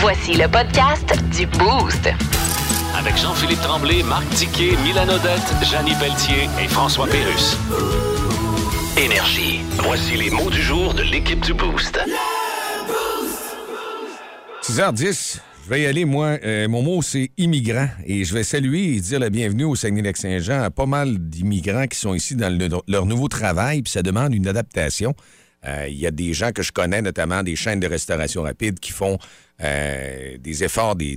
Voici 0.00 0.34
le 0.34 0.48
podcast 0.48 1.12
du 1.36 1.46
Boost. 1.46 2.08
Avec 2.96 3.16
Jean-Philippe 3.16 3.60
Tremblay, 3.60 4.02
Marc 4.02 4.28
Tiquet, 4.30 4.72
Milan 4.84 5.08
Odette, 5.08 5.52
Janine 5.70 5.96
Pelletier 5.98 6.48
et 6.62 6.68
François 6.68 7.06
Pérus. 7.06 7.56
Énergie. 8.98 9.60
Voici 9.82 10.16
les 10.16 10.30
mots 10.30 10.50
du 10.50 10.60
jour 10.60 10.94
de 10.94 11.02
l'équipe 11.02 11.40
du 11.44 11.54
Boost. 11.54 11.98
6h10, 14.62 15.38
je 15.64 15.68
vais 15.70 15.82
y 15.82 15.86
aller, 15.86 16.04
moi. 16.04 16.38
Euh, 16.44 16.68
mon 16.68 16.82
mot, 16.82 17.02
c'est 17.02 17.30
immigrant. 17.38 17.88
Et 18.04 18.24
je 18.24 18.34
vais 18.34 18.42
saluer 18.44 18.94
et 18.96 19.00
dire 19.00 19.18
la 19.20 19.30
bienvenue 19.30 19.64
au 19.64 19.74
Saguenay-Lac-Saint-Jean 19.74 20.62
à 20.62 20.70
pas 20.70 20.86
mal 20.86 21.18
d'immigrants 21.18 21.86
qui 21.86 21.98
sont 21.98 22.14
ici 22.14 22.36
dans 22.36 22.48
le- 22.56 22.68
leur 22.88 23.06
nouveau 23.06 23.28
travail, 23.28 23.82
puis 23.82 23.92
ça 23.92 24.02
demande 24.02 24.34
une 24.34 24.46
adaptation. 24.48 25.14
Euh, 25.66 25.86
Il 25.88 25.98
y 25.98 26.06
a 26.06 26.10
des 26.10 26.32
gens 26.32 26.52
que 26.52 26.62
je 26.62 26.72
connais, 26.72 27.02
notamment 27.02 27.42
des 27.42 27.54
chaînes 27.56 27.80
de 27.80 27.86
restauration 27.86 28.42
rapide, 28.42 28.80
qui 28.80 28.92
font 28.92 29.18
euh, 29.62 30.38
des 30.38 30.64
efforts 30.64 30.96
des, 30.96 31.16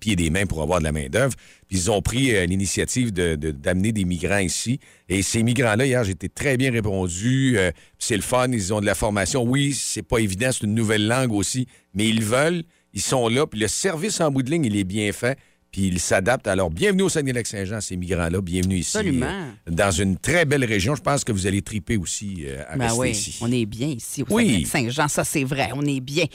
pieds 0.00 0.12
et 0.12 0.16
des 0.16 0.30
mains 0.30 0.46
pour 0.46 0.62
avoir 0.62 0.78
de 0.78 0.84
la 0.84 0.92
main-d'œuvre. 0.92 1.34
Puis 1.68 1.78
ils 1.78 1.90
ont 1.90 2.00
pris 2.02 2.34
euh, 2.34 2.46
l'initiative 2.46 3.12
de- 3.12 3.34
de- 3.34 3.50
d'amener 3.50 3.92
des 3.92 4.04
migrants 4.04 4.38
ici. 4.38 4.78
Et 5.08 5.22
ces 5.22 5.42
migrants-là, 5.42 5.86
hier, 5.86 6.04
j'ai 6.04 6.12
été 6.12 6.28
très 6.28 6.56
bien 6.56 6.70
répondu. 6.70 7.54
Euh, 7.58 7.70
c'est 7.98 8.16
le 8.16 8.22
fun, 8.22 8.48
ils 8.52 8.72
ont 8.72 8.80
de 8.80 8.86
la 8.86 8.94
formation. 8.94 9.42
Oui, 9.42 9.72
c'est 9.74 10.02
pas 10.06 10.18
évident, 10.18 10.50
c'est 10.52 10.64
une 10.64 10.74
nouvelle 10.74 11.06
langue 11.06 11.32
aussi, 11.32 11.66
mais 11.94 12.08
ils 12.08 12.22
veulent, 12.22 12.62
ils 12.94 13.00
sont 13.02 13.28
là. 13.28 13.46
Puis 13.46 13.58
le 13.60 13.68
service 13.68 14.20
en 14.20 14.30
bout 14.30 14.42
de 14.42 14.50
ligne, 14.50 14.64
il 14.64 14.76
est 14.76 14.84
bien 14.84 15.10
fait. 15.12 15.38
Puis 15.72 15.86
ils 15.86 16.00
s'adaptent. 16.00 16.48
Alors, 16.48 16.68
bienvenue 16.68 17.00
au 17.04 17.08
Saguenay-Lac-Saint-Jean, 17.08 17.80
ces 17.80 17.96
migrants-là. 17.96 18.42
Bienvenue 18.42 18.76
ici. 18.76 18.94
Absolument. 18.98 19.24
euh, 19.26 19.70
dans 19.70 19.90
une 19.90 20.18
très 20.18 20.44
belle 20.44 20.66
région. 20.66 20.94
Je 20.94 21.00
pense 21.00 21.24
que 21.24 21.32
vous 21.32 21.46
allez 21.46 21.62
triper 21.62 21.96
aussi 21.96 22.44
euh, 22.46 22.62
à 22.68 22.76
Ben 22.76 22.84
rester 22.88 22.98
oui, 23.00 23.10
ici. 23.12 23.38
on 23.40 23.50
est 23.50 23.64
bien 23.64 23.86
ici 23.88 24.22
au 24.22 24.26
Oui. 24.28 24.66
Saint-Jean, 24.66 25.08
ça 25.08 25.24
c'est 25.24 25.44
vrai, 25.44 25.70
on 25.74 25.80
est 25.86 26.00
bien. 26.00 26.26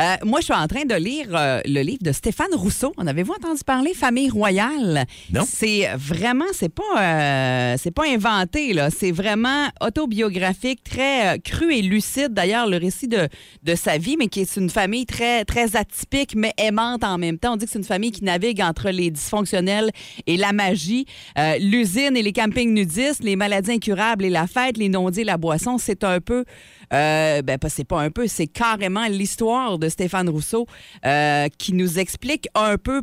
Euh, 0.00 0.16
moi, 0.24 0.40
je 0.40 0.46
suis 0.46 0.54
en 0.54 0.66
train 0.66 0.86
de 0.86 0.94
lire 0.94 1.26
euh, 1.34 1.60
le 1.66 1.82
livre 1.82 2.02
de 2.02 2.10
Stéphane 2.10 2.54
Rousseau. 2.54 2.94
En 2.96 3.06
avez-vous 3.06 3.34
entendu 3.34 3.60
parler, 3.66 3.92
Famille 3.92 4.30
royale? 4.30 5.04
Non. 5.30 5.44
C'est 5.46 5.88
vraiment, 5.98 6.46
c'est 6.54 6.72
pas, 6.72 7.76
c'est 7.76 7.90
pas 7.90 8.04
inventé, 8.08 8.72
là. 8.72 8.88
C'est 8.88 9.12
vraiment 9.12 9.68
autobiographique, 9.82 10.82
très 10.84 11.38
cru 11.40 11.74
et 11.74 11.82
lucide, 11.82 12.32
d'ailleurs, 12.32 12.66
le 12.66 12.78
récit 12.78 13.08
de, 13.08 13.28
de 13.62 13.74
sa 13.74 13.98
vie, 13.98 14.16
mais 14.18 14.28
qui 14.28 14.40
est 14.40 14.56
une 14.56 14.70
famille 14.70 15.04
très, 15.04 15.44
très 15.44 15.76
atypique, 15.76 16.34
mais 16.34 16.54
aimante 16.56 17.04
en 17.04 17.18
même 17.18 17.36
temps. 17.38 17.52
On 17.52 17.56
dit 17.56 17.66
que 17.66 17.72
c'est 17.72 17.78
une 17.78 17.84
famille 17.84 18.10
qui 18.10 18.24
navigue 18.24 18.62
entre 18.62 18.85
les 18.90 19.10
dysfonctionnels 19.10 19.90
et 20.26 20.36
la 20.36 20.52
magie, 20.52 21.06
Euh, 21.38 21.58
l'usine 21.58 22.16
et 22.16 22.22
les 22.22 22.32
campings 22.32 22.72
nudistes, 22.72 23.22
les 23.22 23.36
maladies 23.36 23.72
incurables 23.72 24.24
et 24.24 24.30
la 24.30 24.46
fête, 24.46 24.76
les 24.78 24.88
non-dits 24.88 25.20
et 25.20 25.24
la 25.24 25.36
boisson. 25.36 25.78
C'est 25.78 26.04
un 26.04 26.20
peu, 26.20 26.44
euh, 26.92 27.42
ben, 27.42 27.58
c'est 27.68 27.84
pas 27.84 28.00
un 28.00 28.10
peu, 28.10 28.26
c'est 28.26 28.46
carrément 28.46 29.06
l'histoire 29.06 29.78
de 29.78 29.88
Stéphane 29.88 30.28
Rousseau 30.28 30.66
euh, 31.04 31.48
qui 31.58 31.72
nous 31.72 31.98
explique 31.98 32.48
un 32.54 32.78
peu 32.78 33.02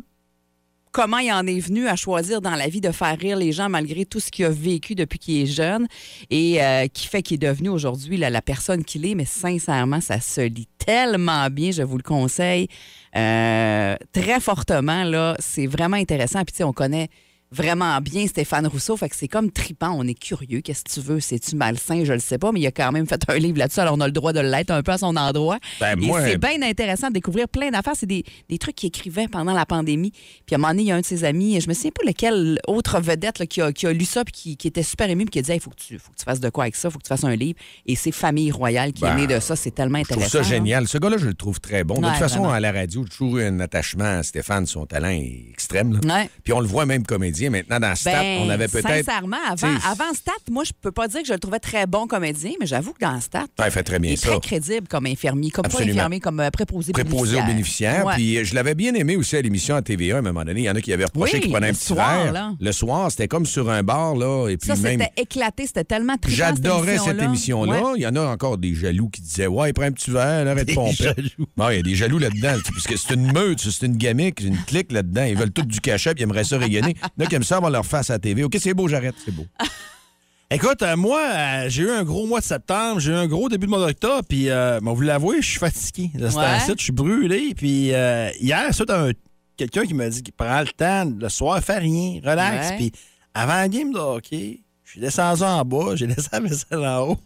comment 0.94 1.18
il 1.18 1.30
en 1.32 1.44
est 1.46 1.58
venu 1.58 1.88
à 1.88 1.96
choisir 1.96 2.40
dans 2.40 2.54
la 2.54 2.68
vie 2.68 2.80
de 2.80 2.92
faire 2.92 3.18
rire 3.18 3.36
les 3.36 3.50
gens 3.50 3.68
malgré 3.68 4.06
tout 4.06 4.20
ce 4.20 4.30
qu'il 4.30 4.44
a 4.44 4.50
vécu 4.50 4.94
depuis 4.94 5.18
qu'il 5.18 5.42
est 5.42 5.46
jeune 5.46 5.88
et 6.30 6.62
euh, 6.62 6.86
qui 6.86 7.08
fait 7.08 7.20
qu'il 7.20 7.34
est 7.34 7.48
devenu 7.48 7.68
aujourd'hui 7.68 8.16
la, 8.16 8.40
personne 8.40 8.84
qu'il 8.84 9.04
est. 9.04 9.16
Mais 9.16 9.24
sincèrement, 9.24 10.00
ça 10.00 10.20
se 10.20 10.40
lit 10.40 10.68
tellement 10.78 11.50
bien, 11.50 11.72
je 11.72 11.82
vous 11.82 11.96
le 11.96 12.04
conseille 12.04 12.68
euh, 13.16 13.96
très 14.12 14.38
fortement. 14.38 15.34
C'est 15.40 15.66
vraiment 15.66 15.96
intéressant. 15.96 16.44
Puis 16.44 16.52
tu 16.52 16.58
sais, 16.58 16.64
on 16.64 16.72
connaît 16.72 17.08
vraiment 17.54 17.98
bien 18.00 18.26
Stéphane 18.26 18.66
Rousseau, 18.66 18.96
fait 18.96 19.08
que 19.08 19.16
c'est 19.16 19.28
comme 19.28 19.50
tripant, 19.50 19.94
on 19.96 20.06
est 20.06 20.18
curieux, 20.18 20.60
qu'est-ce 20.60 20.84
que 20.84 20.90
tu 20.90 21.00
veux, 21.00 21.20
c'est-tu 21.20 21.56
malsain, 21.56 22.04
je 22.04 22.12
le 22.12 22.18
sais 22.18 22.38
pas, 22.38 22.52
mais 22.52 22.60
il 22.60 22.66
a 22.66 22.70
quand 22.72 22.90
même 22.92 23.06
fait 23.06 23.20
un 23.28 23.36
livre 23.36 23.58
là-dessus, 23.58 23.80
alors 23.80 23.94
on 23.96 24.00
a 24.00 24.06
le 24.06 24.12
droit 24.12 24.32
de 24.32 24.40
l'être 24.40 24.70
un 24.70 24.82
peu 24.82 24.92
à 24.92 24.98
son 24.98 25.16
endroit. 25.16 25.58
Ben, 25.80 25.96
Et 26.02 26.06
moi- 26.06 26.22
c'est 26.24 26.38
bien 26.38 26.60
intéressant 26.62 27.08
de 27.08 27.14
découvrir 27.14 27.48
plein 27.48 27.70
d'affaires. 27.70 27.94
C'est 27.96 28.06
des, 28.06 28.24
des 28.48 28.58
trucs 28.58 28.74
qu'il 28.74 28.88
écrivait 28.88 29.28
pendant 29.28 29.52
la 29.54 29.66
pandémie. 29.66 30.10
Puis 30.46 30.54
à 30.54 30.56
un 30.56 30.58
moment 30.58 30.68
donné, 30.70 30.82
il 30.82 30.88
y 30.88 30.92
a 30.92 30.96
un 30.96 31.00
de 31.00 31.04
ses 31.06 31.24
amis, 31.24 31.60
je 31.60 31.68
me 31.68 31.74
souviens 31.74 31.90
pas 31.92 32.04
lequel 32.06 32.58
autre 32.66 33.00
vedette 33.00 33.38
là, 33.38 33.46
qui, 33.46 33.60
a, 33.60 33.72
qui 33.72 33.86
a 33.86 33.92
lu 33.92 34.04
ça 34.04 34.24
puis 34.24 34.32
qui, 34.32 34.56
qui 34.56 34.68
était 34.68 34.82
super 34.82 35.08
ému 35.08 35.24
puis 35.26 35.32
qui 35.32 35.38
a 35.38 35.42
dit 35.42 35.52
il 35.52 35.60
faut, 35.60 35.70
que 35.70 35.76
tu, 35.76 35.98
faut 35.98 36.10
que 36.12 36.18
tu 36.18 36.24
fasses 36.24 36.40
de 36.40 36.50
quoi 36.50 36.64
avec 36.64 36.76
ça, 36.76 36.90
faut 36.90 36.98
que 36.98 37.04
tu 37.04 37.08
fasses 37.08 37.24
un 37.24 37.36
livre. 37.36 37.58
Et 37.86 37.94
c'est 37.96 38.12
Famille 38.12 38.50
Royale 38.50 38.92
qui 38.92 39.04
est 39.04 39.08
Ben, 39.08 39.16
née 39.16 39.26
de 39.26 39.38
ça. 39.40 39.54
C'est 39.56 39.70
tellement 39.70 39.98
Je 39.98 40.04
trouve 40.04 40.16
intéressant. 40.18 40.38
ça 40.38 40.50
là. 40.50 40.56
génial. 40.56 40.88
Ce 40.88 40.98
gars-là, 40.98 41.16
je 41.18 41.26
le 41.26 41.34
trouve 41.34 41.60
très 41.60 41.84
bon. 41.84 41.94
De 42.00 42.04
Ouais, 42.04 42.10
toute 42.10 42.18
façon, 42.18 42.38
vraiment. 42.40 42.52
à 42.54 42.60
la 42.60 42.72
radio, 42.72 43.04
j'ai 43.04 43.10
toujours 43.10 43.38
eu 43.38 43.44
un 43.44 43.60
attachement 43.60 44.04
à 44.18 44.22
Stéphane. 44.22 44.66
Son 44.66 44.86
talent 44.86 45.08
est 45.08 45.44
extrême. 45.50 45.92
là. 46.02 46.14
Ouais. 46.22 46.30
Puis 46.42 46.52
on 46.52 46.60
le 46.60 46.66
voit 46.66 46.86
même 46.86 47.04
comédien. 47.04 47.43
Maintenant, 47.50 47.80
dans 47.80 47.94
Stat, 47.94 48.12
Ben, 48.12 48.40
on 48.42 48.50
avait 48.50 48.68
peut-être. 48.68 49.04
Sincèrement, 49.04 49.36
avant, 49.48 49.68
avant 49.84 50.12
Stat, 50.14 50.32
moi, 50.50 50.64
je 50.64 50.72
peux 50.80 50.92
pas 50.92 51.08
dire 51.08 51.20
que 51.22 51.26
je 51.28 51.32
le 51.32 51.38
trouvais 51.38 51.58
très 51.58 51.86
bon 51.86 52.06
comédien, 52.06 52.52
mais 52.60 52.66
j'avoue 52.66 52.92
que 52.92 53.00
dans 53.00 53.20
Stat, 53.20 53.46
Ouais, 53.58 53.66
il 53.66 53.70
fait 53.70 53.82
très 53.82 53.98
bien 53.98 54.10
il 54.12 54.14
est 54.14 54.16
ça. 54.16 54.28
très 54.30 54.40
crédible 54.40 54.88
comme 54.88 55.06
infirmier, 55.06 55.50
comme 55.50 55.66
Absolument. 55.66 55.94
pas 55.94 56.00
infirmier, 56.00 56.20
comme 56.20 56.40
euh, 56.40 56.50
préposé 56.50 56.92
préposé 56.92 57.36
aux 57.40 57.44
bénéficiaires. 57.44 58.04
Ouais. 58.06 58.14
Puis 58.14 58.38
euh, 58.38 58.44
je 58.44 58.54
l'avais 58.54 58.74
bien 58.74 58.94
aimé 58.94 59.16
aussi 59.16 59.36
à 59.36 59.42
l'émission 59.42 59.74
à 59.76 59.82
TVA 59.82 60.16
à 60.16 60.18
un 60.18 60.22
moment 60.22 60.44
donné. 60.44 60.60
Il 60.62 60.64
y 60.64 60.70
en 60.70 60.74
a 60.74 60.80
qui 60.80 60.92
avaient 60.92 61.04
reproché 61.04 61.34
Oui, 61.36 61.40
qu'il 61.42 61.50
prenait 61.52 61.68
un 61.68 61.72
petit 61.72 61.84
soir, 61.86 62.24
verre. 62.24 62.32
là. 62.32 62.52
Le 62.60 62.72
soir, 62.72 63.10
c'était 63.10 63.28
comme 63.28 63.46
sur 63.46 63.70
un 63.70 63.82
bar, 63.82 64.14
là. 64.16 64.48
Et 64.48 64.56
puis 64.56 64.68
Ça, 64.68 64.76
même. 64.76 65.00
c'était 65.00 65.22
éclaté, 65.22 65.66
c'était 65.66 65.84
tellement 65.84 66.16
trippant, 66.16 66.36
J'adorais 66.36 66.98
cette 66.98 67.20
émission-là. 67.22 67.82
Ouais. 67.82 67.92
Il 67.96 68.02
y 68.02 68.06
en 68.06 68.16
a 68.16 68.22
encore 68.22 68.58
des 68.58 68.74
jaloux 68.74 69.08
qui 69.08 69.20
disaient 69.22 69.46
Ouais, 69.46 69.72
prends 69.72 69.84
un 69.84 69.92
petit 69.92 70.10
verre, 70.10 70.46
arrête 70.48 70.68
de 70.68 70.74
pomper. 70.74 71.14
Non, 71.56 71.70
il 71.70 71.76
y 71.76 71.78
a 71.78 71.82
des 71.82 71.94
jaloux 71.94 72.18
là-dedans. 72.18 72.54
Parce 72.72 72.86
que 72.86 72.96
c'est 72.96 73.14
une 73.14 73.32
meute, 73.32 73.60
c'est 73.60 73.86
une 73.86 73.96
gamique, 73.96 74.36
c'est 74.40 74.46
une 74.48 74.58
clique 74.64 74.92
là-dedans. 74.92 75.24
Ils 75.24 75.36
veulent 75.36 75.52
tout 75.52 75.62
du 75.62 75.80
cachet, 75.80 76.14
puis 76.14 76.20
ils 76.22 76.24
aimeraient 76.24 76.44
ça 76.44 76.58
rayonner. 76.58 76.94
Qui 77.34 77.36
aiment 77.38 77.42
ça 77.42 77.56
avoir 77.56 77.72
leur 77.72 77.84
face 77.84 78.10
à 78.10 78.12
la 78.12 78.18
TV. 78.20 78.44
OK, 78.44 78.56
c'est 78.62 78.74
beau, 78.74 78.86
j'arrête, 78.86 79.16
c'est 79.24 79.32
beau. 79.34 79.44
Écoute, 80.52 80.82
euh, 80.82 80.94
moi, 80.96 81.20
euh, 81.34 81.64
j'ai 81.68 81.82
eu 81.82 81.90
un 81.90 82.04
gros 82.04 82.28
mois 82.28 82.38
de 82.38 82.44
septembre, 82.44 83.00
j'ai 83.00 83.10
eu 83.10 83.14
un 83.16 83.26
gros 83.26 83.48
début 83.48 83.66
de 83.66 83.70
mois 83.70 83.84
d'octobre, 83.84 84.22
puis, 84.28 84.50
euh, 84.50 84.78
bon, 84.80 84.92
vous 84.92 85.00
l'avouez, 85.00 85.42
je 85.42 85.48
suis 85.50 85.58
fatigué. 85.58 86.10
Là, 86.14 86.28
Ouais. 86.28 86.74
je 86.78 86.80
suis 86.80 86.92
brûlé, 86.92 87.52
puis 87.56 87.92
euh, 87.92 88.30
hier, 88.38 88.68
c'est 88.70 88.88
un 88.88 89.10
quelqu'un 89.56 89.84
qui 89.84 89.94
m'a 89.94 90.08
dit 90.10 90.22
qu'il 90.22 90.32
prend 90.32 90.60
le 90.60 90.68
temps, 90.68 91.10
le 91.18 91.28
soir, 91.28 91.60
fait 91.60 91.78
rien, 91.78 92.20
relax, 92.24 92.70
puis 92.76 92.92
avant 93.34 93.54
la 93.54 93.68
game 93.68 93.92
de 93.92 93.98
hockey, 93.98 94.60
je 94.84 94.90
suis 94.92 95.00
descendu 95.00 95.42
en 95.42 95.64
bas, 95.64 95.96
j'ai 95.96 96.06
laissé 96.06 96.28
la 96.30 96.38
vaisselle 96.38 96.86
en 96.86 97.00
haut. 97.08 97.18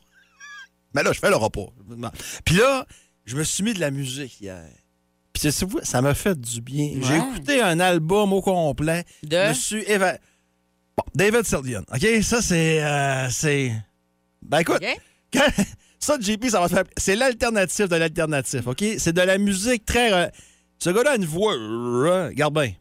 Mais 0.95 1.03
là, 1.03 1.13
je 1.13 1.19
fais 1.19 1.29
le 1.29 1.37
repas. 1.37 1.67
Puis 2.47 2.55
là, 2.57 2.87
je 3.27 3.37
me 3.37 3.45
suis 3.45 3.63
mis 3.63 3.75
de 3.75 3.81
la 3.81 3.91
musique 3.91 4.41
hier. 4.41 4.65
Puis 5.41 5.53
c'est- 5.53 5.85
ça 5.85 6.03
m'a 6.03 6.15
fait 6.15 6.39
du 6.41 6.61
bien. 6.61 6.91
J'ai 7.01 7.17
écouté 7.17 7.63
un 7.63 7.79
album 7.81 8.33
au 8.33 8.43
complet. 8.43 9.05
De? 9.23 9.37
Éva- 9.89 10.19
Bon, 10.97 11.05
David 11.15 11.45
Sylvian. 11.45 11.83
OK? 11.95 12.23
Ça, 12.23 12.43
c'est. 12.43 12.83
euh, 12.83 13.29
c'est. 13.31 13.73
Ben 14.43 14.59
écoute, 14.59 14.77
OK? 14.83 14.99
quand- 15.33 15.65
ça, 16.01 16.17
JP, 16.21 16.49
ça 16.49 16.61
va 16.61 16.69
te 16.69 16.75
faire. 16.75 16.85
C'est 16.97 17.15
l'alternative 17.15 17.87
de 17.87 17.95
l'alternative. 17.97 18.67
OK? 18.69 18.85
C'est 18.99 19.13
de 19.13 19.21
la 19.21 19.39
musique 19.39 19.85
très. 19.85 20.13
euh, 20.13 20.27
Ce 20.79 20.91
gars-là 20.91 21.13
a 21.13 21.17
une 21.17 21.25
voix. 21.25 21.55
euh, 21.55 22.29
Regarde 22.29 22.55
bien. 22.55 22.73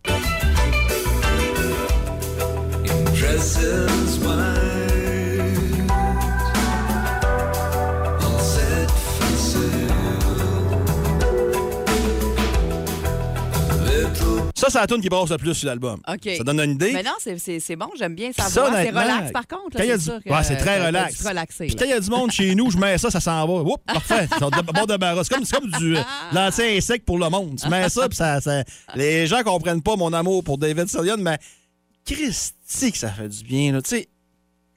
Ça, 14.58 14.68
c'est 14.72 14.80
la 14.80 14.88
tune 14.88 15.02
qui 15.02 15.08
brasse 15.08 15.30
le 15.30 15.38
plus 15.38 15.54
sur 15.54 15.68
l'album. 15.68 16.00
OK. 16.08 16.30
Ça 16.36 16.44
donne 16.44 16.60
une 16.62 16.72
idée. 16.72 16.92
Mais 16.92 17.04
non, 17.04 17.12
c'est- 17.20 17.76
bon, 17.76 17.90
j'aime 17.98 18.16
bien 18.16 18.32
ça. 18.34 18.44
Ça, 18.44 18.70
C'est 18.74 18.90
relax, 18.90 19.32
par 19.32 19.48
contre. 19.48 19.78
c'est 19.78 19.98
du- 20.00 20.10
Ouais, 20.32 20.44
c'est 20.44 20.58
très 20.58 20.82
euh, 20.82 20.88
relax. 20.88 21.28
relaxer, 21.28 21.68
Puis 21.68 21.76
quand 21.76 21.86
il 21.86 21.92
y 21.92 21.94
a 21.94 22.00
du 22.00 22.10
monde 22.10 22.32
chez 22.32 22.56
nous, 22.56 22.72
je 22.72 22.78
mets 22.78 22.98
ça, 22.98 23.12
ça 23.12 23.20
s'en 23.20 23.46
va. 23.46 23.54
Oups, 23.62 23.84
parfait. 23.86 24.28
Bon 24.74 24.86
débarras. 24.86 25.24
C'est 25.24 25.34
comme, 25.36 25.46
c'est 25.46 25.56
comme 25.60 25.70
du 25.70 25.96
euh, 25.98 26.02
l'anti-insecte 26.34 27.06
pour 27.06 27.20
le 27.20 27.30
monde. 27.30 27.60
Tu 27.62 27.70
mets 27.70 27.88
ça, 27.90 28.10
puis 28.10 28.16
ça, 28.16 28.42
ça- 28.42 28.64
Les 28.96 29.28
gens 29.28 29.44
comprennent 29.44 29.84
pas 29.84 29.96
mon 29.96 30.12
amour 30.12 30.44
pour 30.44 30.58
David 30.58 30.88
Sylvian, 30.90 31.18
mais 31.20 31.38
Christy 32.04 32.92
que 32.92 32.98
ça 32.98 33.10
fait 33.12 33.30
du 33.30 33.44
bien. 33.44 33.74
là. 33.74 33.82
Tu 33.84 33.90
sais, 33.90 34.10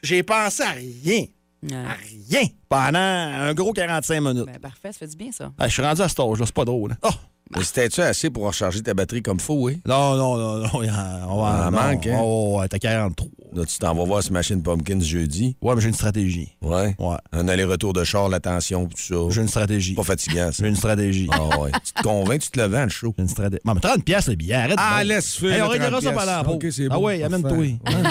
j'ai 0.02 0.22
pensé 0.22 0.62
à 0.62 0.70
rien. 0.72 1.24
À 1.72 1.92
rien. 1.94 2.48
Pendant 2.68 2.98
un 2.98 3.54
gros 3.54 3.72
45 3.72 4.20
minutes. 4.20 4.46
Ben, 4.46 4.58
parfait, 4.58 4.92
ça 4.92 4.98
fait 4.98 5.06
du 5.08 5.16
bien, 5.16 5.30
ça. 5.32 5.52
Ah, 5.58 5.68
je 5.68 5.72
suis 5.72 5.82
rendu 5.82 6.00
à 6.02 6.08
cet 6.08 6.20
âge-là, 6.20 6.44
c'est 6.46 6.54
pas 6.54 6.64
drôle. 6.64 6.92
hein. 6.92 6.96
Oh! 7.02 7.10
Mais 7.56 7.64
C'était-tu 7.64 8.00
assez 8.00 8.30
pour 8.30 8.44
recharger 8.46 8.80
ta 8.82 8.94
batterie 8.94 9.22
comme 9.22 9.40
faut, 9.40 9.54
oui? 9.54 9.80
Non, 9.86 10.14
non, 10.16 10.36
non, 10.36 10.58
non. 10.72 10.82
y 10.84 10.88
a- 10.88 11.26
On 11.28 11.44
Ah, 11.44 11.68
va 11.68 11.70
manque, 11.70 12.06
hein? 12.06 12.20
Oh, 12.22 12.58
ouais, 12.60 12.68
t'as 12.68 12.78
43. 12.78 13.28
Là, 13.52 13.64
tu 13.64 13.78
t'en 13.78 13.92
vas 13.92 14.04
voir 14.04 14.22
ce 14.22 14.32
Machine 14.32 14.62
Pumpkins 14.62 15.00
jeudi. 15.00 15.56
Ouais, 15.60 15.74
mais 15.74 15.80
j'ai 15.80 15.88
une 15.88 15.94
stratégie. 15.94 16.56
Ouais? 16.62 16.94
Ouais. 17.00 17.16
Un 17.32 17.48
aller-retour 17.48 17.92
de 17.92 18.04
char, 18.04 18.28
l'attention, 18.28 18.86
tout 18.86 18.96
ça. 18.96 19.14
J'ai 19.30 19.40
une 19.40 19.48
stratégie. 19.48 19.94
Pas 19.94 20.04
fatigant, 20.04 20.52
ça. 20.52 20.62
J'ai 20.62 20.68
une 20.68 20.76
stratégie. 20.76 21.28
Ah 21.32 21.58
ouais. 21.58 21.72
tu 21.84 21.92
te 21.92 22.02
convaincs, 22.02 22.40
tu 22.42 22.50
te 22.50 22.60
le 22.60 22.66
vends, 22.66 22.84
le 22.84 22.88
show. 22.88 23.12
J'ai 23.16 23.22
une 23.24 23.28
stratégie. 23.28 23.62
Non, 23.64 23.74
mais 23.74 23.80
30 23.80 24.04
pièces 24.04 24.28
le 24.28 24.36
billet, 24.36 24.54
arrête. 24.54 24.76
Ah, 24.78 25.00
donc. 25.00 25.08
laisse 25.08 25.34
faire. 25.34 25.52
Hey, 25.52 25.62
on 25.62 25.68
réglera 25.68 25.90
30 25.90 26.02
ça 26.04 26.12
pendant 26.12 26.26
la 26.26 26.44
pause. 26.44 26.54
OK, 26.54 26.66
c'est 26.70 26.86
Ah 26.88 26.98
ouais, 27.00 27.22
amène-toi. 27.24 27.50
Parfait. 27.84 28.08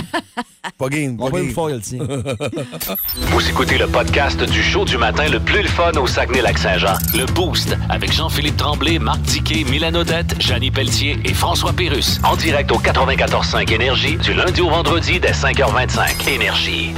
Pas 0.77 0.89
game, 0.89 1.17
pas 1.17 1.29
game. 1.29 1.47
le 1.47 1.79
tien. 1.79 1.99
Vous 3.31 3.49
écoutez 3.49 3.77
le 3.77 3.87
podcast 3.87 4.41
du 4.43 4.61
show 4.61 4.83
du 4.85 4.97
matin 4.97 5.27
le 5.29 5.39
plus 5.39 5.61
le 5.61 5.67
fun 5.67 5.91
au 5.93 6.05
Saguenay-Lac-Saint-Jean. 6.05 6.95
Le 7.15 7.25
Boost 7.25 7.75
avec 7.89 8.11
Jean-Philippe 8.11 8.57
Tremblay, 8.57 8.99
Marc 8.99 9.21
Tiquet, 9.23 9.63
Milan 9.69 9.95
Odette, 9.95 10.35
Janine 10.41 10.71
Pelletier 10.73 11.17
et 11.23 11.33
François 11.33 11.73
Pérus. 11.73 12.19
En 12.23 12.35
direct 12.35 12.71
au 12.71 12.79
94.5 12.79 13.71
Énergie 13.73 14.17
du 14.17 14.33
lundi 14.33 14.61
au 14.61 14.69
vendredi 14.69 15.19
dès 15.19 15.31
5h25. 15.31 16.29
Énergie. 16.29 16.93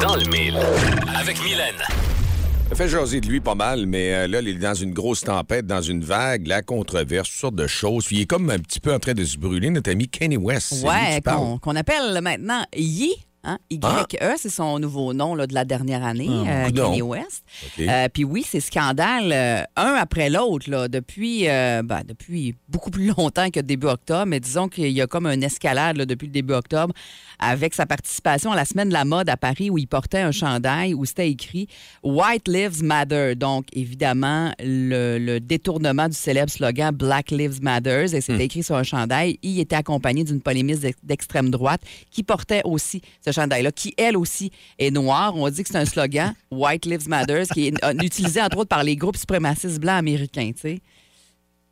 Dans 0.00 0.16
le 0.16 0.24
mille. 0.24 0.58
Avec 1.16 1.42
Mylène. 1.42 1.82
Ça 2.68 2.74
fait 2.74 2.88
jaser 2.88 3.20
de 3.20 3.26
lui 3.26 3.40
pas 3.40 3.54
mal, 3.54 3.86
mais 3.86 4.14
euh, 4.14 4.26
là, 4.28 4.40
il 4.42 4.48
est 4.48 4.54
dans 4.54 4.74
une 4.74 4.92
grosse 4.92 5.22
tempête, 5.22 5.66
dans 5.66 5.80
une 5.80 6.04
vague, 6.04 6.46
la 6.46 6.60
controverse, 6.62 7.28
toutes 7.30 7.38
sortes 7.38 7.54
de 7.54 7.66
choses. 7.66 8.04
Puis 8.06 8.16
il 8.16 8.22
est 8.22 8.26
comme 8.26 8.50
un 8.50 8.58
petit 8.58 8.78
peu 8.78 8.92
en 8.92 8.98
train 8.98 9.14
de 9.14 9.24
se 9.24 9.38
brûler, 9.38 9.70
notre 9.70 9.90
ami 9.90 10.06
Kenny 10.08 10.36
West. 10.36 10.84
Ouais, 10.84 11.20
qu'on 11.60 11.76
appelle 11.76 12.20
maintenant 12.22 12.62
Yi. 12.76 13.14
Hein? 13.44 13.58
Y-E, 13.70 14.34
c'est 14.36 14.50
son 14.50 14.80
nouveau 14.80 15.14
nom 15.14 15.34
là, 15.36 15.46
de 15.46 15.54
la 15.54 15.64
dernière 15.64 16.04
année, 16.04 16.28
Ah, 16.28 16.66
euh. 16.66 16.70
Kanye 16.70 17.02
West. 17.02 17.44
Euh, 17.78 18.08
Puis 18.12 18.24
oui, 18.24 18.44
c'est 18.46 18.60
scandale, 18.60 19.32
euh, 19.32 19.62
un 19.76 19.94
après 19.94 20.28
l'autre, 20.28 20.88
depuis, 20.88 21.44
ben, 21.44 22.02
depuis 22.06 22.56
beaucoup 22.68 22.90
plus 22.90 23.06
longtemps 23.16 23.48
que 23.50 23.60
début 23.60 23.86
octobre, 23.86 24.26
mais 24.26 24.40
disons 24.40 24.68
qu'il 24.68 24.90
y 24.90 25.00
a 25.00 25.06
comme 25.06 25.26
une 25.26 25.44
escalade 25.44 25.96
là, 25.96 26.04
depuis 26.04 26.26
le 26.26 26.32
début 26.32 26.52
octobre 26.52 26.92
avec 27.38 27.74
sa 27.74 27.86
participation 27.86 28.52
à 28.52 28.56
la 28.56 28.64
semaine 28.64 28.88
de 28.88 28.92
la 28.92 29.04
mode 29.04 29.28
à 29.28 29.36
Paris 29.36 29.70
où 29.70 29.78
il 29.78 29.86
portait 29.86 30.18
un 30.20 30.32
chandail 30.32 30.94
où 30.94 31.04
c'était 31.04 31.30
écrit 31.30 31.68
White 32.02 32.48
Lives 32.48 32.82
Matter. 32.82 33.34
Donc, 33.34 33.66
évidemment, 33.72 34.52
le, 34.60 35.18
le 35.18 35.40
détournement 35.40 36.08
du 36.08 36.16
célèbre 36.16 36.50
slogan 36.50 36.94
Black 36.94 37.30
Lives 37.30 37.62
Matter, 37.62 38.04
et 38.14 38.20
c'était 38.20 38.44
écrit 38.44 38.62
sur 38.62 38.76
un 38.76 38.82
chandail. 38.82 39.38
Il 39.42 39.58
était 39.60 39.76
accompagné 39.76 40.24
d'une 40.24 40.40
polémiste 40.40 40.80
d'ex- 40.82 40.98
d'extrême 41.02 41.50
droite 41.50 41.80
qui 42.10 42.22
portait 42.22 42.62
aussi 42.64 43.02
ce 43.24 43.32
chandail-là, 43.32 43.72
qui 43.72 43.94
elle 43.96 44.16
aussi 44.16 44.50
est 44.78 44.90
noire. 44.90 45.34
On 45.36 45.48
dit 45.48 45.62
que 45.62 45.68
c'est 45.68 45.78
un 45.78 45.84
slogan 45.84 46.34
White 46.50 46.86
Lives 46.86 47.08
Matter, 47.08 47.42
qui 47.52 47.68
est 47.68 47.84
euh, 47.84 47.92
utilisé 48.02 48.40
entre 48.42 48.58
autres 48.58 48.68
par 48.68 48.82
les 48.84 48.96
groupes 48.96 49.16
suprémacistes 49.16 49.78
blancs 49.80 49.98
américains, 49.98 50.50
tu 50.54 50.60
sais. 50.60 50.78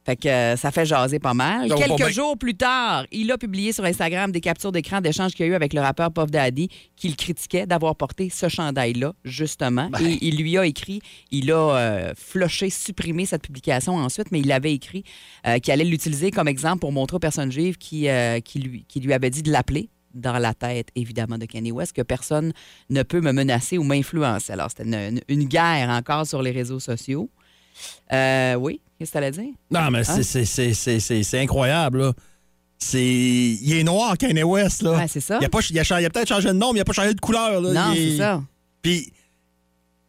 Fait 0.06 0.14
que 0.14 0.28
euh, 0.28 0.56
ça 0.56 0.70
fait 0.70 0.86
jaser 0.86 1.18
pas 1.18 1.34
mal. 1.34 1.68
Donc, 1.68 1.78
Quelques 1.78 1.90
bon, 1.90 1.96
ben- 1.96 2.12
jours 2.12 2.38
plus 2.38 2.54
tard, 2.54 3.06
il 3.10 3.32
a 3.32 3.38
publié 3.38 3.72
sur 3.72 3.82
Instagram 3.84 4.30
des 4.30 4.40
captures 4.40 4.70
d'écran 4.70 5.00
d'échanges 5.00 5.32
qu'il 5.32 5.46
y 5.46 5.48
a 5.48 5.52
eu 5.52 5.54
avec 5.56 5.74
le 5.74 5.80
rappeur 5.80 6.12
Puff 6.12 6.30
Daddy 6.30 6.68
qui 6.94 7.08
le 7.08 7.16
critiquait 7.16 7.66
d'avoir 7.66 7.96
porté 7.96 8.30
ce 8.30 8.48
chandail-là, 8.48 9.14
justement. 9.24 9.88
Ben. 9.90 9.98
Et 10.00 10.18
il 10.24 10.36
lui 10.36 10.56
a 10.58 10.64
écrit, 10.64 11.00
il 11.32 11.50
a 11.50 11.56
euh, 11.56 12.12
flushé, 12.16 12.70
supprimé 12.70 13.26
cette 13.26 13.42
publication 13.42 13.96
ensuite, 13.96 14.30
mais 14.30 14.38
il 14.38 14.52
avait 14.52 14.72
écrit 14.72 15.02
euh, 15.44 15.58
qu'il 15.58 15.72
allait 15.72 15.82
l'utiliser 15.84 16.30
comme 16.30 16.46
exemple 16.46 16.78
pour 16.78 16.92
montrer 16.92 17.16
aux 17.16 17.20
personnes 17.20 17.50
juives 17.50 17.76
qui, 17.76 18.06
qui, 18.44 18.58
lui, 18.60 18.84
qui 18.86 19.00
lui 19.00 19.30
dit 19.30 19.42
de 19.42 19.50
l'appeler 19.50 19.90
dans 20.14 20.38
la 20.38 20.54
tête, 20.54 20.88
évidemment, 20.94 21.36
de 21.36 21.46
Kanye 21.46 21.72
West, 21.72 21.94
que 21.94 22.02
personne 22.02 22.52
ne 22.90 23.02
peut 23.02 23.20
me 23.20 23.32
menacer 23.32 23.76
ou 23.76 23.82
m'influencer. 23.82 24.52
Alors, 24.52 24.70
c'était 24.70 24.84
une, 24.84 25.20
une 25.28 25.44
guerre 25.44 25.90
encore 25.90 26.26
sur 26.26 26.42
les 26.42 26.52
réseaux 26.52 26.80
sociaux. 26.80 27.28
Euh, 28.12 28.54
oui, 28.54 28.80
qu'est-ce 28.98 29.10
que 29.10 29.18
tu 29.18 29.18
allais 29.18 29.30
dire? 29.30 29.52
Non, 29.70 29.90
mais 29.90 30.04
c'est- 30.04 30.22
c'est- 30.22 31.40
incroyable, 31.40 31.98
là. 32.00 32.12
C'est... 32.78 33.02
Il 33.02 33.72
est 33.72 33.84
noir, 33.84 34.16
Kanye 34.18 34.42
West, 34.42 34.82
là. 34.82 34.92
Ouais, 34.92 35.08
c'est 35.08 35.20
ça. 35.20 35.38
Il 35.40 35.44
a, 35.46 35.48
pas- 35.48 35.60
il 35.70 35.78
a 35.78 35.84
cha- 35.84 36.00
il 36.00 36.04
a 36.04 36.10
peut-être 36.10 36.28
changé 36.28 36.48
de 36.48 36.52
nom, 36.52 36.72
mais 36.72 36.78
il 36.78 36.82
a 36.82 36.84
pas 36.84 36.92
changé 36.92 37.14
de 37.14 37.20
couleur, 37.20 37.60
là. 37.60 37.72
Non, 37.72 37.92
est- 37.94 38.10
c'est 38.10 38.16
ça. 38.18 38.42
Puis, 38.82 39.12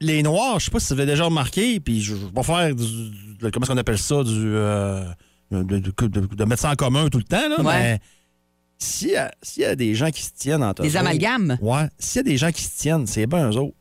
les 0.01 0.21
Noirs, 0.21 0.59
je 0.59 0.65
sais 0.65 0.71
pas 0.71 0.79
si 0.79 0.87
vous 0.93 0.99
avez 0.99 1.05
déjà 1.09 1.23
remarqué, 1.25 1.79
puis 1.79 2.01
je 2.01 2.13
vais 2.13 2.31
pas 2.31 2.43
faire 2.43 2.75
du, 2.75 2.83
comment 3.39 3.63
est-ce 3.63 3.71
qu'on 3.71 3.77
appelle 3.77 3.97
ça, 3.97 4.23
du... 4.23 4.31
euh, 4.33 5.05
de, 5.49 5.63
de- 5.63 6.43
mettre 6.45 6.61
ça 6.61 6.71
en 6.71 6.75
commun 6.75 7.07
tout 7.07 7.19
le 7.19 7.23
temps, 7.23 7.47
là, 7.49 7.61
Ouais. 7.61 7.63
mais 7.63 7.99
s'il 8.77 9.09
y, 9.09 9.59
y 9.61 9.63
a 9.65 9.75
des 9.75 9.95
gens 9.95 10.11
qui 10.11 10.21
se 10.23 10.31
tiennent 10.37 10.61
entre 10.63 10.81
Des 10.83 10.97
amalgames? 10.97 11.57
Ouais, 11.61 11.87
s'il 11.97 12.17
y 12.17 12.19
a 12.19 12.23
des 12.23 12.37
gens 12.37 12.51
qui 12.51 12.63
se 12.63 12.77
tiennent, 12.77 13.07
c'est 13.07 13.25
bien 13.27 13.49
eux 13.49 13.55
autres. 13.55 13.75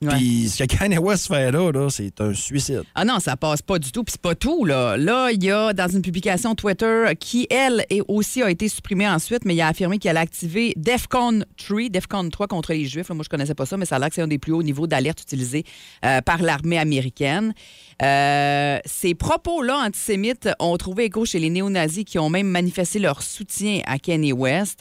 Puis 0.00 0.50
ce 0.50 0.62
que 0.62 0.76
Kanye 0.76 0.98
West 0.98 1.28
fait 1.28 1.50
là, 1.50 1.70
là 1.72 1.88
c'est 1.88 2.20
un 2.20 2.34
suicide. 2.34 2.82
Ah 2.94 3.04
non, 3.04 3.18
ça 3.18 3.36
passe 3.36 3.62
pas 3.62 3.78
du 3.78 3.92
tout. 3.92 4.04
Puis 4.04 4.12
c'est 4.12 4.20
pas 4.20 4.34
tout, 4.34 4.64
là. 4.64 4.96
Là, 4.96 5.30
il 5.30 5.42
y 5.42 5.50
a 5.50 5.72
dans 5.72 5.88
une 5.88 6.02
publication 6.02 6.54
Twitter 6.54 7.06
qui, 7.18 7.46
elle, 7.50 7.84
est 7.88 8.02
aussi 8.06 8.42
a 8.42 8.50
été 8.50 8.68
supprimée 8.68 9.08
ensuite, 9.08 9.44
mais 9.44 9.54
il 9.54 9.60
a 9.60 9.68
affirmé 9.68 9.98
qu'il 9.98 10.10
allait 10.10 10.20
activer 10.20 10.74
DEFCON 10.76 11.44
3, 11.56 11.88
DEFCON 11.88 12.28
3 12.28 12.46
contre 12.46 12.72
les 12.72 12.84
Juifs. 12.84 13.08
Là, 13.08 13.14
moi, 13.14 13.24
je 13.24 13.28
connaissais 13.28 13.54
pas 13.54 13.66
ça, 13.66 13.76
mais 13.76 13.86
ça 13.86 13.96
a 13.96 13.98
l'air 13.98 14.08
que 14.08 14.14
c'est 14.14 14.22
un 14.22 14.28
des 14.28 14.38
plus 14.38 14.52
hauts 14.52 14.62
niveaux 14.62 14.86
d'alerte 14.86 15.22
utilisés 15.22 15.64
euh, 16.04 16.20
par 16.20 16.42
l'armée 16.42 16.78
américaine. 16.78 17.54
Euh, 18.02 18.78
ces 18.84 19.14
propos-là 19.14 19.86
antisémites 19.86 20.48
ont 20.58 20.76
trouvé 20.76 21.04
écho 21.04 21.24
chez 21.24 21.38
les 21.38 21.50
néo-nazis 21.50 22.04
qui 22.04 22.18
ont 22.18 22.28
même 22.28 22.48
manifesté 22.48 22.98
leur 22.98 23.22
soutien 23.22 23.80
à 23.86 23.98
Kanye 23.98 24.32
West. 24.32 24.80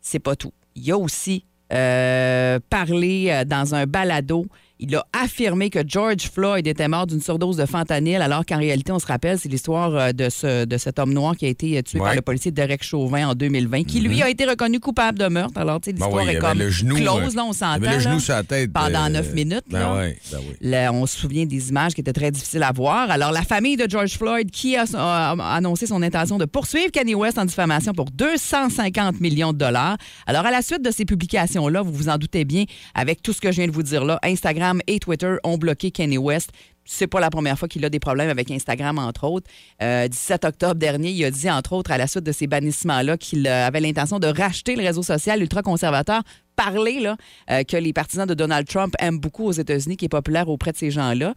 C'est 0.00 0.18
pas 0.18 0.34
tout. 0.36 0.52
Il 0.74 0.84
y 0.84 0.92
a 0.92 0.98
aussi 0.98 1.44
euh, 1.72 2.60
euh, 2.94 3.44
dans 3.44 3.74
un 3.74 3.86
balado. 3.86 4.46
Il 4.78 4.94
a 4.94 5.06
affirmé 5.14 5.70
que 5.70 5.78
George 5.86 6.30
Floyd 6.30 6.66
était 6.66 6.86
mort 6.88 7.06
d'une 7.06 7.20
surdose 7.22 7.56
de 7.56 7.64
fentanyl, 7.64 8.16
alors 8.20 8.44
qu'en 8.44 8.58
réalité, 8.58 8.92
on 8.92 8.98
se 8.98 9.06
rappelle, 9.06 9.38
c'est 9.38 9.48
l'histoire 9.48 9.94
euh, 9.94 10.12
de, 10.12 10.28
ce, 10.28 10.66
de 10.66 10.76
cet 10.76 10.98
homme 10.98 11.14
noir 11.14 11.34
qui 11.34 11.46
a 11.46 11.48
été 11.48 11.78
euh, 11.78 11.82
tué 11.82 11.98
par 11.98 12.14
le 12.14 12.20
policier 12.20 12.50
Derek 12.50 12.82
Chauvin 12.84 13.28
en 13.28 13.34
2020, 13.34 13.84
qui 13.84 14.00
lui 14.00 14.22
a 14.22 14.28
été 14.28 14.44
reconnu 14.44 14.78
coupable 14.78 15.18
de 15.18 15.28
meurtre. 15.28 15.58
Alors, 15.58 15.80
tu 15.80 15.86
sais, 15.90 15.92
Ben 15.94 16.04
l'histoire 16.04 16.24
oui, 16.24 16.30
il 16.32 16.36
est 16.36 16.40
comme 16.40 16.58
le 16.58 16.68
genou, 16.68 16.94
close, 16.96 17.32
euh, 17.32 17.36
là, 17.36 17.44
on 17.44 17.52
Il 17.52 17.54
s'entend. 17.54 17.90
le 17.90 17.98
genou 18.00 18.20
sur 18.20 18.34
la 18.34 18.42
tête. 18.42 18.70
Pendant 18.72 19.06
euh, 19.06 19.08
neuf 19.08 19.32
minutes, 19.32 19.64
Ben 19.70 19.78
là. 19.80 19.96
oui, 19.98 20.12
ben 20.30 20.38
oui. 20.46 20.56
Là, 20.60 20.92
on 20.92 21.06
se 21.06 21.16
souvient 21.16 21.46
des 21.46 21.70
images 21.70 21.94
qui 21.94 22.02
étaient 22.02 22.12
très 22.12 22.30
difficiles 22.30 22.62
à 22.62 22.72
voir. 22.72 23.10
Alors, 23.10 23.32
la 23.32 23.42
famille 23.42 23.76
de 23.78 23.88
George 23.88 24.18
Floyd 24.18 24.50
qui 24.50 24.76
a, 24.76 24.84
a 24.94 25.54
annoncé 25.56 25.86
son 25.86 26.02
intention 26.02 26.36
de 26.36 26.44
poursuivre 26.44 26.90
Kanye 26.92 27.14
West 27.14 27.38
en 27.38 27.46
diffamation 27.46 27.92
pour 27.94 28.10
250 28.10 29.20
millions 29.20 29.54
de 29.54 29.58
dollars. 29.58 29.96
Alors, 30.26 30.44
à 30.44 30.50
la 30.50 30.60
suite 30.60 30.82
de 30.82 30.90
ces 30.90 31.06
publications-là, 31.06 31.80
vous 31.80 31.92
vous 31.92 32.08
en 32.10 32.18
doutez 32.18 32.44
bien, 32.44 32.64
avec 32.94 33.22
tout 33.22 33.32
ce 33.32 33.40
que 33.40 33.50
je 33.52 33.56
viens 33.56 33.68
de 33.68 33.72
vous 33.72 33.82
dire 33.82 34.04
là, 34.04 34.18
Instagram 34.22 34.65
et 34.86 34.98
Twitter 34.98 35.36
ont 35.44 35.58
bloqué 35.58 35.90
Kanye 35.90 36.18
West. 36.18 36.50
C'est 36.84 37.08
pas 37.08 37.18
la 37.18 37.30
première 37.30 37.58
fois 37.58 37.66
qu'il 37.66 37.84
a 37.84 37.90
des 37.90 37.98
problèmes 37.98 38.30
avec 38.30 38.50
Instagram, 38.50 38.98
entre 38.98 39.24
autres. 39.24 39.50
Euh, 39.82 40.06
17 40.06 40.44
octobre 40.44 40.76
dernier, 40.76 41.10
il 41.10 41.24
a 41.24 41.30
dit, 41.30 41.50
entre 41.50 41.72
autres, 41.72 41.90
à 41.90 41.98
la 41.98 42.06
suite 42.06 42.22
de 42.22 42.30
ces 42.30 42.46
bannissements-là, 42.46 43.16
qu'il 43.18 43.46
euh, 43.46 43.66
avait 43.66 43.80
l'intention 43.80 44.20
de 44.20 44.28
racheter 44.28 44.76
le 44.76 44.84
réseau 44.84 45.02
social 45.02 45.42
ultra-conservateur. 45.42 46.22
Parler 46.54 47.00
là, 47.00 47.16
euh, 47.50 47.64
que 47.64 47.76
les 47.76 47.92
partisans 47.92 48.26
de 48.26 48.34
Donald 48.34 48.68
Trump 48.68 48.94
aiment 49.00 49.18
beaucoup 49.18 49.44
aux 49.46 49.52
États-Unis, 49.52 49.96
qui 49.96 50.04
est 50.04 50.08
populaire 50.08 50.48
auprès 50.48 50.70
de 50.70 50.76
ces 50.76 50.92
gens-là. 50.92 51.34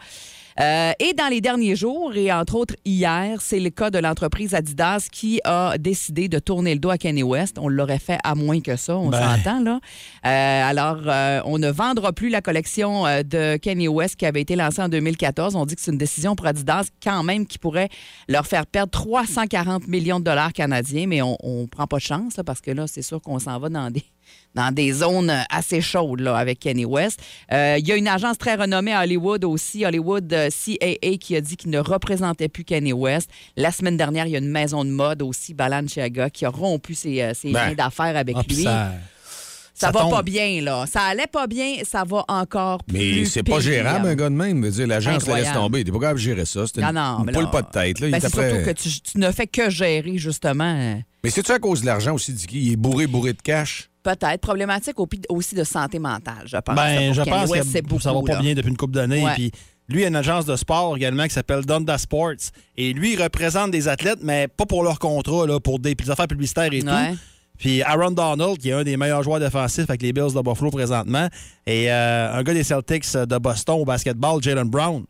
Euh, 0.59 0.91
et 0.99 1.13
dans 1.13 1.29
les 1.29 1.39
derniers 1.39 1.75
jours, 1.75 2.13
et 2.15 2.31
entre 2.33 2.55
autres 2.55 2.75
hier, 2.83 3.39
c'est 3.41 3.59
le 3.59 3.69
cas 3.69 3.89
de 3.89 3.97
l'entreprise 3.97 4.53
Adidas 4.53 5.07
qui 5.11 5.39
a 5.45 5.77
décidé 5.77 6.27
de 6.27 6.37
tourner 6.39 6.73
le 6.73 6.79
dos 6.79 6.89
à 6.89 6.97
Kanye 6.97 7.23
West. 7.23 7.57
On 7.59 7.69
l'aurait 7.69 7.99
fait 7.99 8.19
à 8.23 8.35
moins 8.35 8.59
que 8.59 8.75
ça, 8.75 8.97
on 8.97 9.09
Ben. 9.09 9.37
s'entend 9.37 9.61
là. 9.61 9.79
Euh, 10.25 10.69
alors, 10.69 11.01
euh, 11.05 11.41
on 11.45 11.59
ne 11.59 11.69
vendra 11.69 12.11
plus 12.11 12.29
la 12.29 12.41
collection 12.41 13.03
de 13.03 13.57
Kanye 13.57 13.87
West 13.87 14.17
qui 14.17 14.25
avait 14.25 14.41
été 14.41 14.55
lancée 14.57 14.81
en 14.81 14.89
2014. 14.89 15.55
On 15.55 15.65
dit 15.65 15.75
que 15.75 15.81
c'est 15.81 15.91
une 15.91 15.97
décision 15.97 16.35
pour 16.35 16.47
Adidas 16.47 16.89
quand 17.01 17.23
même 17.23 17.45
qui 17.45 17.57
pourrait 17.57 17.89
leur 18.27 18.45
faire 18.45 18.65
perdre 18.65 18.91
340 18.91 19.87
millions 19.87 20.19
de 20.19 20.25
dollars 20.25 20.51
canadiens, 20.51 21.07
mais 21.07 21.21
on 21.21 21.37
ne 21.43 21.67
prend 21.67 21.87
pas 21.87 21.97
de 21.97 22.01
chance 22.01 22.35
là, 22.35 22.43
parce 22.43 22.59
que 22.59 22.71
là, 22.71 22.85
c'est 22.87 23.01
sûr 23.01 23.21
qu'on 23.21 23.39
s'en 23.39 23.59
va 23.59 23.69
dans 23.69 23.89
des 23.89 24.03
dans 24.55 24.73
des 24.73 24.91
zones 24.91 25.31
assez 25.49 25.79
chaudes 25.81 26.21
là, 26.21 26.35
avec 26.35 26.59
Kanye 26.59 26.85
West. 26.85 27.19
Euh, 27.51 27.77
Il 27.79 27.87
y 27.87 27.91
a 27.91 27.95
une 27.95 28.07
agence 28.07 28.37
très 28.37 28.55
renommée 28.55 28.93
à 28.93 29.01
Hollywood 29.03 29.43
aussi, 29.45 29.85
Hollywood 29.85 30.31
euh, 30.33 30.49
CAA, 30.49 31.17
qui 31.19 31.35
a 31.35 31.41
dit 31.41 31.55
qu'il 31.55 31.69
ne 31.69 31.79
représentait 31.79 32.49
plus 32.49 32.63
Kanye 32.63 32.93
West. 32.93 33.29
La 33.55 33.71
semaine 33.71 33.95
dernière, 33.97 34.25
il 34.25 34.31
y 34.31 34.35
a 34.35 34.39
une 34.39 34.49
maison 34.49 34.83
de 34.83 34.89
mode 34.89 35.21
aussi, 35.21 35.53
Balenciaga, 35.53 36.29
qui 36.29 36.45
a 36.45 36.49
rompu 36.49 36.95
ses, 36.95 37.21
euh, 37.21 37.33
ses 37.33 37.51
Ben. 37.51 37.69
liens 37.69 37.75
d'affaires 37.75 38.17
avec 38.17 38.35
Ah, 38.39 38.43
lui. 38.47 38.63
ça, 38.63 38.91
Ça, 39.73 39.87
ça 39.87 39.91
va 39.91 40.01
tombe. 40.01 40.11
pas 40.11 40.23
bien, 40.23 40.61
là. 40.61 40.85
Ça 40.91 41.01
allait 41.03 41.27
pas 41.31 41.47
bien, 41.47 41.75
ça 41.89 42.03
va 42.05 42.25
encore 42.27 42.81
Mais 42.91 42.99
plus 42.99 43.25
c'est 43.27 43.43
pas 43.43 43.59
gérable, 43.61 44.07
un 44.09 44.15
gars 44.15 44.29
de 44.29 44.35
même. 44.35 44.67
Dire, 44.69 44.87
l'agence 44.87 45.25
la 45.27 45.39
laisse 45.41 45.53
tomber. 45.53 45.83
T'es 45.85 45.91
pas 45.91 45.99
capable 45.99 46.19
de 46.19 46.23
gérer 46.25 46.45
ça. 46.45 46.65
C'est 46.67 46.81
une, 46.81 46.87
Non, 46.87 46.91
non, 46.91 47.19
une 47.19 47.25
mais 47.27 47.31
poule 47.31 47.49
pas 47.49 47.61
de 47.61 47.69
tête. 47.69 47.99
Là. 48.01 48.07
Il 48.07 48.11
Ben, 48.11 48.17
est 48.17 48.19
c'est 48.19 48.29
surtout 48.29 48.65
que 48.65 48.71
tu, 48.71 48.89
tu 48.99 49.17
ne 49.19 49.31
fais 49.31 49.47
que 49.47 49.69
gérer, 49.69 50.17
justement. 50.17 50.75
euh, 50.77 50.95
Mais 51.23 51.29
c'est-tu 51.29 51.51
à 51.53 51.59
cause 51.59 51.79
de 51.81 51.85
l'argent 51.85 52.13
aussi, 52.13 52.33
Dicky? 52.33 52.59
Il 52.59 52.73
est 52.73 52.75
bourré, 52.75 53.07
bourré 53.07 53.31
de 53.31 53.41
cash? 53.41 53.88
Peut-être 54.03 54.39
problématique 54.41 54.99
au- 54.99 55.07
aussi 55.29 55.55
de 55.55 55.63
santé 55.63 55.99
mentale, 55.99 56.43
je 56.45 56.57
pense. 56.57 56.75
Ben, 56.75 57.13
je 57.13 57.21
pense 57.21 57.51
que 57.51 57.81
beaucoup, 57.81 57.99
ça 57.99 58.13
va 58.13 58.21
pas 58.25 58.33
là. 58.35 58.39
bien 58.41 58.53
depuis 58.53 58.69
une 58.69 58.77
couple 58.77 58.93
d'années. 58.93 59.23
Ouais. 59.23 59.33
Puis 59.33 59.51
lui, 59.89 60.01
il 60.01 60.05
a 60.05 60.07
une 60.07 60.15
agence 60.15 60.45
de 60.45 60.55
sport 60.55 60.95
également 60.95 61.23
qui 61.25 61.31
s'appelle 61.33 61.65
Donda 61.65 61.97
Sports. 61.97 62.51
Et 62.77 62.93
lui, 62.93 63.13
il 63.13 63.21
représente 63.21 63.71
des 63.71 63.87
athlètes, 63.87 64.19
mais 64.23 64.47
pas 64.47 64.65
pour 64.65 64.83
leur 64.83 64.99
contrat, 64.99 65.45
là, 65.45 65.59
pour 65.59 65.79
des, 65.79 65.95
des 65.95 66.09
affaires 66.09 66.27
publicitaires 66.27 66.71
et 66.71 66.81
Ouais. 66.83 67.11
tout. 67.11 67.17
Puis 67.57 67.81
Aaron 67.81 68.11
Donald, 68.11 68.57
qui 68.57 68.69
est 68.69 68.73
un 68.73 68.83
des 68.83 68.95
meilleurs 68.95 69.21
joueurs 69.21 69.41
défensifs 69.41 69.89
avec 69.89 70.01
les 70.01 70.13
Bills 70.13 70.33
de 70.33 70.41
Buffalo 70.41 70.71
présentement, 70.71 71.27
et 71.67 71.91
euh, 71.91 72.33
un 72.33 72.41
gars 72.41 72.53
des 72.53 72.63
Celtics 72.63 73.11
de 73.13 73.37
Boston 73.37 73.75
au 73.81 73.85
basketball, 73.85 74.41
Jalen 74.41 74.69
Brown. 74.69 75.03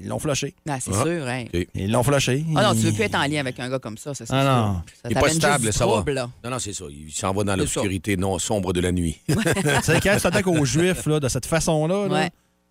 Ils 0.00 0.06
l'ont 0.08 0.18
flushé. 0.18 0.54
Ah, 0.68 0.78
c'est 0.80 0.90
Ah. 0.94 1.02
sûr, 1.02 1.26
hein. 1.28 1.44
OK. 1.52 1.66
Ils 1.74 1.90
l'ont 1.90 2.02
flushé. 2.02 2.44
Ah 2.56 2.62
non, 2.62 2.72
tu 2.74 2.80
veux 2.86 2.92
plus 2.92 3.02
être 3.04 3.16
en 3.16 3.24
lien 3.26 3.40
avec 3.40 3.58
un 3.60 3.68
gars 3.68 3.78
comme 3.78 3.98
ça, 3.98 4.14
ça 4.14 4.24
c'est 4.26 4.32
Ah 4.34 4.42
sûr. 4.42 4.50
non. 4.50 4.74
Ça 4.74 5.08
Il 5.08 5.10
est 5.10 5.14
pas 5.14 5.20
t'amène 5.20 5.28
juste 5.34 5.40
stable, 5.46 5.64
du 5.66 5.72
ça 5.72 5.86
va. 5.86 5.92
trouble, 5.92 6.12
là. 6.12 6.30
Non, 6.44 6.50
non, 6.50 6.58
c'est 6.58 6.72
ça. 6.72 6.84
Il 6.90 7.12
s'en 7.12 7.32
va 7.32 7.44
dans 7.44 7.52
C'est 7.52 7.58
l'obscurité 7.58 8.16
non 8.16 8.38
sombre 8.38 8.72
de 8.72 8.80
la 8.80 8.92
nuit. 8.92 9.20
Tu 9.28 9.34
sais, 9.82 10.00
quand 10.00 10.14
tu 10.16 10.20
t'attaques 10.22 10.46
aux 10.46 10.64
Juifs 10.64 11.06
là, 11.06 11.18
de 11.20 11.28
cette 11.28 11.46
façon-là, 11.46 12.06
là, 12.08 12.14
Ouais. 12.14 12.30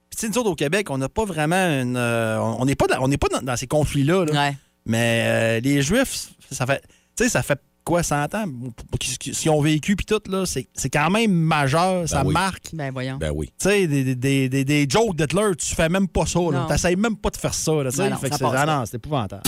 Puis, 0.10 0.20
tu 0.20 0.26
sais, 0.26 0.30
nous 0.32 0.38
autres, 0.38 0.52
au 0.52 0.56
Québec, 0.56 0.90
on 0.90 0.98
n'a 0.98 1.10
pas 1.10 1.26
vraiment 1.26 1.56
une. 1.82 1.98
euh, 1.98 2.40
on 2.40 2.64
n'est 2.64 2.76
pas, 2.76 2.88
dans, 2.88 3.04
on 3.04 3.10
n'est 3.10 3.18
pas 3.18 3.28
dans, 3.28 3.42
dans 3.42 3.58
ces 3.58 3.68
conflits-là. 3.68 4.24
là. 4.26 4.32
Ouais. 4.50 4.58
Mais 4.86 5.24
euh, 5.28 5.60
les 5.60 5.82
Juifs, 5.82 6.30
ça 6.50 6.66
fait. 6.66 6.82
Tu 7.18 7.24
sais, 7.26 7.30
ça 7.30 7.44
fait 7.44 7.60
quoi, 7.88 8.04
100 8.04 8.36
ans? 8.36 8.46
S'ils 9.32 9.50
ont 9.50 9.62
vécu, 9.62 9.96
puis 9.96 10.06
tout, 10.06 10.20
là, 10.30 10.46
c'est 10.46 10.68
c'est 10.74 10.90
quand 10.90 11.10
même 11.10 11.32
majeur, 11.32 12.08
ça 12.08 12.24
oui. 12.26 12.34
marque. 12.34 12.70
Ben 12.74 12.92
voyons. 12.92 13.18
Ben 13.18 13.32
oui. 13.34 13.48
Tu 13.60 13.70
sais, 13.70 13.88
des, 13.88 14.04
des, 14.04 14.16
des, 14.16 14.50
des- 14.50 14.66
des 14.66 14.88
jokes 14.90 15.16
d'Hitler, 15.16 15.56
tu 15.58 15.74
fais 15.74 15.88
même 15.90 16.08
pas 16.08 16.26
ça. 16.26 16.40
Non. 16.40 16.66
Tu 16.68 16.72
n'essayes 16.74 16.96
même 16.98 17.16
pas 17.16 17.30
de 17.30 17.38
faire 17.38 17.54
ça. 17.54 17.72
Là. 17.72 17.90
Ben 17.98 18.10
non, 18.10 18.18
Fait 18.18 18.30
que 18.30 18.36
ça 18.38 18.46
ah 18.54 18.66
pas. 18.66 18.66
non, 18.80 18.84
c'est 18.86 18.98
épouvantable. 18.98 19.44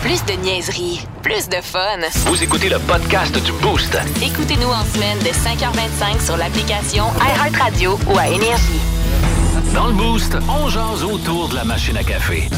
Plus 0.00 0.24
de 0.24 0.32
niaiserie, 0.42 1.00
plus 1.22 1.48
de 1.48 1.60
fun. 1.60 1.98
Vous 2.26 2.42
écoutez 2.42 2.70
le 2.70 2.78
podcast 2.80 3.34
du 3.34 3.52
Boost. 3.60 3.96
Écoutez-nous 4.22 4.68
en 4.70 4.84
semaine 4.86 5.18
de 5.18 5.26
5h25 5.26 6.24
sur 6.24 6.36
l'application 6.38 7.04
iHeartRadio 7.20 7.98
ou 8.08 8.16
à 8.18 8.28
Énergie. 8.28 8.80
Dans 9.74 9.88
le 9.88 9.92
Boost, 9.94 10.34
on 10.48 10.68
jase 10.68 11.04
autour 11.04 11.50
de 11.50 11.54
la 11.56 11.64
machine 11.64 11.96
à 11.96 12.02
café. 12.04 12.48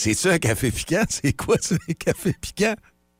C'est-tu 0.00 0.28
un 0.28 0.38
café 0.38 0.70
piquant? 0.70 1.02
C'est 1.08 1.32
quoi 1.32 1.56
ça, 1.60 1.74
un 1.74 1.92
café 1.92 2.32
piquant? 2.40 2.76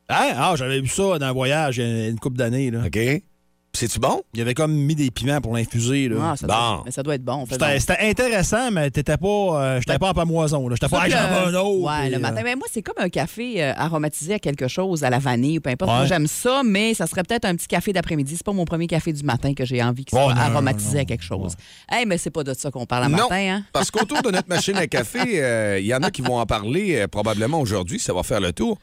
Hein? 0.08 0.32
Ah, 0.36 0.54
j'avais 0.56 0.80
vu 0.80 0.86
ça 0.86 1.18
dans 1.18 1.26
un 1.26 1.32
voyage 1.32 1.78
il 1.78 1.84
y 1.84 2.04
a 2.04 2.08
une 2.08 2.20
couple 2.20 2.36
d'années. 2.36 2.70
là. 2.70 2.86
OK. 2.86 2.98
C'est-tu 3.74 4.00
bon? 4.00 4.22
Il 4.34 4.38
y 4.38 4.42
avait 4.42 4.54
comme 4.54 4.72
mis 4.72 4.94
des 4.96 5.10
piments 5.10 5.40
pour 5.40 5.54
l'infuser. 5.54 6.08
là. 6.08 6.16
Ah, 6.32 6.36
ça, 6.36 6.46
Bon. 6.46 6.52
doit, 6.54 6.82
mais 6.86 6.90
ça 6.90 7.02
doit 7.02 7.14
être 7.14 7.24
bon. 7.24 7.44
C'était 7.48 7.78
c'était 7.78 7.98
intéressant, 8.00 8.70
mais 8.72 8.90
t'étais 8.90 9.16
pas, 9.16 9.26
euh, 9.28 9.80
j'étais 9.80 9.98
pas 9.98 10.08
en 10.10 10.14
pamoison. 10.14 10.68
là. 10.68 10.74
J'étais 10.74 10.88
pas, 10.90 11.02
un 11.04 11.54
autre. 11.54 11.80
Ouais, 11.86 12.10
le 12.10 12.16
euh, 12.16 12.18
matin. 12.18 12.40
Mais 12.42 12.56
moi, 12.56 12.66
c'est 12.72 12.82
comme 12.82 12.96
un 12.98 13.08
café 13.08 13.62
euh, 13.62 13.72
aromatisé 13.76 14.34
à 14.34 14.38
quelque 14.38 14.66
chose, 14.68 15.04
à 15.04 15.10
la 15.10 15.18
vanille 15.18 15.58
ou 15.58 15.60
peu 15.60 15.70
importe. 15.70 15.90
Ouais. 15.90 15.96
Moi, 15.98 16.06
j'aime 16.06 16.26
ça, 16.26 16.62
mais 16.64 16.94
ça 16.94 17.06
serait 17.06 17.22
peut-être 17.22 17.44
un 17.44 17.54
petit 17.54 17.68
café 17.68 17.92
d'après-midi. 17.92 18.34
C'est 18.36 18.44
pas 18.46 18.52
mon 18.52 18.64
premier 18.64 18.86
café 18.88 19.12
du 19.12 19.22
matin 19.22 19.54
que 19.54 19.64
j'ai 19.64 19.82
envie 19.82 20.04
qu'il 20.04 20.18
Oh, 20.18 20.24
soit 20.24 20.34
non, 20.34 20.40
non, 20.40 20.46
aromatisé 20.46 20.96
non, 20.96 21.02
à 21.02 21.04
quelque 21.04 21.24
chose. 21.24 21.54
Hey, 21.90 22.04
mais 22.06 22.18
c'est 22.18 22.30
pas 22.30 22.42
de 22.44 22.54
ça 22.54 22.70
qu'on 22.70 22.86
parle 22.86 23.04
à 23.04 23.08
matin, 23.08 23.28
hein? 23.32 23.64
parce 23.72 23.90
qu'autour 23.90 24.22
de 24.22 24.30
notre 24.30 24.48
machine 24.48 24.76
à 24.76 24.86
café, 24.86 25.20
euh, 25.42 25.78
il 25.78 25.86
y 25.86 25.94
en 25.94 26.02
a 26.02 26.10
qui 26.10 26.22
vont 26.22 26.38
en 26.38 26.46
parler 26.46 26.96
euh, 26.96 27.06
probablement 27.06 27.60
aujourd'hui. 27.60 27.98
Ça 28.00 28.12
va 28.12 28.22
faire 28.22 28.40
le 28.40 28.52
tour. 28.52 28.78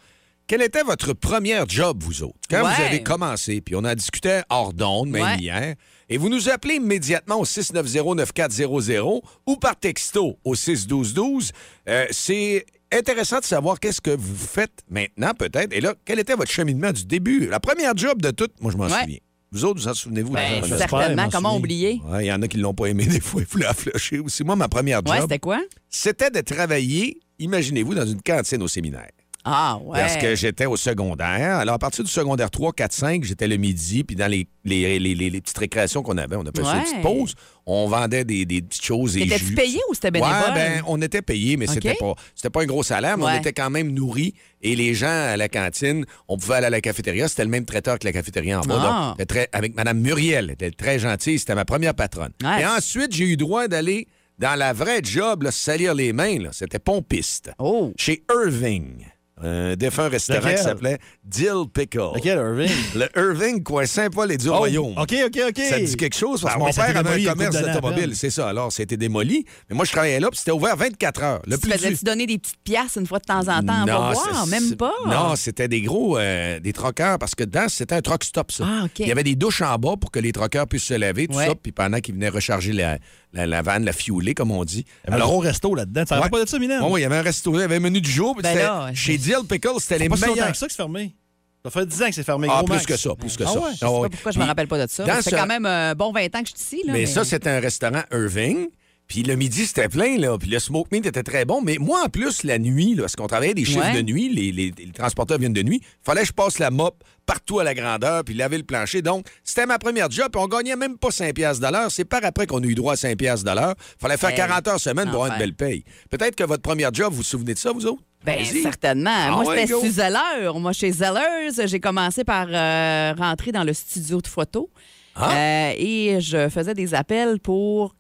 Quel 0.47 0.61
était 0.61 0.83
votre 0.83 1.13
première 1.13 1.67
job, 1.67 2.03
vous 2.03 2.21
autres? 2.21 2.35
Quand 2.49 2.61
vous 2.61 2.81
avez 2.81 3.01
commencé, 3.01 3.61
puis 3.61 3.75
on 3.75 3.83
a 3.83 3.95
discuté 3.95 4.41
hors 4.49 4.73
d'onde, 4.73 5.09
même 5.09 5.23
Ouais. 5.23 5.37
hier, 5.39 5.75
et 6.07 6.17
vous 6.17 6.29
nous 6.29 6.49
appelez 6.49 6.75
immédiatement 6.75 7.39
au 7.39 7.45
690-9400 7.45 9.21
ou 9.47 9.55
par 9.57 9.75
texto 9.75 10.37
au 10.43 10.53
61212. 10.55 11.51
Euh, 11.89 12.05
C'est 12.11 12.65
intéressant 12.91 13.39
de 13.39 13.45
savoir 13.45 13.79
qu'est-ce 13.79 14.01
que 14.01 14.11
vous 14.15 14.35
faites 14.35 14.83
maintenant, 14.87 15.33
peut-être. 15.33 15.73
Et 15.73 15.81
là, 15.81 15.95
quel 16.05 16.19
était 16.19 16.35
votre 16.35 16.51
cheminement 16.51 16.91
du 16.91 17.05
début? 17.05 17.47
La 17.47 17.59
première 17.59 17.97
job 17.97 18.21
de 18.21 18.29
toute, 18.29 18.61
moi, 18.61 18.71
je 18.71 18.77
m'en 18.77 18.85
Ouais. 18.85 19.01
souviens. 19.01 19.17
Vous 19.51 19.65
autres, 19.65 19.79
vous 19.81 19.87
en 19.87 19.93
souvenez-vous? 19.93 20.31
de 20.31 20.35
la 20.35 20.61
Ben, 20.61 20.77
certainement. 20.77 21.23
m'en 21.23 21.29
Comment 21.29 21.49
souviens. 21.49 21.59
oublier? 21.59 22.01
Ouais, 22.05 22.25
Il 22.25 22.27
y 22.27 22.31
en 22.31 22.41
a 22.41 22.47
qui 22.47 22.57
ne 22.57 22.61
l'ont 22.63 22.73
pas 22.73 22.85
aimé 22.87 23.05
des 23.07 23.19
fois, 23.19 23.41
ils 23.41 23.47
voulaient 23.47 23.65
la 23.65 23.73
flusher 23.73 24.19
aussi. 24.19 24.43
Moi, 24.43 24.55
ma 24.55 24.67
première 24.67 24.99
job, 24.99 25.09
Ouais, 25.15 25.21
c'était 25.21 25.39
quoi? 25.39 25.59
c'était 25.89 26.29
de 26.29 26.41
travailler, 26.41 27.19
imaginez-vous, 27.39 27.95
dans 27.95 28.05
une 28.05 28.21
cantine 28.21 28.61
au 28.61 28.67
séminaire. 28.67 29.09
Ah, 29.47 29.77
ouais. 29.83 29.99
Parce 29.99 30.17
que 30.17 30.35
j'étais 30.35 30.65
au 30.65 30.75
secondaire. 30.75 31.57
Alors, 31.57 31.75
à 31.75 31.79
partir 31.79 32.03
du 32.03 32.09
secondaire 32.09 32.49
3, 32.49 32.73
4, 32.73 32.91
5, 32.91 33.23
j'étais 33.23 33.47
le 33.47 33.57
midi, 33.57 34.03
puis 34.03 34.15
dans 34.15 34.25
les, 34.27 34.47
les, 34.63 34.97
les- 34.99 35.41
petites 35.41 35.57
récréations 35.57 36.01
qu'on 36.01 36.17
avait, 36.17 36.35
on 36.35 36.41
appelait 36.45 36.63
ça 36.63 36.73
Ouais. 36.73 36.79
des 36.79 36.83
petites 36.85 37.01
pauses, 37.03 37.35
on 37.67 37.87
vendait 37.87 38.25
des, 38.25 38.45
des 38.45 38.63
petites 38.63 38.83
choses 38.83 39.15
et 39.17 39.21
Étais-tu 39.21 39.45
jus. 39.45 39.55
payé 39.55 39.79
ou 39.89 39.93
c'était 39.93 40.09
bénévole? 40.09 40.33
Ouais, 40.33 40.53
ben, 40.55 40.83
on 40.87 40.99
était 41.01 41.21
payé, 41.21 41.57
mais 41.57 41.67
OK. 41.67 41.75
c'était 41.75 41.93
pas 41.93 42.15
c'était 42.33 42.49
pas 42.49 42.63
un 42.63 42.65
gros 42.65 42.81
salaire, 42.83 43.17
mais 43.19 43.25
on 43.25 43.35
était 43.37 43.53
quand 43.53 43.69
même 43.69 43.91
nourris. 43.91 44.33
Et 44.63 44.75
les 44.75 44.95
gens 44.95 45.05
à 45.07 45.37
la 45.37 45.47
cantine, 45.47 46.05
on 46.27 46.37
pouvait 46.37 46.55
aller 46.55 46.65
à 46.67 46.69
la 46.71 46.81
cafétéria. 46.81 47.27
C'était 47.27 47.43
le 47.43 47.51
même 47.51 47.65
traiteur 47.65 47.99
que 47.99 48.05
la 48.07 48.13
cafétéria 48.13 48.59
en 48.59 48.63
bas. 48.63 48.81
Ah. 48.83 49.15
Donc, 49.17 49.27
très- 49.27 49.47
avec 49.53 49.75
Mme 49.75 49.99
Muriel. 49.99 50.45
Elle 50.45 50.51
était 50.53 50.71
très 50.71 50.97
gentille. 50.97 51.37
C'était 51.37 51.53
ma 51.55 51.65
première 51.65 51.93
patronne. 51.93 52.31
Et 52.59 52.65
ensuite, 52.65 53.13
j'ai 53.13 53.25
eu 53.25 53.37
droit 53.37 53.67
d'aller 53.67 54.07
dans 54.39 54.55
la 54.55 54.73
vraie 54.73 55.01
job, 55.03 55.43
là, 55.43 55.51
se 55.51 55.59
salir 55.59 55.93
les 55.93 56.13
mains. 56.13 56.39
C'était 56.51 56.79
pompiste. 56.79 57.51
Oh! 57.59 57.93
Chez 57.97 58.23
Irving. 58.33 59.05
Un 59.42 59.75
défunt 59.75 60.08
restaurant 60.08 60.39
Lequel? 60.39 60.56
qui 60.58 60.63
s'appelait 60.63 60.98
Dill 61.25 61.65
Pickle. 61.74 62.00
Lequel, 62.15 62.38
Irving? 62.38 62.72
Le 62.96 63.08
Irving, 63.20 63.63
coin 63.63 63.86
Saint-Paul 63.86 64.32
et 64.32 64.38
du 64.38 64.48
Oh, 64.48 64.56
Royaume. 64.60 64.94
OK, 64.98 65.13
OK, 65.25 65.39
OK. 65.50 65.58
Ça 65.58 65.77
te 65.77 65.84
dit 65.84 65.98
quelque 65.98 66.15
chose? 66.15 66.42
Parce 66.42 66.54
Ah 66.54 66.58
que 66.58 66.62
oui, 66.62 66.65
mon 66.68 66.72
ça 66.72 66.86
père 66.86 66.98
avait 66.98 67.27
un 67.27 67.30
commerce 67.34 67.62
d'automobile, 67.62 68.15
c'est 68.15 68.30
ça. 68.30 68.48
Alors, 68.48 68.72
c'était 68.72 68.96
démoli. 68.96 69.46
Mais 69.70 69.75
moi, 69.75 69.84
je 69.84 69.92
travaillais 69.92 70.22
là, 70.22 70.30
puis 70.30 70.38
c'était 70.39 70.51
ouvert 70.51 70.77
24 70.77 71.24
heures. 71.24 71.42
Le 71.48 71.58
Tu 71.58 71.70
faisais-tu 71.70 72.06
donner 72.06 72.27
des 72.27 72.38
petites 72.38 72.62
pièces 72.63 72.96
une 72.96 73.08
fois 73.08 73.20
de 73.20 73.25
temps 73.25 73.39
en 73.42 73.62
temps 73.62 73.82
en 73.82 73.86
Non, 73.86 74.12
voir? 74.13 74.48
Même 74.48 74.75
pas? 74.77 74.94
Non, 75.06 75.36
c'était 75.36 75.68
des 75.68 75.82
gros, 75.82 76.18
euh, 76.18 76.62
des 76.62 76.72
troqueurs, 76.72 77.20
parce 77.20 77.36
que 77.36 77.44
dedans, 77.44 77.65
c'était 77.68 77.96
un 77.96 78.01
truck 78.01 78.24
stop, 78.24 78.54
ça. 78.54 78.63
Ah, 78.65 78.84
OK. 78.86 79.00
Il 79.00 79.08
y 79.08 79.12
avait 79.12 79.24
des 79.24 79.36
douches 79.36 79.62
en 79.62 79.77
bas 79.77 79.96
pour 80.00 80.12
que 80.12 80.20
les 80.20 80.32
troqueurs 80.32 80.65
puissent 80.65 80.84
se 80.86 80.94
laver, 80.94 81.27
tout 81.27 81.36
Ouais. 81.36 81.48
ça, 81.48 81.56
puis 81.62 81.74
pendant 81.74 82.00
qu'ils 82.00 82.15
venaient 82.15 82.30
recharger 82.30 82.72
la, 82.72 83.00
la, 83.34 83.46
la 83.46 83.62
vanne, 83.62 83.84
la 83.84 83.92
fioler, 83.92 84.34
comme 84.34 84.51
on 84.51 84.63
dit. 84.63 84.86
Il 85.06 85.10
y 85.12 85.13
avait 85.13 85.22
un 85.22 85.25
gros 85.25 85.39
resto 85.39 85.75
là-dedans. 85.75 86.04
Tu 86.04 86.08
savais 86.08 86.22
Ouais. 86.24 86.30
pas 86.30 86.42
de 86.46 86.48
ça, 86.50 86.58
Milan? 86.58 86.80
Bon, 86.80 86.94
oui, 86.94 87.01
il 87.01 87.04
y 87.04 87.06
avait 87.06 87.18
un 87.18 87.22
resto, 87.22 87.54
il 87.56 87.60
y 87.60 87.63
avait 87.63 87.75
un 87.75 87.80
menu 87.82 88.00
du 88.00 88.10
jour, 88.10 88.34
puis 88.34 88.44
Ben 88.44 88.54
c'était- 88.54 88.63
là, 88.63 88.92
chez 88.94 89.18
Dill 89.25 89.48
Pickle, 89.50 89.70
c'était 89.79 89.98
les 90.00 90.10
pas 90.10 90.15
que 90.15 90.22
ça 90.22 90.27
que 90.67 90.72
c'est 90.72 90.75
fermé. 90.77 91.15
Ça 91.63 91.72
fait 91.72 91.86
10 91.88 92.01
ans 92.03 92.05
que 92.08 92.12
c'est 92.15 92.24
fermé. 92.24 92.48
Ah, 92.50 92.58
gros 92.58 92.65
plus 92.67 92.74
max. 92.75 92.86
que 92.86 92.96
ça, 92.98 93.15
plus 93.15 93.36
que 93.36 93.44
Ah 93.44 93.48
ça. 93.48 93.60
ouais? 93.60 93.72
Je 93.74 93.77
sais 93.79 93.86
pas 93.86 94.10
pourquoi 94.10 94.32
je 94.32 94.39
me 94.39 94.46
rappelle 94.46 94.67
pas 94.67 94.86
de 94.86 94.91
ça. 94.91 95.03
C'est 95.22 95.32
ce- 95.32 95.36
quand 95.36 95.48
même 95.48 95.65
un 95.65 95.96
bon 95.96 96.12
20 96.12 96.25
ans 96.36 96.44
que 96.44 96.50
je 96.50 96.55
suis 96.63 96.77
ici. 96.77 96.88
Là, 96.88 96.94
mais, 96.94 97.08
ça, 97.08 97.25
c'était 97.25 97.50
un 97.50 97.60
restaurant 97.60 98.03
Irving. 98.12 98.67
Puis 99.08 99.22
le 99.22 99.36
midi, 99.36 99.67
c'était 99.67 99.88
plein, 99.88 100.17
là. 100.17 100.36
Puis 100.38 100.50
le 100.50 100.58
smoke 100.58 100.88
meat 100.91 101.05
était 101.05 101.22
très 101.22 101.46
bon. 101.46 101.62
Mais 101.62 101.77
moi, 101.79 102.03
en 102.05 102.10
plus, 102.10 102.44
la 102.44 102.58
nuit, 102.58 102.96
là, 102.96 103.03
parce 103.03 103.15
qu'on 103.15 103.27
travaillait 103.27 103.53
des 103.53 103.63
chiffres 103.65 103.79
Ouais. 103.79 103.94
de 103.94 104.01
nuit, 104.01 104.29
les, 104.34 104.51
les- 104.51 104.74
les 104.77 104.91
transporteurs 104.91 105.38
viennent 105.38 105.53
de 105.53 105.62
nuit, 105.62 105.79
fallait 106.03 106.22
que 106.22 106.27
je 106.27 106.34
passe 106.34 106.58
la 106.58 106.72
mop 106.72 107.03
partout 107.27 107.60
à 107.60 107.63
la 107.63 107.74
grandeur, 107.75 108.24
puis 108.24 108.34
laver 108.34 108.58
le 108.58 108.63
plancher. 108.63 109.01
Donc, 109.03 109.27
c'était 109.44 109.67
ma 109.67 109.77
première 109.79 110.10
job, 110.10 110.29
puis 110.32 110.41
on 110.44 110.48
gagnait 110.48 110.75
même 110.75 110.98
pas 110.98 111.12
5 111.12 111.34
piastres 111.36 111.65
de 111.67 111.72
l'heure. 111.72 111.91
C'est 111.91 112.05
par 112.05 112.22
après 112.24 112.48
qu'on 112.48 112.62
a 112.63 112.65
eu 112.65 112.74
droit 112.75 112.94
à 112.94 112.96
5 112.96 113.15
piastres 113.17 113.46
de 113.50 113.55
l'heure. 113.55 113.75
fallait 114.00 114.17
faire 114.17 114.29
Hey, 114.32 114.36
40 114.38 114.67
heures 114.67 114.79
semaine 114.79 115.10
pour 115.12 115.24
avoir 115.24 115.34
une 115.34 115.39
belle 115.39 115.53
paye. 115.55 115.84
Peut-être 116.10 116.36
que 116.36 116.44
votre 116.44 116.63
première 116.63 116.91
job, 116.94 117.10
vous 117.12 117.17
vous 117.17 117.24
souvenez 117.24 117.53
de 117.53 117.60
ça, 117.60 117.72
vous 117.72 117.86
autres? 117.86 118.01
Ben, 118.25 118.39
Allez-y. 118.39 118.62
certainement. 118.63 119.12
Ah 119.13 119.32
Moi, 119.32 119.46
ouais, 119.46 119.67
chez 119.67 119.89
Zeller. 119.89 120.51
Moi, 120.55 120.74
chez 120.74 120.91
Zellers, 120.91 121.67
j'ai 121.67 121.79
commencé 121.79 122.24
par 122.24 122.48
euh, 122.50 123.13
rentrer 123.17 123.51
dans 123.51 123.63
le 123.63 123.74
studio 123.74 124.20
de 124.22 124.27
photo. 124.27 124.70
Ah. 125.15 125.32
Euh, 125.32 125.74
et 125.77 126.17
je 126.20 126.50
faisais 126.50 126.74
des 126.74 126.94
appels 126.94 127.39
pour 127.39 127.96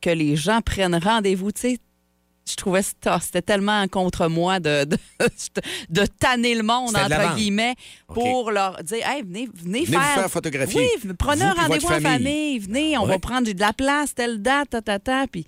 que 0.00 0.10
les 0.10 0.36
gens 0.36 0.60
prennent 0.60 0.96
rendez-vous. 0.96 1.52
Tu 1.52 1.60
sais, 1.60 1.78
je 2.48 2.56
trouvais 2.56 2.80
ça, 2.82 3.18
c'était 3.20 3.42
tellement 3.42 3.86
contre 3.88 4.26
moi 4.28 4.58
de, 4.58 4.84
de, 4.84 4.96
de 5.90 6.06
tanner 6.18 6.54
le 6.54 6.62
monde, 6.62 6.96
entre 6.96 7.36
guillemets, 7.36 7.74
pour 8.06 8.50
leur 8.50 8.82
dire 8.82 9.06
Hey, 9.06 9.22
venez, 9.22 9.48
venez, 9.54 9.84
Venez 9.84 9.96
vous 9.98 10.02
faire. 10.02 10.30
photographier. 10.30 10.88
Oui, 11.04 11.12
prenez 11.18 11.42
Vous 11.44 11.50
un 11.50 11.52
rendez-vous 11.52 11.86
en 11.86 11.90
famille. 11.90 12.02
famille. 12.10 12.58
Venez, 12.60 12.96
on 12.98 13.02
Ouais. 13.02 13.08
va 13.10 13.18
prendre 13.18 13.52
de 13.52 13.60
la 13.60 13.72
place, 13.74 14.14
telle 14.14 14.40
date, 14.40 14.70
ta, 14.70 14.80
ta, 14.80 14.98
ta. 14.98 15.26
Puis 15.30 15.46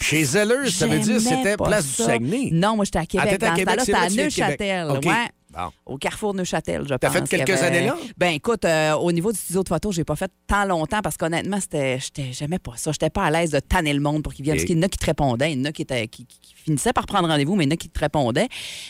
Chez 0.00 0.24
Zellers, 0.24 0.70
ça 0.70 0.86
veut 0.86 0.98
dire 0.98 1.20
J'aimais 1.20 1.36
c'était 1.36 1.56
place 1.56 1.86
ça. 1.86 2.04
du 2.06 2.10
Saguenay. 2.12 2.48
Non, 2.52 2.76
moi, 2.76 2.84
j'étais 2.84 2.98
à 2.98 3.02
Ah, 3.02 3.06
Québec. 3.06 3.42
à 3.42 3.50
ce 3.50 3.54
Québec, 3.56 3.66
temps-là, 3.66 3.84
c'était 3.84 3.98
à. 4.20 4.24
Neuchâtel. 4.24 4.90
OK. 4.90 5.04
Ouais. 5.06 5.28
Bon. 5.52 5.68
Au 5.84 5.98
Carrefour 5.98 6.32
Neuchâtel, 6.32 6.82
je 6.84 6.94
T'as 6.94 7.10
pense. 7.10 7.28
fait 7.28 7.38
quelques 7.38 7.50
avait- 7.60 7.66
années 7.78 7.86
là? 7.86 7.96
Ben 8.16 8.28
écoute, 8.34 8.64
euh, 8.64 8.92
au 8.94 9.10
niveau 9.10 9.32
du 9.32 9.38
studio 9.38 9.64
de 9.64 9.68
photo, 9.68 9.90
j'ai 9.90 10.04
pas 10.04 10.14
fait 10.14 10.30
tant 10.46 10.64
longtemps 10.64 11.00
parce 11.02 11.16
qu'honnêtement, 11.16 11.58
c'était, 11.60 11.98
j'étais, 11.98 12.32
j'aimais 12.32 12.60
pas 12.60 12.74
ça. 12.76 12.92
J'étais 12.92 13.10
pas 13.10 13.24
à 13.24 13.30
l'aise 13.32 13.50
de 13.50 13.58
tanner 13.58 13.92
le 13.92 13.98
monde 13.98 14.22
pour 14.22 14.32
qu'ils 14.32 14.44
viennent. 14.44 14.56
Parce 14.58 14.64
qu'il 14.64 14.76
y 14.76 14.78
en 14.78 14.82
a 14.84 14.88
qui 14.88 14.98
te 14.98 15.06
répondaient, 15.06 15.52
il 15.52 15.58
y 15.58 15.62
en 15.62 15.64
a 15.64 15.72
qui, 15.72 15.82
étaient- 15.82 16.06
qui, 16.06 16.24
qui- 16.24 16.38
qui 16.40 16.54
finissaient 16.54 16.92
par 16.92 17.06
prendre 17.06 17.26
rendez-vous, 17.26 17.56
mais 17.56 17.64
il 17.64 17.66
y 17.66 17.70
en 17.72 17.74
a 17.74 17.76
qui 17.76 17.88
te 17.88 17.98
répondaient. 17.98 18.46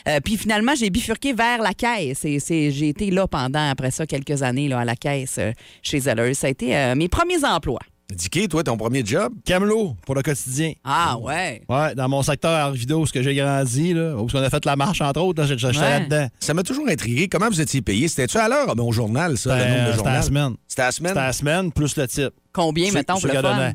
Euh, 0.07 0.19
puis 0.23 0.37
finalement, 0.37 0.75
j'ai 0.75 0.91
bifurqué 0.91 1.33
vers 1.33 1.63
la 1.63 1.73
caisse. 1.73 2.23
Et 2.25 2.37
j'ai 2.71 2.89
été 2.89 3.09
là 3.09 3.27
pendant, 3.27 3.67
après 3.71 3.89
ça, 3.89 4.05
quelques 4.05 4.43
années 4.43 4.67
là, 4.67 4.81
à 4.81 4.85
la 4.85 4.95
caisse 4.95 5.37
euh, 5.39 5.51
chez 5.81 5.99
Zellers. 6.01 6.35
Ça 6.35 6.45
a 6.45 6.49
été 6.51 6.93
mes 6.95 7.09
premiers 7.09 7.43
emplois. 7.43 7.79
Dicky, 8.15 8.47
toi, 8.47 8.63
ton 8.63 8.77
premier 8.77 9.03
job? 9.05 9.33
Camelot 9.45 9.95
pour 10.05 10.15
le 10.15 10.21
quotidien. 10.21 10.73
Ah 10.83 11.17
ouais. 11.19 11.61
Ouais, 11.69 11.95
dans 11.95 12.09
mon 12.09 12.21
secteur 12.23 12.51
art 12.51 12.71
vidéo, 12.71 13.05
ce 13.05 13.13
que 13.13 13.21
j'ai 13.23 13.35
grandi, 13.35 13.93
là, 13.93 14.15
où 14.15 14.27
on 14.33 14.37
a 14.41 14.49
fait 14.49 14.65
la 14.65 14.75
marche, 14.75 15.01
entre 15.01 15.21
autres, 15.21 15.45
j'étais 15.45 15.65
Ouais. 15.67 15.73
là-dedans. 15.73 16.27
Ça 16.39 16.53
m'a 16.53 16.63
toujours 16.63 16.87
intrigué. 16.87 17.27
Comment 17.27 17.47
vous 17.49 17.61
étiez 17.61 17.81
payé? 17.81 18.07
C'était-tu 18.07 18.37
à 18.37 18.47
l'heure? 18.49 18.75
Ben, 18.75 18.83
au 18.83 18.91
journal, 18.91 19.37
ça, 19.37 19.55
le 19.55 19.61
C'était 19.61 19.69
nombre 19.71 19.81
de 19.81 19.85
c'était 19.85 19.95
journal? 19.97 20.13
la 20.15 20.21
semaine. 20.21 20.53
C'était 20.67 20.81
à 20.81 20.85
la 20.85 20.91
semaine? 20.91 21.09
C'était 21.11 21.21
la 21.25 21.33
semaine 21.33 21.71
plus 21.71 21.95
le 21.97 22.07
type. 22.07 22.33
Combien, 22.53 22.91
mettons, 22.91 23.17
pour 23.19 23.27
le 23.27 23.33
fun? 23.41 23.73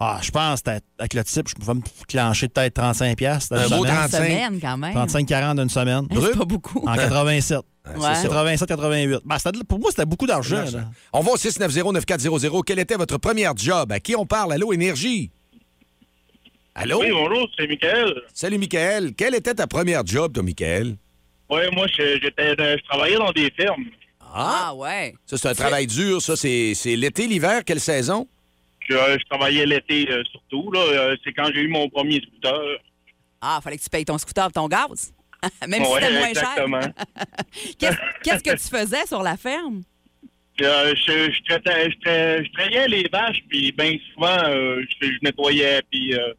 Ah, 0.00 0.18
je 0.20 0.30
pense 0.30 0.60
que 0.60 0.70
avec 0.98 1.14
le 1.14 1.22
type, 1.24 1.48
je 1.48 1.54
pouvais 1.54 1.74
me 1.74 1.80
clencher 2.08 2.48
peut-être 2.48 2.74
35 2.74 3.16
piastres. 3.16 3.54
Un 3.54 3.68
d'une 3.68 3.76
beau 3.78 3.84
semaine. 3.84 3.94
35. 4.08 4.16
semaine, 4.18 4.60
quand 4.60 4.76
même. 4.76 4.92
35-40 4.94 5.56
d'une 5.56 5.68
semaine. 5.70 6.08
C'est 6.12 6.36
pas 6.38 6.44
beaucoup. 6.44 6.86
En 6.86 6.94
87. 6.94 7.60
c'est 7.86 7.96
Ouais. 7.96 8.14
ça. 8.14 8.22
87-88. 8.66 9.20
Ben, 9.24 9.36
pour 9.68 9.78
moi, 9.78 9.90
c'était 9.90 10.04
beaucoup 10.04 10.26
d'argent. 10.26 10.64
On 11.12 11.20
va 11.20 11.32
au 11.32 11.36
690-9400. 11.36 12.62
Quel 12.66 12.78
était 12.80 12.96
votre 12.96 13.18
premier 13.18 13.48
job? 13.56 13.92
À 13.92 14.00
qui 14.00 14.16
on 14.16 14.26
parle? 14.26 14.52
Allô, 14.52 14.72
Énergie? 14.72 15.30
Allô? 16.74 17.00
Oui, 17.00 17.10
bonjour, 17.12 17.48
c'est 17.56 17.68
Michael. 17.68 18.14
Salut, 18.32 18.58
Michael. 18.58 19.12
Quel 19.16 19.34
était 19.36 19.54
ta 19.54 19.66
première 19.68 20.04
job, 20.04 20.32
toi, 20.32 20.42
Michael? 20.42 20.96
Oui, 21.48 21.60
moi, 21.72 21.86
je, 21.96 22.18
j'étais, 22.20 22.50
je 22.58 22.82
travaillais 22.88 23.16
dans 23.16 23.30
des 23.30 23.50
fermes. 23.52 23.84
Ah 24.36 24.74
ouais. 24.74 25.14
Ça, 25.26 25.36
c'est 25.38 25.48
un 25.48 25.54
travail 25.54 25.86
dur. 25.86 26.20
Ça, 26.20 26.34
c'est 26.34 26.72
c'est 26.74 26.96
l'été, 26.96 27.28
l'hiver, 27.28 27.62
quelle 27.64 27.78
saison? 27.78 28.26
Je, 28.88 28.94
je 28.94 29.24
travaillais 29.28 29.66
l'été 29.66 30.10
euh, 30.10 30.22
surtout. 30.30 30.70
Là, 30.72 30.80
Euh, 30.80 31.16
c'est 31.24 31.32
quand 31.32 31.50
j'ai 31.54 31.62
eu 31.62 31.68
mon 31.68 31.88
premier 31.88 32.20
scooter. 32.20 32.60
Ah, 33.40 33.60
fallait 33.62 33.76
que 33.78 33.82
tu 33.82 33.90
payes 33.90 34.04
ton 34.04 34.18
scooter 34.18 34.50
ton 34.52 34.68
gaz. 34.68 35.12
Même 35.68 35.84
si 35.84 35.90
Ouais, 35.90 36.00
c'était 36.00 36.18
moins 36.18 36.28
exactement. 36.28 36.80
cher. 36.80 36.92
Qu'est-ce 37.78 37.96
qu'est-ce 38.22 38.42
que 38.42 38.50
tu 38.62 38.68
faisais 38.78 39.06
sur 39.06 39.22
la 39.22 39.36
ferme? 39.36 39.82
Euh, 40.62 40.94
je, 40.94 41.30
je, 41.32 41.42
traitais, 41.44 41.90
je, 41.90 41.96
traitais, 41.98 42.44
je 42.44 42.52
trayais 42.52 42.86
les 42.88 43.08
vaches, 43.12 43.42
puis 43.48 43.72
bien 43.72 43.96
souvent, 44.14 44.38
euh, 44.48 44.82
je, 45.00 45.06
je 45.08 45.18
nettoyais, 45.22 45.82
puis 45.90 46.14
euh, 46.14 46.32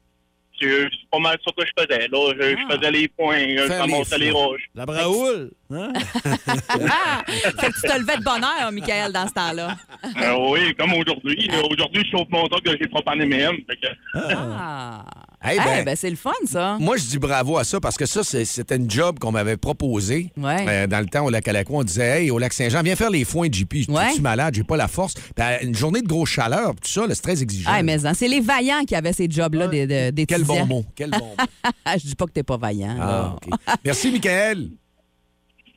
c'est 0.60 0.90
pas 1.12 1.20
mal 1.20 1.38
ça 1.46 1.52
que 1.58 1.66
je 1.66 1.72
faisais. 1.84 2.08
Là, 2.08 2.34
je, 2.36 2.42
je 2.42 2.56
Ah. 2.70 2.76
faisais 2.76 2.92
les 2.92 3.08
points, 3.08 3.40
je 3.40 3.68
Faire 3.68 3.86
les 3.88 4.26
les 4.26 4.32
roches. 4.32 4.64
La 4.76 4.86
braoule. 4.86 5.52
Hein? 5.72 5.94
Ah! 6.70 7.24
fait 7.28 7.52
que 7.52 7.74
tu 7.82 7.82
te 7.88 8.00
levais 8.00 8.18
de 8.18 8.24
bonne 8.24 8.44
heure, 8.44 8.72
Michael, 8.72 9.12
dans 9.12 9.28
ce 9.28 9.34
temps-là. 9.34 9.76
Euh, 10.22 10.50
oui, 10.52 10.74
comme 10.76 10.94
aujourd'hui. 10.94 11.50
Aujourd'hui, 11.72 12.04
je 12.06 12.12
chauffe 12.18 12.30
mon 12.30 12.48
truck, 12.48 12.64
j'ai 12.66 12.88
pas 12.88 13.00
en 13.06 13.20
M&M. 13.20 13.56
Fait 13.70 13.76
que, 13.78 13.88
Ah! 14.16 15.04
Hey, 15.46 15.58
ben, 15.60 15.86
ben, 15.86 15.96
c'est 15.96 16.10
le 16.10 16.16
fun, 16.16 16.32
ça. 16.46 16.78
Moi, 16.80 16.98
je 16.98 17.04
dis 17.04 17.20
bravo 17.20 17.58
à 17.58 17.64
ça 17.64 17.80
parce 17.80 17.96
que 17.98 18.06
ça, 18.06 18.24
c'était 18.24 18.76
une 18.78 18.90
job 18.90 19.20
qu'on 19.20 19.32
m'avait 19.32 19.58
proposé 19.58 20.32
Ouais. 20.38 20.66
Euh, 20.68 20.88
dans 20.88 21.00
le 21.00 21.06
temps 21.06 21.26
au 21.26 21.30
lac 21.30 21.48
Alacon. 21.48 21.80
On 21.80 21.84
disait, 21.84 22.24
hey, 22.24 22.32
au 22.32 22.40
lac 22.40 22.52
Saint-Jean, 22.54 22.82
viens 22.84 22.96
faire 22.96 23.10
les 23.10 23.24
foins 23.26 23.48
de 23.48 23.54
JP. 23.54 23.74
Je 23.88 23.92
Ouais. 23.92 24.12
suis 24.14 24.22
malade, 24.22 24.56
j'ai 24.56 24.64
pas 24.64 24.78
la 24.78 24.88
force. 24.88 25.14
Euh, 25.40 25.58
une 25.62 25.76
journée 25.76 26.02
de 26.02 26.08
grosse 26.08 26.30
chaleur, 26.30 26.74
tout 26.76 26.90
ça, 26.90 27.06
là, 27.08 27.14
c'est 27.16 27.22
très 27.22 27.42
exigeant. 27.42 27.70
Ah, 27.74 27.84
mais 27.84 28.06
hein, 28.06 28.14
c'est 28.14 28.28
les 28.28 28.42
vaillants 28.42 28.84
qui 28.86 28.96
avaient 28.96 29.14
ces 29.14 29.28
jobs-là 29.30 29.68
des- 29.68 30.12
de- 30.12 30.26
Quel 30.26 30.44
bon 30.44 30.66
mot, 30.66 30.86
quel 30.96 31.12
bon 31.12 31.18
mot. 31.20 31.36
je 31.98 32.06
dis 32.08 32.16
pas 32.16 32.26
que 32.26 32.32
t'es 32.32 32.44
pas 32.44 32.58
vaillant. 32.58 32.96
Ah. 33.00 33.36
Merci, 33.84 34.12
Michael. 34.12 34.70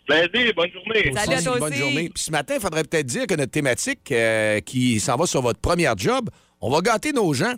Plaisir, 0.07 0.53
bonne 0.57 0.71
journée. 0.73 1.13
Salut 1.15 1.35
à 1.35 1.43
toi 1.43 1.59
Bonne 1.59 1.75
journée. 1.75 2.11
Puis 2.15 2.25
ce 2.25 2.31
matin, 2.31 2.55
il 2.57 2.61
faudrait 2.63 2.85
peut-être 2.85 3.07
dire 3.07 3.27
que 3.27 3.35
notre 3.35 3.51
thématique 3.53 4.11
euh, 4.11 4.61
qui 4.61 5.01
s'en 5.01 5.17
va 5.17 5.27
sur 5.27 5.43
votre 5.43 5.61
première 5.61 5.99
job, 5.99 6.31
on 6.63 6.71
va 6.71 6.81
gâter 6.81 7.13
nos 7.13 7.35
gens, 7.35 7.53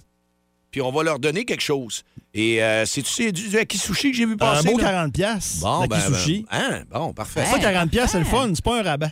puis 0.70 0.80
on 0.80 0.90
va 0.92 1.02
leur 1.02 1.18
donner 1.18 1.44
quelque 1.44 1.62
chose. 1.62 2.02
Et 2.32 2.62
euh, 2.62 2.86
c'est-tu 2.86 3.10
c'est 3.10 3.32
du, 3.32 3.42
Sushi 3.76 4.12
que 4.12 4.16
j'ai 4.16 4.26
vu 4.26 4.34
Un 4.34 4.36
passer? 4.36 4.70
beau 4.70 4.78
là? 4.78 4.84
40 4.84 5.12
piastres. 5.12 5.60
Bon, 5.62 5.86
ben, 5.86 6.00
sushi. 6.00 6.46
ben, 6.50 6.58
hein, 6.58 6.80
bon, 6.90 7.12
parfait. 7.12 7.44
Ça, 7.44 7.58
40 7.58 7.90
piastres, 7.90 8.12
c'est 8.12 8.18
le 8.20 8.24
fun. 8.24 8.50
C'est 8.54 8.64
pas 8.64 8.78
un 8.78 8.82
rabat. 8.82 9.10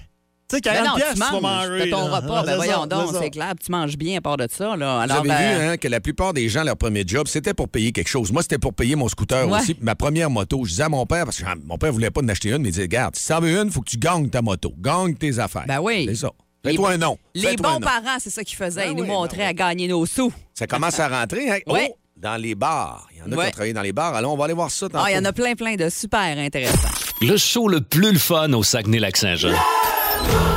Tu 0.51 0.57
sais, 0.57 0.63
Mais 0.65 0.73
40 0.77 0.87
non, 0.89 0.95
piastres, 0.95 1.15
tu 1.15 1.21
tu 1.21 1.27
vas 1.35 1.41
manges. 1.41 1.69
manger. 1.69 1.91
Ton 1.91 2.09
là. 2.09 2.17
repas. 2.21 2.35
Ah, 2.39 2.43
Ben 2.43 2.51
c'est 2.53 2.57
voyons 2.57 2.81
ça, 2.81 2.87
donc, 2.87 3.11
c'est 3.21 3.31
clair. 3.31 3.53
Tu 3.63 3.71
manges 3.71 3.97
bien 3.99 4.17
à 4.17 4.21
part 4.23 4.37
de 4.39 4.47
ça. 4.51 4.77
Là. 4.77 4.95
Vous 4.97 5.03
Alors, 5.03 5.17
avez 5.19 5.29
ben, 5.29 5.59
vu 5.59 5.65
hein, 5.67 5.77
que 5.77 5.89
la 5.89 6.01
plupart 6.01 6.33
des 6.33 6.49
gens, 6.49 6.63
leur 6.63 6.77
premier 6.79 7.03
job, 7.07 7.27
c'était 7.27 7.53
pour 7.53 7.69
payer 7.69 7.93
quelque 7.93 8.09
chose. 8.09 8.33
Moi, 8.33 8.41
c'était 8.43 8.57
pour 8.57 8.73
payer 8.73 8.95
mon 8.97 9.09
scooter 9.09 9.47
Ouais. 9.47 9.59
aussi. 9.61 9.75
puis 9.75 9.85
Ma 9.85 9.95
première 9.95 10.31
moto, 10.31 10.65
je 10.65 10.71
disais 10.71 10.85
à 10.85 10.89
mon 10.89 11.05
père, 11.05 11.25
parce 11.27 11.39
que 11.39 11.45
ah, 11.47 11.55
mon 11.67 11.77
père 11.77 11.93
voulait 11.93 12.11
pas 12.11 12.23
en 12.23 12.29
acheter 12.29 12.49
une, 12.51 12.63
mais 12.63 12.69
il 12.69 12.73
disait, 12.73 12.83
regarde, 12.85 13.15
si 13.17 13.29
t'en 13.29 13.41
veux 13.41 13.51
une, 13.61 13.67
il 13.67 13.73
faut 13.73 13.83
que 13.83 13.91
tu 13.91 13.99
gagnes 13.99 14.31
ta 14.31 14.41
moto. 14.41 14.73
Gagne 14.79 15.15
tes 15.17 15.39
affaires. 15.39 15.65
Ben 15.69 15.81
oui. 15.81 16.07
C'est 16.09 16.15
ça. 16.15 16.31
Les 16.65 16.71
Fais-toi 16.73 16.89
bons- 16.89 16.95
un 16.95 16.99
nom. 16.99 17.19
Les 17.35 17.41
Fais-toi 17.43 17.69
un 17.69 17.73
bons 17.75 17.81
nom. 17.81 17.87
parents, 17.87 18.17
c'est 18.19 18.31
ça 18.31 18.43
qu'ils 18.45 18.57
faisaient. 18.57 18.85
Ben 18.85 18.91
Ils 18.91 18.97
nous 18.97 19.03
oui, 19.03 19.09
montraient 19.09 19.37
ben 19.39 19.45
oui. 19.45 19.49
à 19.51 19.53
gagner 19.55 19.89
nos 19.89 20.05
sous. 20.07 20.33
Ça 20.55 20.67
commence 20.67 20.99
à 21.01 21.09
rentrer. 21.09 21.51
Hein? 21.51 21.59
Ouais. 21.67 21.89
Oh, 21.93 21.97
dans 22.17 22.37
les 22.37 22.55
bars. 22.57 23.07
Il 23.13 23.19
y 23.19 23.23
en 23.23 23.27
a 23.27 23.43
qui 23.43 23.49
ont 23.49 23.51
travaillé 23.53 23.73
dans 23.73 23.83
les 23.83 23.93
bars. 23.93 24.15
Alors, 24.15 24.33
on 24.33 24.37
va 24.37 24.45
aller 24.47 24.55
voir 24.55 24.71
ça. 24.71 24.87
Ah, 24.95 25.05
il 25.09 25.15
y 25.15 25.19
en 25.19 25.25
a 25.25 25.33
plein, 25.33 25.55
plein 25.55 25.77
de 25.77 25.89
super 25.89 26.21
intéressants. 26.39 26.89
Le 27.21 27.37
show 27.37 27.69
le 27.69 27.81
plus 27.81 28.13
le 28.13 28.19
fun 28.19 28.53
au 28.55 28.63
Saguenay-Lac-Saint-Jean. 28.65 29.53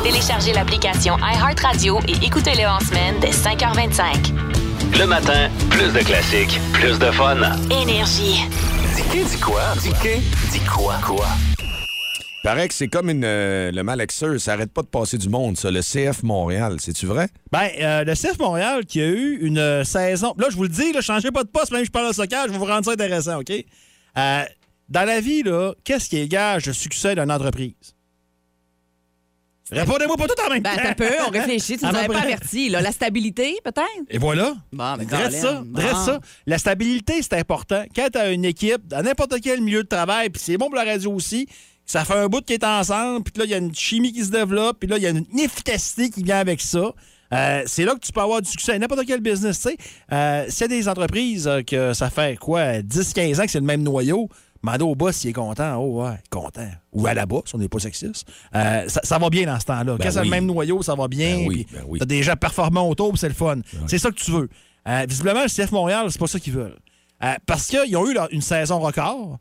Téléchargez 0.03 0.53
l'application 0.53 1.17
iHeartRadio 1.19 1.99
et 2.07 2.25
écoutez-le 2.25 2.67
en 2.67 2.79
semaine 2.79 3.15
dès 3.21 3.29
5h25. 3.31 4.33
Le 4.97 5.05
matin, 5.05 5.49
plus 5.69 5.93
de 5.93 5.99
classiques, 5.99 6.59
plus 6.73 6.97
de 6.97 7.11
fun. 7.11 7.37
Énergie. 7.69 8.41
Dis 9.11 9.23
dis 9.23 9.39
quoi? 9.39 9.61
Dis 9.81 9.91
dis 10.51 10.59
quoi? 10.61 10.95
Quoi? 11.05 11.27
Paraît 12.43 12.67
que 12.67 12.73
c'est 12.73 12.87
comme 12.87 13.09
une, 13.09 13.23
euh, 13.23 13.71
le 13.71 13.83
malaxeur. 13.83 14.39
Ça 14.39 14.53
arrête 14.53 14.71
pas 14.71 14.81
de 14.81 14.87
passer 14.87 15.17
du 15.17 15.29
monde, 15.29 15.57
ça. 15.57 15.69
Le 15.71 15.81
CF 15.81 16.23
Montréal. 16.23 16.77
C'est-tu 16.79 17.05
vrai? 17.05 17.27
Ben, 17.51 17.69
euh, 17.79 18.03
le 18.03 18.13
CF 18.15 18.37
Montréal 18.39 18.85
qui 18.85 19.01
a 19.01 19.07
eu 19.07 19.39
une 19.41 19.57
euh, 19.59 19.83
saison. 19.83 20.33
Là, 20.37 20.47
je 20.49 20.55
vous 20.55 20.63
le 20.63 20.69
dis, 20.69 20.91
là, 20.93 21.01
changez 21.01 21.31
pas 21.31 21.43
de 21.43 21.49
poste, 21.49 21.71
même 21.71 21.81
si 21.81 21.87
je 21.87 21.91
parle 21.91 22.09
de 22.09 22.13
soccer, 22.15 22.45
je 22.47 22.51
vais 22.51 22.57
vous 22.57 22.65
rendre 22.65 22.85
ça 22.85 22.91
intéressant, 22.91 23.39
OK? 23.39 23.51
Euh, 23.51 24.43
dans 24.89 25.03
la 25.07 25.21
vie, 25.21 25.43
là, 25.43 25.73
qu'est-ce 25.83 26.09
qui 26.09 26.17
est 26.17 26.27
gage 26.27 26.63
de 26.65 26.71
succès 26.73 27.15
d'une 27.15 27.31
entreprise? 27.31 27.73
Répondez-moi 29.71 30.17
pas 30.17 30.27
tout 30.27 30.35
en 30.45 30.49
même 30.49 30.61
Ben, 30.63 30.75
temps. 30.75 30.81
t'as 30.83 30.95
peu, 30.95 31.09
on 31.25 31.29
réfléchit. 31.29 31.77
Tu 31.77 31.85
nous 31.89 31.95
avais 31.95 32.07
pas 32.07 32.19
averti. 32.23 32.67
Là. 32.67 32.81
La 32.81 32.91
stabilité, 32.91 33.55
peut-être? 33.63 33.87
Et 34.09 34.17
voilà. 34.17 34.53
Bon, 34.73 34.97
ben, 34.97 35.05
Dresse 35.05 35.39
ça, 35.39 35.63
dresse 35.65 35.91
Bon. 35.93 36.05
ça. 36.05 36.19
La 36.45 36.57
stabilité, 36.57 37.21
c'est 37.21 37.35
important. 37.35 37.85
Quand 37.95 38.09
tu 38.11 38.17
as 38.19 38.31
une 38.31 38.43
équipe, 38.43 38.85
dans 38.87 39.01
n'importe 39.01 39.35
quel 39.41 39.61
milieu 39.61 39.83
de 39.83 39.87
travail, 39.87 40.29
puis 40.29 40.41
c'est 40.43 40.57
bon 40.57 40.65
pour 40.65 40.75
la 40.75 40.83
radio 40.83 41.13
aussi, 41.13 41.47
ça 41.91 42.05
fait 42.05 42.15
un 42.15 42.27
bout 42.27 42.41
qui 42.43 42.53
est 42.53 42.63
ensemble, 42.63 43.23
puis 43.23 43.33
là, 43.37 43.45
il 43.45 43.51
y 43.51 43.53
a 43.53 43.57
une 43.57 43.73
chimie 43.75 44.11
qui 44.13 44.23
se 44.23 44.31
développe, 44.31 44.79
puis 44.79 44.87
là, 44.89 44.97
il 44.97 45.03
y 45.03 45.07
a 45.07 45.09
une 45.09 45.25
efficacité 45.39 46.09
qui 46.09 46.23
vient 46.23 46.37
avec 46.39 46.61
ça. 46.61 46.91
Euh, 47.33 47.63
c'est 47.65 47.85
là 47.85 47.93
que 47.95 47.99
tu 47.99 48.11
peux 48.11 48.19
avoir 48.21 48.41
du 48.41 48.49
succès. 48.49 48.77
N'importe 48.77 49.05
quel 49.07 49.21
business, 49.21 49.61
tu 49.61 49.69
sais. 49.69 49.77
Euh, 50.11 50.45
S'il 50.49 50.61
y 50.61 50.63
a 50.65 50.67
des 50.67 50.89
entreprises 50.89 51.47
euh, 51.47 51.61
que 51.63 51.93
ça 51.93 52.09
fait 52.09 52.37
quoi, 52.37 52.79
10-15 52.81 53.39
ans 53.39 53.45
que 53.45 53.51
c'est 53.51 53.59
le 53.59 53.65
même 53.65 53.83
noyau, 53.83 54.27
Mando 54.63 54.89
au 54.89 54.95
boss, 54.95 55.23
il 55.23 55.29
est 55.29 55.33
content. 55.33 55.75
Oh, 55.77 56.03
ouais, 56.03 56.17
content. 56.29 56.69
Ou 56.93 57.07
à 57.07 57.13
la 57.15 57.25
bosse, 57.25 57.51
on 57.53 57.57
n'est 57.57 57.67
pas 57.67 57.79
sexiste. 57.79 58.27
Euh, 58.53 58.87
ça, 58.89 59.01
ça 59.03 59.17
va 59.17 59.29
bien 59.31 59.45
dans 59.47 59.59
ce 59.59 59.65
temps-là. 59.65 59.95
Ben 59.97 60.03
Quand 60.03 60.11
c'est 60.11 60.23
le 60.23 60.29
même 60.29 60.45
noyau, 60.45 60.83
ça 60.83 60.93
va 60.93 61.07
bien. 61.07 61.37
Ben 61.37 61.47
oui, 61.47 61.65
ben 61.73 61.83
oui. 61.87 61.97
T'as 61.99 62.05
des 62.05 62.21
gens 62.21 62.35
performants 62.35 62.87
autour, 62.87 63.09
puis 63.09 63.17
c'est 63.17 63.27
le 63.29 63.33
fun. 63.33 63.57
C'est 63.87 63.97
ça 63.97 64.11
que 64.11 64.15
tu 64.15 64.29
veux. 64.31 64.49
Visiblement, 65.07 65.41
le 65.41 65.47
CF 65.49 65.71
Montréal, 65.71 66.05
c'est 66.09 66.19
pas 66.19 66.27
ça 66.27 66.39
qu'ils 66.39 66.53
veulent. 66.53 66.77
Parce 67.47 67.67
qu'ils 67.67 67.97
ont 67.97 68.07
eu 68.07 68.13
leur- 68.13 68.31
une 68.31 68.41
saison 68.41 68.79
record 68.79 69.39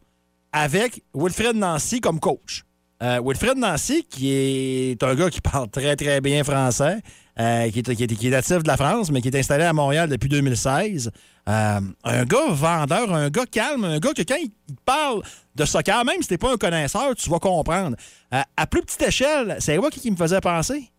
avec 0.52 1.02
Wilfred 1.14 1.56
Nancy 1.56 2.00
comme 2.00 2.20
coach. 2.20 2.64
Euh, 3.02 3.20
Wilfred 3.24 3.56
Nancy, 3.56 4.04
qui 4.04 4.32
est 4.32 5.02
un 5.02 5.14
gars 5.14 5.30
qui 5.30 5.40
parle 5.40 5.68
très, 5.70 5.96
très 5.96 6.20
bien 6.20 6.44
français, 6.44 6.98
euh, 7.38 7.70
qui, 7.70 7.78
est, 7.78 7.94
qui, 7.94 8.02
est, 8.04 8.06
qui 8.06 8.26
est 8.26 8.30
natif 8.30 8.62
de 8.62 8.68
la 8.68 8.76
France, 8.76 9.10
mais 9.10 9.22
qui 9.22 9.28
est 9.28 9.36
installé 9.36 9.64
à 9.64 9.72
Montréal 9.72 10.08
depuis 10.08 10.28
2016. 10.28 11.10
Euh, 11.48 11.80
un 12.04 12.24
gars 12.24 12.50
vendeur, 12.50 13.14
un 13.14 13.30
gars 13.30 13.46
calme, 13.46 13.84
un 13.84 13.98
gars 13.98 14.12
que 14.12 14.22
quand 14.22 14.36
il 14.40 14.50
parle 14.84 15.22
de 15.54 15.64
soccer, 15.64 16.04
même 16.04 16.20
si 16.20 16.28
t'es 16.28 16.38
pas 16.38 16.52
un 16.52 16.58
connaisseur, 16.58 17.14
tu 17.16 17.30
vas 17.30 17.38
comprendre. 17.38 17.96
À 18.30 18.66
plus 18.66 18.82
petite 18.82 19.02
échelle, 19.02 19.56
c'est 19.60 19.78
moi 19.78 19.90
qui, 19.90 20.00
qui 20.00 20.10
me 20.10 20.16
faisait 20.16 20.40
penser? 20.40 20.89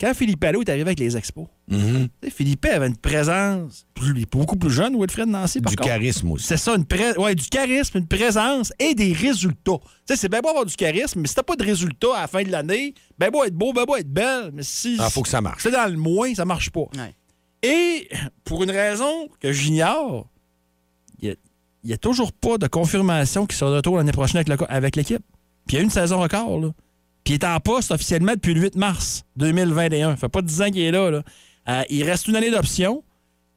Quand 0.00 0.12
Philippe 0.12 0.42
Allo 0.42 0.60
est 0.62 0.68
arrivé 0.68 0.82
avec 0.82 0.98
les 0.98 1.16
expos, 1.16 1.46
Mhm. 1.68 2.08
Philippe 2.30 2.64
avait 2.66 2.88
une 2.88 2.96
présence 2.96 3.86
plus- 3.94 4.26
beaucoup 4.26 4.56
plus 4.56 4.70
jeune, 4.70 4.98
Wilfred 4.98 5.28
Nancy, 5.28 5.60
par 5.60 5.70
Du 5.70 5.76
contre. 5.76 5.88
charisme 5.88 6.32
aussi. 6.32 6.46
C'est 6.46 6.56
ça, 6.56 6.74
une 6.74 6.84
pré- 6.84 7.16
ouais, 7.16 7.34
du 7.36 7.44
charisme, 7.48 7.98
une 7.98 8.08
présence 8.08 8.72
et 8.80 8.94
des 8.96 9.12
résultats. 9.12 9.78
Tu 9.80 9.88
sais, 10.06 10.16
c'est 10.16 10.28
bien 10.28 10.40
beau 10.40 10.48
avoir 10.48 10.66
du 10.66 10.74
charisme, 10.74 11.20
mais 11.20 11.28
si 11.28 11.34
t'as 11.36 11.44
pas 11.44 11.54
de 11.56 11.64
résultats 11.64 12.16
à 12.16 12.20
la 12.22 12.26
fin 12.26 12.42
de 12.42 12.50
l'année, 12.50 12.92
ben 13.18 13.30
beau 13.30 13.44
être 13.44 13.54
beau, 13.54 13.72
ben 13.72 13.84
beau 13.84 13.94
être 13.96 14.12
belle, 14.12 14.50
mais 14.52 14.64
si 14.64 14.96
Ah, 14.98 15.08
faut 15.10 15.22
que 15.22 15.28
ça 15.28 15.40
marche. 15.40 15.62
c'est 15.62 15.70
dans 15.70 15.90
le 15.90 15.96
moins, 15.96 16.34
ça 16.34 16.44
marche 16.44 16.70
pas. 16.70 16.86
Ouais. 16.96 17.14
Et 17.62 18.08
pour 18.44 18.62
une 18.64 18.70
raison 18.72 19.28
que 19.40 19.52
j'ignore, 19.52 20.28
il 21.22 21.36
n'y 21.84 21.92
a, 21.92 21.98
toujours 21.98 22.32
pas 22.32 22.58
de 22.58 22.66
confirmation 22.66 23.46
qu'il 23.46 23.56
sera 23.56 23.70
de 23.70 23.76
retour 23.76 23.96
l'année 23.96 24.12
prochaine 24.12 24.38
avec 24.38 24.48
le- 24.48 24.70
avec 24.72 24.96
l'équipe. 24.96 25.22
Puis 25.66 25.74
il 25.74 25.74
y 25.76 25.78
a 25.78 25.80
eu 25.80 25.84
une 25.84 25.90
saison 25.90 26.20
record, 26.20 26.60
là. 26.60 26.70
Puis 27.24 27.32
il 27.32 27.34
est 27.34 27.44
en 27.44 27.58
poste 27.60 27.90
officiellement 27.90 28.32
depuis 28.34 28.52
le 28.54 28.60
8 28.60 28.76
mars 28.76 29.24
2021. 29.36 30.10
Ça 30.10 30.16
fait 30.16 30.28
pas 30.28 30.42
10 30.42 30.62
ans 30.62 30.70
qu'il 30.70 30.82
est 30.82 30.90
là. 30.90 31.10
là. 31.10 31.22
Euh, 31.68 31.82
il 31.88 32.02
reste 32.04 32.28
une 32.28 32.36
année 32.36 32.50
d'option. 32.50 33.02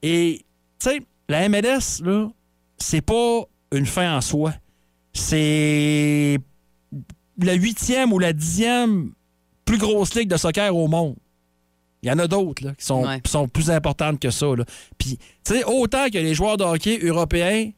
Et, 0.01 0.45
tu 0.79 0.89
sais, 0.89 1.01
la 1.27 1.49
MLS, 1.49 2.01
là, 2.03 2.29
c'est 2.77 3.01
pas 3.01 3.41
une 3.73 3.85
fin 3.85 4.15
en 4.15 4.21
soi. 4.21 4.53
C'est 5.13 6.39
la 7.41 7.53
huitième 7.53 8.13
ou 8.13 8.19
la 8.19 8.33
dixième 8.33 9.11
plus 9.65 9.77
grosse 9.77 10.15
ligue 10.15 10.29
de 10.29 10.37
soccer 10.37 10.73
au 10.75 10.87
monde. 10.87 11.15
Il 12.03 12.09
y 12.09 12.11
en 12.11 12.19
a 12.19 12.27
d'autres 12.27 12.73
qui 12.73 12.85
sont, 12.85 13.03
Ouais. 13.03 13.19
sont 13.25 13.47
plus 13.47 13.69
importantes 13.69 14.19
que 14.19 14.29
ça. 14.29 14.45
là. 14.55 14.63
Puis, 14.97 15.17
tu 15.17 15.53
sais, 15.55 15.63
autant 15.65 16.07
que 16.09 16.17
les 16.19 16.33
joueurs 16.35 16.55
de 16.57 16.63
hockey 16.63 16.99
européens, 17.01 17.71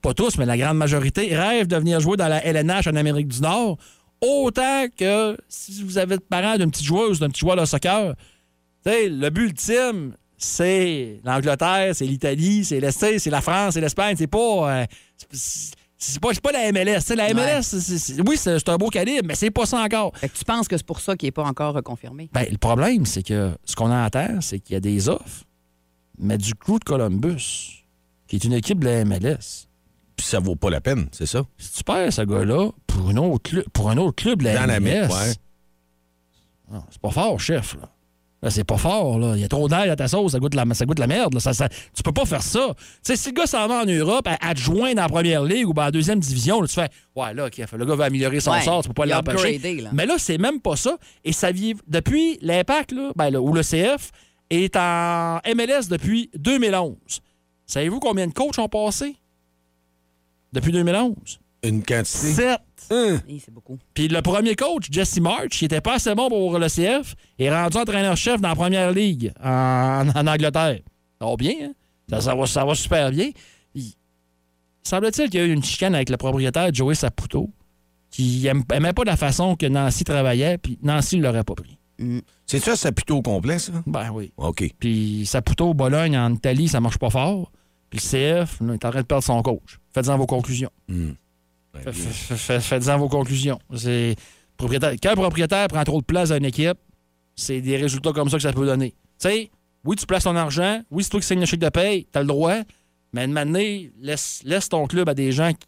pas 0.00 0.14
tous, 0.14 0.38
mais 0.38 0.46
la 0.46 0.56
grande 0.56 0.78
majorité, 0.78 1.34
rêvent 1.36 1.66
de 1.66 1.76
venir 1.76 2.00
jouer 2.00 2.16
dans 2.16 2.28
la 2.28 2.42
LNH 2.44 2.86
en 2.86 2.94
Amérique 2.96 3.28
du 3.28 3.40
Nord, 3.42 3.76
autant 4.20 4.86
que 4.96 5.36
si 5.48 5.82
vous 5.82 5.98
avez 5.98 6.14
le 6.16 6.20
parent 6.20 6.56
d'une 6.56 6.70
petite 6.70 6.84
joueuse, 6.86 7.18
d'un 7.20 7.28
petit 7.28 7.40
joueur 7.40 7.56
de 7.56 7.64
soccer, 7.64 8.14
le 8.84 9.28
but 9.30 9.44
ultime, 9.46 10.14
c'est 10.38 11.20
l'Angleterre, 11.24 11.94
c'est 11.94 12.04
l'Italie, 12.06 12.64
c'est 12.64 12.78
l'Est, 12.80 13.18
c'est 13.18 13.30
la 13.30 13.40
France, 13.40 13.74
c'est 13.74 13.80
l'Espagne. 13.80 14.14
C'est 14.18 14.26
pas. 14.26 14.80
euh, 14.82 14.86
c'est- 15.30 16.20
pas, 16.20 16.28
c'est 16.34 16.42
pas 16.42 16.52
la 16.52 16.70
MLS. 16.72 17.14
La 17.16 17.32
MLS, 17.32 17.74
oui, 18.26 18.36
c'est 18.36 18.68
un 18.68 18.76
beau 18.76 18.90
calibre, 18.90 19.26
mais 19.26 19.34
c'est 19.34 19.50
pas 19.50 19.64
ça 19.64 19.78
encore. 19.80 20.12
Fait 20.16 20.28
que 20.28 20.36
tu 20.36 20.44
penses 20.44 20.68
que 20.68 20.76
c'est 20.76 20.86
pour 20.86 21.00
ça 21.00 21.16
qu'il 21.16 21.26
n'est 21.28 21.32
pas 21.32 21.44
encore 21.44 21.74
reconfirmé? 21.74 22.28
Ben, 22.32 22.46
le 22.50 22.58
problème, 22.58 23.06
c'est 23.06 23.22
que 23.22 23.52
ce 23.64 23.74
qu'on 23.74 23.90
a 23.90 24.04
à 24.04 24.10
terre, 24.10 24.38
c'est 24.42 24.60
qu'il 24.60 24.74
y 24.74 24.76
a 24.76 24.80
des 24.80 25.08
offres, 25.08 25.44
mais 26.18 26.36
du 26.36 26.54
Crew 26.54 26.78
de 26.78 26.84
Columbus, 26.84 27.82
qui 28.28 28.36
est 28.36 28.44
une 28.44 28.52
équipe 28.52 28.78
de 28.80 28.84
la 28.86 29.04
MLS, 29.06 29.65
Puis 30.16 30.26
ça 30.26 30.38
vaut 30.40 30.56
pas 30.56 30.70
la 30.70 30.80
peine, 30.80 31.08
c'est 31.12 31.26
ça? 31.26 31.42
si 31.58 31.72
tu 31.72 31.84
perds 31.84 32.12
ce 32.12 32.22
gars-là 32.22 32.70
pour, 32.86 33.10
une 33.10 33.18
autre 33.18 33.50
clu- 33.50 33.64
pour 33.72 33.90
un 33.90 33.98
autre 33.98 34.16
club 34.22 34.38
de 34.40 34.44
la 34.44 34.54
Dans 34.60 34.66
la 34.66 34.80
MLS, 34.80 35.08
ouais. 35.08 35.34
ah, 36.72 36.82
c'est 36.90 37.00
pas 37.00 37.10
fort, 37.10 37.38
chef. 37.38 37.74
Là. 37.74 37.88
Là, 38.42 38.50
c'est 38.50 38.64
pas 38.64 38.76
fort. 38.76 39.18
Là. 39.18 39.32
Il 39.34 39.40
y 39.40 39.44
a 39.44 39.48
trop 39.48 39.66
d'ail 39.68 39.88
à 39.90 39.96
ta 39.96 40.08
sauce, 40.08 40.32
ça 40.32 40.38
goûte 40.38 40.54
la, 40.54 40.64
ça 40.74 40.84
goûte 40.84 40.98
la 40.98 41.06
merde. 41.06 41.34
là. 41.34 41.40
Ça, 41.40 41.52
ça- 41.54 41.68
tu 41.68 42.02
peux 42.02 42.12
pas 42.12 42.24
faire 42.26 42.42
ça. 42.42 42.68
Tu 42.76 42.82
sais, 43.02 43.16
si 43.16 43.28
le 43.30 43.34
gars 43.34 43.46
s'en 43.46 43.66
va 43.66 43.82
en 43.82 43.86
Europe, 43.86 44.26
adjoint 44.40 44.94
dans 44.94 45.02
la 45.02 45.08
première 45.08 45.42
ligue 45.42 45.68
ou 45.68 45.72
ben, 45.74 45.86
en 45.86 45.90
deuxième 45.90 46.20
division, 46.20 46.60
là, 46.60 46.66
tu 46.68 46.74
fais 46.74 46.88
Ouais, 47.14 47.32
là, 47.34 47.48
le 47.72 47.84
gars 47.84 47.94
va 47.94 48.04
améliorer 48.06 48.40
son 48.40 48.52
Ouais, 48.52 48.62
sort, 48.62 48.82
tu 48.82 48.88
peux 48.88 48.94
pas 48.94 49.06
il 49.06 49.12
a 49.12 49.16
l'empêcher. 49.16 49.58
Mais 49.92 50.06
là, 50.06 50.14
c'est 50.18 50.38
même 50.38 50.60
pas 50.60 50.76
ça. 50.76 50.96
Et 51.24 51.32
ça 51.32 51.50
vit 51.50 51.74
depuis 51.88 52.38
l'impact, 52.42 52.92
là, 52.92 53.10
ben, 53.16 53.30
là, 53.30 53.40
ou 53.40 53.52
le 53.54 53.62
CF, 53.62 54.10
est 54.50 54.76
en 54.76 55.40
MLS 55.54 55.88
depuis 55.90 56.30
2011. 56.36 56.94
Savez-vous 57.66 58.00
combien 58.00 58.26
de 58.26 58.32
coachs 58.32 58.58
ont 58.58 58.68
passé? 58.68 59.16
Depuis 60.56 60.72
2011? 60.72 61.14
Une 61.62 61.82
quantité. 61.82 62.32
Sept. 62.32 62.60
Hein? 62.90 63.20
Oui, 63.28 63.42
c'est 63.44 63.52
beaucoup. 63.52 63.78
Puis 63.94 64.08
le 64.08 64.22
premier 64.22 64.54
coach, 64.54 64.86
Jesse 64.90 65.18
March, 65.20 65.48
qui 65.50 65.64
était 65.64 65.80
pas 65.80 65.94
assez 65.94 66.14
bon 66.14 66.28
pour 66.28 66.58
le 66.58 66.68
CF, 66.68 67.14
est 67.38 67.50
rendu 67.50 67.76
entraîneur-chef 67.78 68.40
dans 68.40 68.50
la 68.50 68.54
première 68.54 68.92
ligue 68.92 69.32
en, 69.42 70.04
en 70.14 70.26
Angleterre. 70.26 70.78
Ça 71.20 71.26
va 71.26 71.36
bien, 71.36 71.54
hein? 71.62 71.72
Ça, 72.08 72.20
ça 72.20 72.34
va, 72.34 72.46
ça 72.46 72.64
va 72.64 72.74
super 72.74 73.10
bien. 73.10 73.30
Il- 73.74 73.92
Semble-t-il 74.84 75.28
qu'il 75.30 75.40
y 75.40 75.42
a 75.42 75.46
eu 75.46 75.52
une 75.52 75.64
chicane 75.64 75.94
avec 75.96 76.10
le 76.10 76.16
propriétaire 76.16 76.72
Joey 76.72 76.94
Saputo, 76.94 77.50
qui 78.10 78.46
aimait 78.46 78.92
pas 78.92 79.02
la 79.04 79.16
façon 79.16 79.56
que 79.56 79.66
Nancy 79.66 80.04
travaillait, 80.04 80.58
puis 80.58 80.78
Nancy 80.82 81.16
ne 81.18 81.24
l'aurait 81.24 81.42
pas 81.42 81.54
pris. 81.54 81.76
C'est 82.46 82.60
ça, 82.60 82.76
c'est 82.76 82.92
plutôt 82.92 83.16
au 83.16 83.22
complet, 83.22 83.58
ça? 83.58 83.72
Ben 83.86 84.10
oui. 84.12 84.30
OK. 84.36 84.70
Puis 84.78 85.26
Saputo, 85.26 85.74
Bologne, 85.74 86.16
en 86.16 86.32
Italie, 86.34 86.68
ça 86.68 86.80
marche 86.80 86.98
pas 86.98 87.10
fort. 87.10 87.50
Puis 87.90 87.98
Puis 87.98 88.18
le 88.18 88.44
CF, 88.44 88.60
là, 88.60 88.66
il 88.68 88.74
est 88.74 88.84
en 88.84 88.90
train 88.90 89.00
de 89.00 89.06
perdre 89.06 89.24
son 89.24 89.42
coach. 89.42 89.80
Faites-en 89.96 90.18
vos 90.18 90.26
conclusions. 90.26 90.68
Hmm. 90.88 91.12
Fait- 91.90 92.60
Faites-en 92.60 92.98
vos 92.98 93.08
conclusions. 93.08 93.58
C'est 93.74 94.14
propriétaire. 94.58 94.92
Quand 95.02 95.12
un 95.12 95.14
propriétaire 95.14 95.68
prend 95.68 95.82
trop 95.84 96.00
de 96.02 96.04
place 96.04 96.28
dans 96.28 96.36
une 96.36 96.44
équipe, 96.44 96.76
c'est 97.34 97.62
des 97.62 97.78
résultats 97.78 98.12
comme 98.12 98.28
ça 98.28 98.36
que 98.36 98.42
ça 98.42 98.52
peut 98.52 98.66
donner. 98.66 98.90
Tu 98.90 98.96
sais, 99.28 99.50
oui, 99.84 99.96
tu 99.96 100.04
places 100.04 100.24
ton 100.24 100.36
argent. 100.36 100.82
Oui, 100.90 101.02
c'est 101.02 101.08
toi 101.08 101.20
qui 101.20 101.26
signes 101.26 101.40
le 101.40 101.46
chèque 101.46 101.60
de 101.60 101.68
paye. 101.70 102.06
Tu 102.12 102.18
as 102.18 102.20
le 102.20 102.26
droit. 102.26 102.56
Mais 103.14 103.24
une 103.24 103.38
année, 103.38 103.90
laisse, 103.98 104.42
laisse 104.44 104.68
ton 104.68 104.86
club 104.86 105.08
à 105.08 105.14
des 105.14 105.32
gens 105.32 105.50
qui 105.54 105.66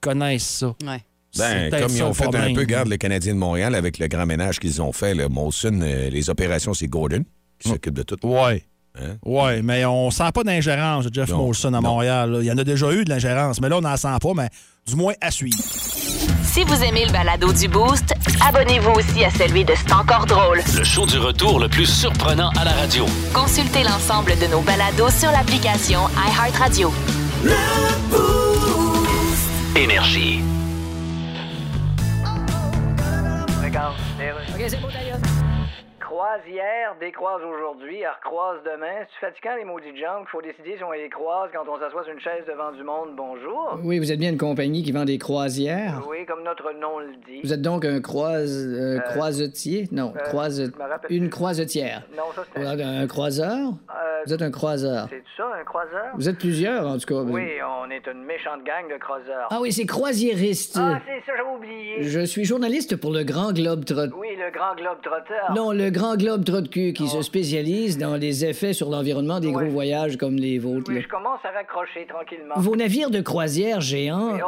connaissent 0.00 0.48
ça. 0.48 0.74
Ouais. 0.82 1.02
Ben, 1.36 1.70
comme 1.70 1.92
ils 1.94 2.02
ont 2.02 2.14
fait 2.14 2.34
un 2.34 2.54
peu, 2.54 2.64
garde 2.64 2.88
le 2.88 2.96
Canadien 2.96 3.34
de 3.34 3.38
Montréal 3.38 3.74
avec 3.74 3.98
le 3.98 4.06
grand 4.06 4.24
ménage 4.24 4.58
qu'ils 4.58 4.80
ont 4.80 4.92
fait, 4.92 5.14
le 5.14 5.28
Molson, 5.28 5.80
euh, 5.82 6.08
les 6.08 6.30
opérations, 6.30 6.72
c'est 6.72 6.86
Gordon 6.88 7.24
qui 7.58 7.68
s'occupe 7.68 7.92
de 7.92 8.04
tout. 8.04 8.16
Ouais. 8.26 8.64
Hein? 8.98 9.16
Ouais, 9.24 9.62
mais 9.62 9.84
on 9.84 10.10
sent 10.10 10.30
pas 10.34 10.42
d'ingérence 10.42 11.04
de 11.06 11.14
Jeff 11.14 11.28
Non, 11.30 11.38
Molson 11.38 11.68
à 11.68 11.80
non. 11.80 11.82
Montréal. 11.82 12.30
là. 12.30 12.38
Il 12.40 12.46
y 12.46 12.52
en 12.52 12.58
a 12.58 12.64
déjà 12.64 12.92
eu 12.92 13.04
de 13.04 13.10
l'ingérence, 13.10 13.60
mais 13.60 13.68
là, 13.68 13.76
on 13.78 13.80
n'en 13.82 13.96
sent 13.96 14.08
pas, 14.20 14.32
mais 14.34 14.48
du 14.86 14.96
moins 14.96 15.14
à 15.20 15.30
suivre. 15.30 15.58
Si 16.44 16.64
vous 16.64 16.82
aimez 16.82 17.04
le 17.04 17.12
balado 17.12 17.52
du 17.52 17.68
Boost, 17.68 18.14
abonnez-vous 18.46 18.92
aussi 18.92 19.24
à 19.24 19.30
celui 19.30 19.64
de 19.64 19.74
C'est 19.76 19.92
encore 19.92 20.24
drôle. 20.26 20.60
Le 20.76 20.84
show 20.84 21.04
du 21.04 21.18
retour 21.18 21.60
le 21.60 21.68
plus 21.68 21.84
surprenant 21.86 22.50
à 22.58 22.64
la 22.64 22.72
radio. 22.72 23.04
Consultez 23.34 23.82
l'ensemble 23.82 24.32
de 24.40 24.46
nos 24.50 24.60
balados 24.62 25.10
sur 25.10 25.30
l'application 25.30 26.00
iHeartRadio. 26.16 26.92
Énergie. 29.76 30.40
OK, 34.54 34.64
c'est 34.68 34.80
beau 34.80 34.88
d'ailleurs. 36.26 36.40
Croise 36.40 36.40
hier, 36.48 36.94
décroise 37.00 37.42
aujourd'hui, 37.42 38.00
elle 38.00 38.10
recroise 38.22 38.58
demain. 38.64 39.06
C'est 39.20 39.26
fatigant 39.26 39.56
les 39.56 39.64
maudites 39.64 39.96
jambes 39.96 40.22
qu'il 40.22 40.30
faut 40.30 40.42
décider 40.42 40.76
si 40.76 40.84
on 40.84 40.92
les 40.92 41.08
croise 41.08 41.50
quand 41.52 41.64
on 41.70 41.78
s'assoit 41.78 42.04
sur 42.04 42.12
une 42.12 42.20
chaise 42.20 42.44
devant 42.46 42.72
du 42.72 42.82
monde? 42.82 43.10
Bonjour. 43.16 43.78
Oui, 43.84 43.98
vous 43.98 44.10
êtes 44.12 44.18
bien 44.18 44.30
une 44.30 44.38
compagnie 44.38 44.82
qui 44.82 44.92
vend 44.92 45.04
des 45.04 45.18
croisières? 45.18 46.02
Oui, 46.08 46.26
comme 46.26 46.42
notre 46.42 46.72
nom 46.72 46.98
le 46.98 47.14
dit. 47.26 47.40
Vous 47.42 47.52
êtes 47.52 47.62
donc 47.62 47.84
un 47.84 48.00
croise, 48.00 48.66
euh, 48.66 48.98
croisetier? 49.00 49.88
Non, 49.92 50.12
euh, 50.16 50.20
croise, 50.20 50.72
une 51.10 51.30
croisetière. 51.30 52.02
Non, 52.16 52.24
ça 52.34 52.42
c'est 52.54 52.64
un... 52.64 53.02
un 53.02 53.06
croiseur? 53.06 53.68
Euh, 53.90 54.22
Vous 54.26 54.34
êtes 54.34 54.42
un 54.42 54.50
croiseur. 54.50 55.06
C'est 55.10 55.22
ça, 55.36 55.50
un 55.60 55.64
croiseur? 55.64 56.06
Vous 56.14 56.28
êtes 56.28 56.38
plusieurs, 56.38 56.86
en 56.86 56.98
tout 56.98 57.06
cas. 57.06 57.20
Oui, 57.22 57.48
on 57.62 57.90
est 57.90 58.06
une 58.06 58.24
méchante 58.24 58.64
gang 58.64 58.90
de 58.90 58.98
croiseurs. 58.98 59.48
Ah 59.50 59.58
oui, 59.60 59.72
c'est 59.72 59.86
croisiériste. 59.86 60.76
Ah, 60.80 60.98
c'est 61.06 61.20
ça, 61.24 61.36
j'avais 61.36 61.48
oublié. 61.56 62.02
Je 62.02 62.20
suis 62.20 62.44
journaliste 62.44 62.96
pour 62.96 63.12
le 63.12 63.22
Grand 63.22 63.52
Globe 63.52 63.84
Trot. 63.84 64.16
Oui, 64.16 64.28
le 64.36 64.50
grand 64.50 64.74
globe 64.74 65.00
trotteur. 65.02 65.52
Non, 65.54 65.72
le 65.72 65.90
Grand 65.90 66.15
Globe 66.16 66.44
de 66.44 66.60
cul 66.66 66.92
qui 66.92 67.08
se 67.08 67.22
spécialise 67.22 67.98
dans 67.98 68.16
les 68.16 68.44
effets 68.44 68.72
sur 68.72 68.88
l'environnement 68.90 69.40
des 69.40 69.48
Ouais. 69.48 69.64
gros 69.64 69.72
voyages 69.72 70.16
comme 70.16 70.36
les 70.36 70.58
vôtres. 70.58 70.84
Oui, 70.88 70.96
là. 70.96 71.00
je 71.02 71.08
commence 71.08 71.40
à 71.44 71.50
raccrocher 71.50 72.06
tranquillement. 72.08 72.54
Vos 72.56 72.74
navires 72.76 73.10
de 73.10 73.20
croisière 73.20 73.80
géants 73.80 74.38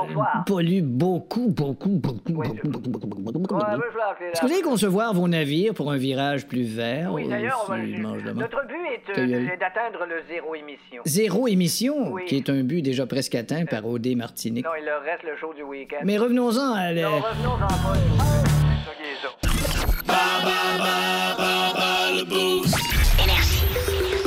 polluent 0.46 0.82
beaucoup, 0.82 1.48
beaucoup, 1.48 1.88
beaucoup, 1.90 2.20
Oui, 2.28 2.48
beaucoup, 2.48 2.56
je- 2.64 2.68
beaucoup, 2.70 2.88
beaucoup, 2.90 3.06
beaucoup, 3.06 3.38
beaucoup, 3.38 3.54
Ouais, 3.54 3.60
beaucoup. 3.62 4.24
Est-ce 4.32 4.40
que 4.40 4.46
vous 4.46 4.52
allez 4.52 4.62
concevoir 4.62 5.14
vos 5.14 5.28
navires 5.28 5.74
pour 5.74 5.90
un 5.92 5.96
virage 5.96 6.46
plus 6.46 6.62
vert? 6.64 7.10
Oui, 7.12 7.28
d'ailleurs, 7.28 7.64
va- 7.68 7.76
notre 7.78 8.66
but 8.66 8.74
est, 9.14 9.18
euh, 9.18 9.46
d'atteindre 9.60 10.06
le 10.08 10.22
zéro 10.28 10.54
émission. 10.54 11.02
Zéro 11.04 11.48
émission, 11.48 12.12
Oui. 12.12 12.22
qui 12.26 12.36
est 12.36 12.48
un 12.50 12.62
but 12.62 12.82
déjà 12.82 13.06
presque 13.06 13.34
atteint 13.34 13.64
par 13.66 13.86
O.D. 13.86 14.14
Martinique. 14.14 14.64
Non, 14.64 14.70
il 14.78 14.84
leur 14.84 15.02
reste 15.02 15.22
le 15.24 15.36
show 15.40 15.52
du 15.54 15.62
week-end. 15.62 15.98
Mais 16.04 16.16
revenons-en 16.18 16.74
à 16.74 16.92
Non, 16.92 17.20
pas. 17.20 17.28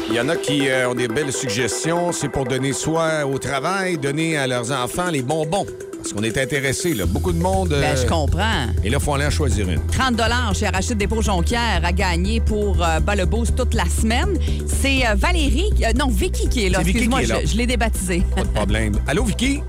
Il 0.10 0.16
y 0.16 0.20
en 0.20 0.28
a 0.30 0.36
qui 0.36 0.68
euh, 0.68 0.90
ont 0.90 0.96
des 0.96 1.08
belles 1.08 1.32
suggestions. 1.32 2.12
C'est 2.12 2.30
pour 2.30 2.46
donner 2.46 2.74
soit 2.74 3.26
au 3.26 3.38
travail, 3.38 3.98
donner 3.98 4.38
à 4.38 4.48
leurs 4.48 4.72
enfants 4.72 5.10
les 5.10 5.22
bonbons. 5.22 5.66
Parce 5.98 6.14
qu'on 6.14 6.24
est 6.24 6.38
intéressé, 6.38 6.96
là. 6.96 7.06
Beaucoup 7.06 7.32
de 7.32 7.40
monde. 7.40 7.72
euh, 7.74 7.80
Ben, 7.82 7.96
je 7.96 8.08
comprends. 8.08 8.66
Et 8.84 8.90
là, 8.90 8.98
il 9.00 9.04
faut 9.04 9.14
aller 9.14 9.28
en 9.28 9.30
choisir 9.30 9.70
une. 9.70 9.80
30 9.88 10.20
chez 10.56 10.66
Arachide 10.66 10.98
Dépôt 10.98 11.22
Jonquière 11.22 11.82
à 11.84 11.92
gagner 11.92 12.42
pour 12.42 12.84
euh, 12.84 13.00
bas 13.00 13.16
le 13.16 13.26
boost 13.26 13.56
toute 13.56 13.76
la 13.76 13.86
semaine. 13.86 14.38
C'est 14.66 15.06
euh, 15.08 15.14
Valérie, 15.16 15.70
euh, 15.84 15.94
non, 15.96 16.08
Vicky 16.08 16.50
qui 16.50 16.66
est 16.66 16.70
là. 16.70 16.80
Excuse-moi, 16.82 17.22
je, 17.22 17.48
je 17.48 17.56
l'ai 17.56 17.68
débaptisée. 17.68 18.24
Pas 18.36 18.42
de 18.44 18.48
problème. 18.48 18.94
Allô, 19.08 19.24
Vicky? 19.24 19.62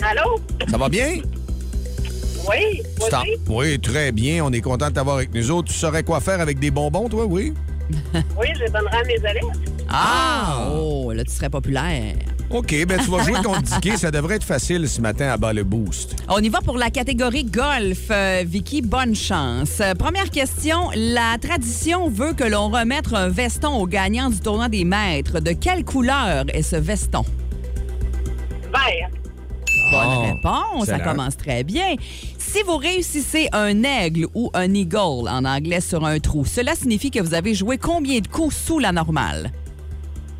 Allô? 0.00 0.40
Ça 0.70 0.76
va 0.78 0.88
bien? 0.88 1.18
Oui? 2.48 2.82
Oui? 3.00 3.36
Oui, 3.48 3.78
très 3.80 4.12
bien. 4.12 4.44
On 4.44 4.52
est 4.52 4.60
content 4.60 4.88
de 4.88 4.94
t'avoir 4.94 5.16
avec 5.16 5.32
nous 5.34 5.50
autres. 5.50 5.68
Tu 5.68 5.74
saurais 5.78 6.02
quoi 6.02 6.20
faire 6.20 6.40
avec 6.40 6.58
des 6.58 6.70
bonbons, 6.70 7.08
toi, 7.08 7.26
oui? 7.26 7.52
Oui, 8.38 8.48
je 8.54 8.70
donnerai 8.70 8.96
à 8.98 9.04
mes 9.04 9.14
élèves. 9.14 9.44
Ah! 9.88 10.68
Oh, 10.74 11.12
là, 11.12 11.24
tu 11.24 11.32
serais 11.32 11.48
populaire. 11.50 12.14
OK, 12.50 12.74
ben 12.86 12.98
tu 13.02 13.10
vas 13.10 13.22
jouer 13.24 13.34
contre 13.42 13.60
Dicky. 13.62 13.96
Ça 13.98 14.10
devrait 14.10 14.36
être 14.36 14.44
facile 14.44 14.88
ce 14.88 15.00
matin 15.02 15.28
à 15.28 15.36
bas 15.36 15.52
le 15.52 15.64
boost. 15.64 16.16
On 16.28 16.38
y 16.38 16.48
va 16.48 16.60
pour 16.62 16.78
la 16.78 16.90
catégorie 16.90 17.44
golf. 17.44 17.98
Euh, 18.10 18.42
Vicky, 18.46 18.80
bonne 18.82 19.14
chance. 19.14 19.80
Euh, 19.80 19.94
première 19.94 20.30
question. 20.30 20.90
La 20.94 21.36
tradition 21.40 22.08
veut 22.08 22.32
que 22.32 22.44
l'on 22.44 22.68
remette 22.70 23.12
un 23.12 23.28
veston 23.28 23.74
au 23.74 23.86
gagnant 23.86 24.30
du 24.30 24.40
tournoi 24.40 24.68
des 24.70 24.84
maîtres. 24.84 25.40
De 25.40 25.52
quelle 25.52 25.84
couleur 25.84 26.44
est 26.54 26.62
ce 26.62 26.76
veston? 26.76 27.24
Vert. 28.72 29.10
Bonne 29.90 30.06
Oh, 30.06 30.20
réponse, 30.22 30.86
ça 30.86 30.96
excellent. 30.96 31.10
commence 31.12 31.36
très 31.36 31.64
bien. 31.64 31.94
Si 32.48 32.62
vous 32.62 32.78
réussissez 32.78 33.50
un 33.52 33.82
aigle 33.82 34.26
ou 34.32 34.50
un 34.54 34.72
eagle 34.72 35.28
en 35.28 35.44
anglais 35.44 35.82
sur 35.82 36.06
un 36.06 36.18
trou, 36.18 36.46
cela 36.46 36.74
signifie 36.74 37.10
que 37.10 37.20
vous 37.20 37.34
avez 37.34 37.52
joué 37.52 37.76
combien 37.76 38.20
de 38.20 38.26
coups 38.26 38.56
sous 38.56 38.78
la 38.78 38.90
normale? 38.90 39.52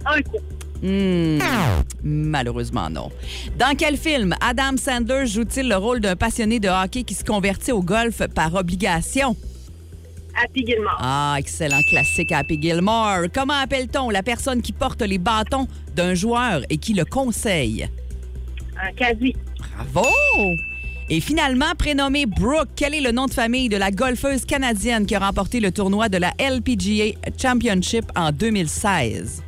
Un 0.07 0.23
coup. 0.23 0.39
Hmm, 0.83 1.39
malheureusement 2.03 2.89
non. 2.89 3.11
Dans 3.59 3.77
quel 3.77 3.99
film 3.99 4.35
Adam 4.41 4.79
Sandler 4.79 5.27
joue-t-il 5.27 5.69
le 5.69 5.77
rôle 5.77 6.01
d'un 6.01 6.17
passionné 6.17 6.61
de 6.61 6.69
hockey 6.69 7.03
qui 7.03 7.13
se 7.13 7.25
convertit 7.25 7.73
au 7.73 7.83
golf 7.83 8.27
par 8.35 8.55
obligation? 8.55 9.37
Happy 10.35 10.65
Gilmore. 10.65 10.97
Ah, 11.01 11.37
excellent 11.39 11.83
classique 11.91 12.33
Happy 12.33 12.59
Gilmore. 12.59 13.27
Comment 13.35 13.61
appelle-t-on 13.61 14.09
la 14.09 14.23
personne 14.23 14.63
qui 14.63 14.73
porte 14.73 15.03
les 15.03 15.19
bâtons 15.19 15.69
d'un 15.95 16.15
joueur 16.15 16.63
et 16.71 16.79
qui 16.79 16.95
le 16.95 17.05
conseille? 17.05 17.87
Un 18.83 18.93
quasi. 18.93 19.37
Bravo! 19.93 20.09
Et 21.11 21.21
finalement, 21.21 21.75
prénommé 21.79 22.27
Brooke, 22.27 22.69
quel 22.77 22.95
est 22.95 23.01
le 23.01 23.13
nom 23.13 23.27
de 23.27 23.33
famille 23.33 23.71
de 23.71 23.79
la 23.79 23.91
golfeuse 23.91 24.45
canadienne 24.45 25.07
qui 25.07 25.15
a 25.15 25.21
remporté 25.21 25.59
le 25.59 25.73
tournoi 25.73 26.11
de 26.11 26.19
la 26.19 26.33
LPGA 26.39 27.17
Championship 27.41 28.05
en 28.15 28.31
2016? 28.31 29.43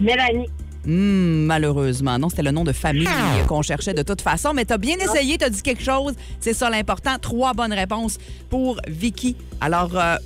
Mélanie. 0.00 0.48
Hmm, 0.84 1.44
malheureusement, 1.44 2.18
non, 2.18 2.30
c'était 2.30 2.42
le 2.42 2.50
nom 2.50 2.64
de 2.64 2.72
famille 2.72 3.06
qu'on 3.46 3.62
cherchait 3.62 3.94
de 3.94 4.02
toute 4.02 4.20
façon, 4.20 4.54
mais 4.54 4.64
t'as 4.64 4.78
bien 4.78 4.96
essayé, 4.96 5.38
t'as 5.38 5.50
dit 5.50 5.62
quelque 5.62 5.82
chose, 5.84 6.14
c'est 6.40 6.54
ça 6.54 6.68
l'important. 6.70 7.18
Trois 7.20 7.52
bonnes 7.52 7.72
réponses 7.72 8.18
pour 8.48 8.80
Vicky. 8.88 9.36
Alors, 9.60 9.96
euh, 9.96 10.16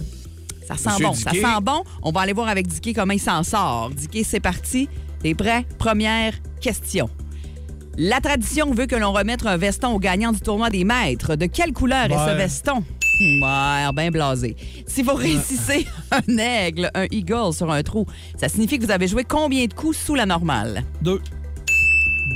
ça 0.67 0.77
sent 0.77 0.89
Monsieur 0.91 1.07
bon, 1.07 1.13
Dickey. 1.13 1.41
ça 1.43 1.55
sent 1.55 1.61
bon. 1.63 1.83
On 2.03 2.13
va 2.13 2.21
aller 2.21 2.33
voir 2.33 2.49
avec 2.49 2.67
Dicky 2.67 2.95
comment 2.95 3.13
il 3.13 3.21
s'en 3.21 3.43
sort. 3.43 3.91
Dicky, 3.91 4.25
c'est 4.25 4.41
parti. 4.41 4.89
T'es 5.23 5.35
prêt? 5.35 5.67
Première 5.79 6.35
question. 6.61 7.11
La 7.99 8.21
tradition 8.21 8.73
veut 8.73 8.87
que 8.87 8.97
l'on 8.97 9.13
remette 9.13 9.45
un 9.45 9.57
veston 9.57 9.89
au 9.95 9.99
gagnant 9.99 10.33
du 10.33 10.41
tournoi 10.41 10.71
des 10.71 10.85
maîtres. 10.85 11.37
De 11.37 11.47
quelle 11.47 11.73
couleur 11.73 12.07
est 12.07 12.31
ce 12.31 12.37
veston? 12.37 12.79
Hmm, 13.21 13.43
Ouais, 13.43 13.93
bien 13.95 14.11
blasé. 14.11 14.57
Si 14.87 15.03
vous 15.03 15.15
réussissez 15.15 15.87
un 16.11 16.39
aigle, 16.39 16.91
un 16.95 17.05
eagle 17.11 17.53
sur 17.53 17.71
un 17.71 17.83
trou, 17.83 18.07
ça 18.41 18.49
signifie 18.49 18.79
que 18.79 18.87
vous 18.87 18.91
avez 18.91 19.09
joué 19.09 19.25
combien 19.25 19.67
de 19.67 19.75
coups 19.75 19.97
sous 19.99 20.15
la 20.15 20.25
normale? 20.27 20.83
Deux. 21.03 21.21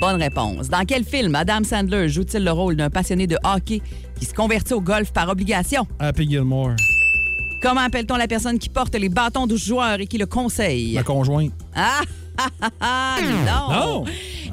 Bonne 0.00 0.20
réponse. 0.20 0.68
Dans 0.68 0.84
quel 0.84 1.04
film 1.04 1.34
Adam 1.34 1.64
Sandler 1.64 2.08
joue-t-il 2.10 2.44
le 2.44 2.52
rôle 2.52 2.76
d'un 2.76 2.90
passionné 2.90 3.26
de 3.26 3.38
hockey 3.42 3.80
qui 4.18 4.26
se 4.26 4.34
convertit 4.34 4.74
au 4.74 4.80
golf 4.82 5.10
par 5.12 5.28
obligation? 5.30 5.86
Happy 5.98 6.28
Gilmore. 6.28 6.72
Comment 7.62 7.80
appelle-t-on 7.80 8.16
la 8.16 8.28
personne 8.28 8.58
qui 8.58 8.68
porte 8.68 8.94
les 8.94 9.08
bâtons 9.08 9.46
du 9.46 9.56
joueur 9.56 9.98
et 10.00 10.06
qui 10.06 10.18
le 10.18 10.26
conseille? 10.26 10.94
Ma 10.94 11.02
conjointe. 11.02 11.52
Ah, 11.74 12.02
non! 13.46 13.70
Non. 13.70 14.04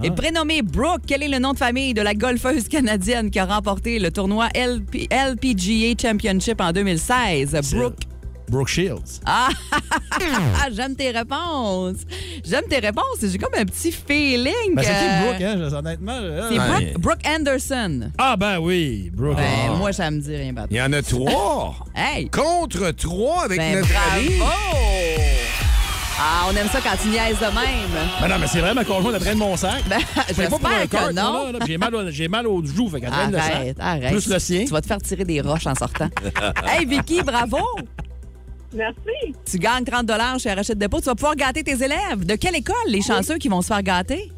Et 0.03 0.11
prénommé 0.11 0.61
Brooke, 0.61 1.01
quel 1.07 1.23
est 1.23 1.27
le 1.29 1.39
nom 1.39 1.53
de 1.53 1.57
famille 1.57 1.93
de 1.93 2.01
la 2.01 2.13
golfeuse 2.13 2.67
canadienne 2.67 3.29
qui 3.31 3.39
a 3.39 3.45
remporté 3.45 3.99
le 3.99 4.11
tournoi 4.11 4.47
LP- 4.55 5.07
LPGA 5.11 5.93
Championship 6.01 6.59
en 6.61 6.71
2016? 6.71 7.57
Brooke. 7.73 7.95
Brooke 8.49 8.67
Shields. 8.67 9.21
Ah, 9.25 9.47
ah, 10.11 10.67
j'aime 10.75 10.95
tes 10.95 11.11
réponses. 11.11 11.99
J'aime 12.43 12.65
tes 12.69 12.79
réponses. 12.79 13.19
J'ai 13.23 13.37
comme 13.37 13.53
un 13.57 13.63
petit 13.65 13.91
feeling. 13.91 14.75
Ben, 14.75 14.83
c'est 14.83 14.91
qui 14.91 15.23
Brooke, 15.25 15.41
hein? 15.41 15.69
je- 15.69 15.75
Honnêtement. 15.75 16.17
C'est. 16.49 16.57
Brooke, 16.57 16.99
Brooke 16.99 17.21
Anderson. 17.25 18.11
Ah, 18.17 18.35
ben 18.37 18.59
oui. 18.59 19.09
Brooke. 19.13 19.37
Ben, 19.37 19.77
moi, 19.77 19.93
ça 19.93 20.11
me 20.11 20.19
dit 20.19 20.35
rien. 20.35 20.51
Batman. 20.51 20.67
Il 20.71 20.77
y 20.77 20.81
en 20.81 20.91
a 20.91 21.01
trois. 21.01 21.75
Hey! 21.95 22.27
Contre 22.29 22.91
trois 22.91 23.45
avec 23.45 23.57
Ben, 23.59 23.75
notre 23.79 23.93
ami. 24.13 24.37
bravo! 24.37 25.62
Ah, 26.19 26.47
on 26.51 26.55
aime 26.55 26.67
ça 26.67 26.79
quand 26.81 26.95
tu 27.01 27.09
niaises 27.09 27.37
de 27.39 27.45
même. 27.45 27.89
Ben 28.21 28.27
non, 28.27 28.35
mais 28.39 28.47
c'est 28.47 28.59
vrai, 28.59 28.73
ma 28.73 28.83
conjointe, 28.85 29.15
elle 29.15 29.21
draine 29.21 29.37
mon 29.37 29.57
sac. 29.57 29.83
Ben, 29.89 29.99
Je 30.29 30.33
fais 30.33 30.47
pas 30.47 30.57
pour 30.59 30.67
un 30.67 30.79
j'espère 30.81 30.89
cart, 30.89 31.09
que 31.09 31.13
moi, 31.15 31.51
non. 31.53 31.59
J'ai 31.65 31.77
mal, 31.77 31.95
au- 31.95 32.11
j'ai 32.11 32.27
mal 32.27 32.47
aux 32.47 32.63
joues, 32.65 32.89
fait 32.89 33.01
qu'elle 33.01 33.09
le 33.09 33.37
Arrête, 33.37 33.75
sac. 33.77 33.85
arrête. 33.85 34.11
Plus 34.11 34.27
le 34.27 34.39
sien. 34.39 34.63
Tu 34.65 34.71
vas 34.71 34.81
te 34.81 34.87
faire 34.87 34.99
tirer 35.01 35.25
des 35.25 35.41
roches 35.41 35.65
en 35.67 35.75
sortant. 35.75 36.09
hey, 36.67 36.85
Vicky, 36.85 37.21
bravo! 37.23 37.57
Merci. 38.75 39.35
Tu 39.45 39.57
gagnes 39.59 39.83
30 39.85 40.11
chez 40.39 40.53
Rachette 40.53 40.77
Dépôt. 40.77 40.99
Tu 40.99 41.05
vas 41.05 41.15
pouvoir 41.15 41.35
gâter 41.35 41.63
tes 41.63 41.73
élèves. 41.83 42.25
De 42.25 42.35
quelle 42.35 42.55
école, 42.55 42.75
les 42.87 43.01
chanceux 43.01 43.37
qui 43.37 43.47
vont 43.49 43.61
se 43.61 43.67
faire 43.67 43.83
gâter? 43.83 44.31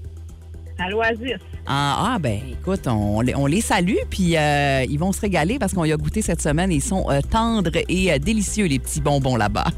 À 0.80 0.90
l'Oasis. 0.90 1.40
Ah, 1.68 2.14
ah, 2.16 2.20
ben 2.20 2.40
écoute, 2.52 2.86
on, 2.88 3.22
les- 3.22 3.34
on 3.36 3.46
les 3.48 3.62
salue, 3.62 3.96
puis 4.10 4.36
euh, 4.38 4.84
ils 4.90 5.00
vont 5.00 5.12
se 5.12 5.22
régaler 5.22 5.58
parce 5.58 5.74
qu'on 5.74 5.86
y 5.86 5.92
a 5.92 5.98
goûté 5.98 6.22
cette 6.22 6.42
semaine. 6.42 6.72
Ils 6.72 6.82
sont 6.84 7.10
euh, 7.10 7.22
tendres 7.22 7.72
et 7.88 8.12
euh, 8.12 8.20
délicieux, 8.20 8.66
les 8.66 8.80
petits 8.80 9.02
bonbons 9.02 9.36
là-bas. 9.36 9.66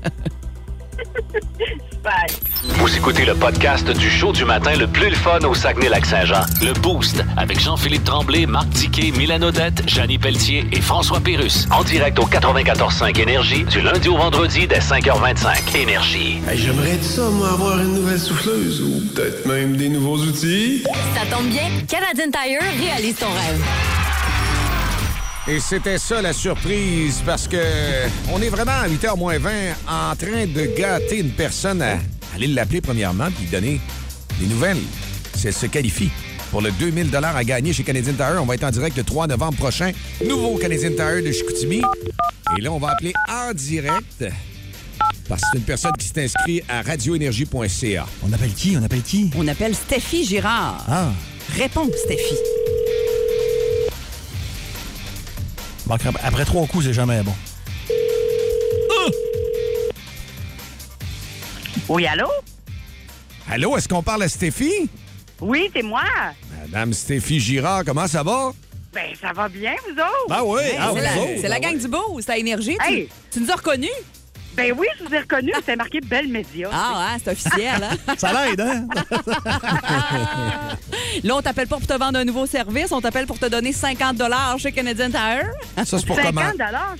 Bye. 2.03 2.13
Vous 2.79 2.95
écoutez 2.95 3.25
le 3.25 3.33
podcast 3.33 3.89
du 3.89 4.09
show 4.09 4.31
du 4.31 4.45
matin 4.45 4.75
le 4.75 4.87
plus 4.87 5.09
le 5.09 5.15
fun 5.15 5.39
au 5.39 5.53
Saguenay-Lac-Saint-Jean. 5.53 6.41
Le 6.61 6.73
Boost 6.73 7.23
avec 7.37 7.59
Jean-Philippe 7.59 8.03
Tremblay, 8.03 8.45
Marc 8.45 8.69
Tiquet, 8.71 9.11
Milan 9.17 9.41
Odette, 9.41 9.87
Janine 9.87 10.19
Pelletier 10.19 10.65
et 10.71 10.81
François 10.81 11.19
Pérus. 11.19 11.67
En 11.71 11.83
direct 11.83 12.19
au 12.19 12.25
94.5 12.25 13.19
Énergie 13.19 13.63
du 13.63 13.81
lundi 13.81 14.09
au 14.09 14.17
vendredi 14.17 14.67
dès 14.67 14.79
5h25. 14.79 15.75
Énergie. 15.75 16.39
Hey, 16.49 16.57
J'aimerais 16.57 16.97
ça, 17.01 17.29
moi, 17.29 17.49
avoir 17.51 17.79
une 17.79 17.93
nouvelle 17.93 18.19
souffleuse 18.19 18.81
ou 18.81 19.01
peut-être 19.13 19.45
même 19.45 19.75
des 19.77 19.89
nouveaux 19.89 20.17
outils. 20.17 20.83
Ça 21.15 21.25
tombe 21.35 21.47
bien, 21.47 21.69
Canadian 21.87 22.31
Tire 22.31 22.61
réalise 22.79 23.15
ton 23.15 23.27
rêve. 23.27 23.63
Et 25.49 25.61
c'était 25.61 25.97
ça 25.97 26.21
la 26.21 26.33
surprise 26.33 27.23
parce 27.25 27.47
que 27.47 27.57
on 28.33 28.41
est 28.41 28.49
vraiment 28.49 28.73
à 28.73 28.89
8h 28.89 29.17
moins 29.17 29.39
20 29.39 29.51
en 29.87 30.15
train 30.17 30.45
de 30.45 30.77
gâter 30.77 31.19
une 31.19 31.29
personne 31.29 31.81
à 31.81 31.99
aller 32.35 32.47
l'appeler 32.47 32.81
premièrement 32.81 33.27
puis 33.31 33.45
lui 33.45 33.51
donner 33.51 33.81
des 34.41 34.45
nouvelles. 34.47 34.81
Si 35.35 35.47
elle 35.47 35.53
se 35.53 35.67
qualifie 35.67 36.09
pour 36.51 36.61
le 36.61 36.71
2000 36.71 37.15
à 37.15 37.43
gagner 37.45 37.71
chez 37.71 37.83
Canadian 37.83 38.13
Tire, 38.13 38.39
on 38.41 38.45
va 38.45 38.55
être 38.55 38.65
en 38.65 38.71
direct 38.71 38.97
le 38.97 39.03
3 39.05 39.27
novembre 39.27 39.57
prochain. 39.57 39.91
Nouveau 40.25 40.57
Canadian 40.57 40.91
Tire 40.91 41.23
de 41.23 41.31
Chicoutimi. 41.31 41.81
Et 42.57 42.61
là, 42.61 42.69
on 42.73 42.79
va 42.79 42.89
appeler 42.89 43.13
en 43.29 43.53
direct 43.53 44.25
parce 45.29 45.41
que 45.41 45.47
c'est 45.53 45.59
une 45.59 45.63
personne 45.65 45.93
qui 45.97 46.07
s'est 46.07 46.25
inscrite 46.25 46.63
à 46.67 46.81
radioénergie.ca. 46.81 48.05
On 48.27 48.33
appelle 48.33 48.53
qui? 48.53 48.75
On 48.77 48.83
appelle 48.83 49.01
qui? 49.01 49.31
On 49.37 49.47
appelle 49.47 49.75
Stéphie 49.75 50.25
Girard. 50.25 50.83
Ah. 50.89 51.11
Réponds, 51.55 51.89
Stéphie. 52.03 52.35
Après, 55.89 56.09
après 56.23 56.45
trois 56.45 56.65
coups, 56.67 56.85
c'est 56.85 56.93
jamais 56.93 57.21
bon. 57.23 57.33
Oui, 61.89 62.05
allô? 62.05 62.27
Allô, 63.49 63.77
est-ce 63.77 63.87
qu'on 63.87 64.03
parle 64.03 64.23
à 64.23 64.29
Stéphie? 64.29 64.89
Oui, 65.39 65.69
c'est 65.73 65.83
moi. 65.83 66.01
Madame 66.61 66.91
Stéphie 66.93 67.39
Girard, 67.39 67.83
comment 67.85 68.07
ça 68.07 68.23
va? 68.23 68.51
Ben, 68.93 69.13
ça 69.21 69.31
va 69.31 69.47
bien, 69.47 69.73
vous 69.85 69.93
autres? 69.93 70.27
Ah 70.29 70.43
oui, 70.43 70.59
ah, 70.77 70.91
c'est 70.93 71.01
la, 71.01 71.11
vous 71.13 71.19
autres, 71.21 71.31
c'est 71.41 71.47
la 71.47 71.55
ah 71.55 71.59
gang 71.59 71.73
ouais. 71.75 71.79
du 71.79 71.87
beau, 71.87 72.19
c'est 72.19 72.31
à 72.31 72.37
énergie. 72.37 72.75
Tu- 72.85 72.93
Hey. 72.93 73.09
Tu, 73.31 73.39
nous 73.39 73.51
as 73.51 73.55
reconnus? 73.55 73.89
Ben 74.57 74.73
oui, 74.75 74.87
je 74.99 75.05
vous 75.05 75.13
ai 75.13 75.19
reconnu. 75.19 75.51
C'était 75.55 75.75
marqué 75.75 76.01
Belle 76.01 76.27
Média. 76.27 76.67
Ah, 76.73 77.11
ouais, 77.13 77.21
c'est 77.23 77.31
officiel, 77.31 77.81
hein? 77.83 77.95
Ça 78.17 78.31
l'aide, 78.33 78.59
hein? 78.59 78.87
Là, 81.23 81.35
on 81.35 81.41
t'appelle 81.41 81.67
pas 81.67 81.77
pour 81.77 81.85
te 81.87 81.93
vendre 81.93 82.17
un 82.19 82.25
nouveau 82.25 82.45
service, 82.47 82.91
on 82.91 82.99
t'appelle 83.01 83.25
pour 83.27 83.37
te 83.39 83.45
donner 83.45 83.71
50 83.71 84.21
chez 84.57 84.71
Canadian 84.71 85.09
Tire. 85.09 85.47
Ça, 85.77 85.85
c'est 85.99 86.05
pour 86.05 86.15
50 86.15 86.33
comment? 86.33 86.51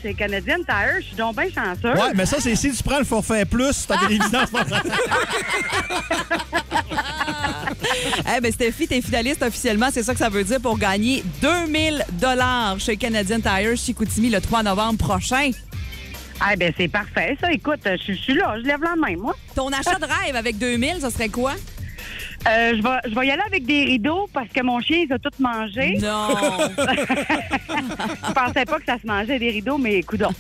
chez 0.02 0.14
Canadian 0.14 0.58
Tire. 0.58 0.98
Je 1.02 1.06
suis 1.08 1.16
donc 1.16 1.36
bien 1.36 1.46
chanceux. 1.50 1.94
Ouais, 2.00 2.12
mais 2.16 2.26
ça, 2.28 2.38
c'est 2.40 2.56
si 2.56 2.72
tu 2.72 2.84
prends 2.84 3.00
le 3.00 3.06
forfait 3.06 3.46
plus, 3.46 3.86
ta 3.88 3.98
télévision. 3.98 4.40
c'est 4.46 4.52
pas- 4.52 4.66
Eh 8.38 8.42
ben 8.42 8.52
Stéphie, 8.52 8.88
t'es 8.88 9.02
finaliste 9.02 9.42
officiellement, 9.42 9.88
c'est 9.92 10.04
ça 10.04 10.14
que 10.14 10.20
ça 10.20 10.30
veut 10.30 10.44
dire 10.44 10.60
pour 10.60 10.78
gagner 10.78 11.24
2000 11.42 12.04
dollars 12.14 12.80
chez 12.80 12.98
Canadian 12.98 13.40
Tire 13.40 13.76
Chicoutimi 13.78 14.30
le 14.30 14.42
3 14.42 14.64
novembre 14.64 14.98
prochain. 14.98 15.52
Ah, 16.40 16.56
ben 16.56 16.72
c'est 16.78 16.88
parfait. 16.88 17.38
Ça, 17.42 17.52
écoute, 17.52 17.80
je 17.86 18.14
suis 18.14 18.34
là. 18.36 18.56
Je 18.60 18.64
lève 18.68 18.82
la 18.82 18.96
main, 18.96 19.16
moi. 19.18 19.36
Ton 19.56 19.70
achat 19.70 19.98
de 20.00 20.06
rêve 20.06 20.36
avec 20.36 20.58
2000, 20.58 21.02
ça 21.02 21.10
serait 21.10 21.30
quoi? 21.30 21.54
Euh, 22.48 22.74
je, 22.78 22.82
vais, 22.82 23.10
je 23.10 23.16
vais 23.20 23.28
y 23.28 23.32
aller 23.32 23.42
avec 23.46 23.66
des 23.66 23.84
rideaux 23.84 24.30
parce 24.32 24.48
que 24.50 24.62
mon 24.64 24.80
chien, 24.80 25.06
il 25.08 25.12
a 25.12 25.20
tout 25.20 25.30
mangé. 25.40 25.98
Non. 26.02 26.30
Je 28.28 28.34
pensais 28.34 28.66
pas 28.66 28.80
que 28.80 28.86
ça 28.86 28.98
se 29.02 29.08
mangeait 29.08 29.40
des 29.40 29.50
rideaux, 29.52 29.78
mais 29.78 30.02
coudons. 30.04 30.32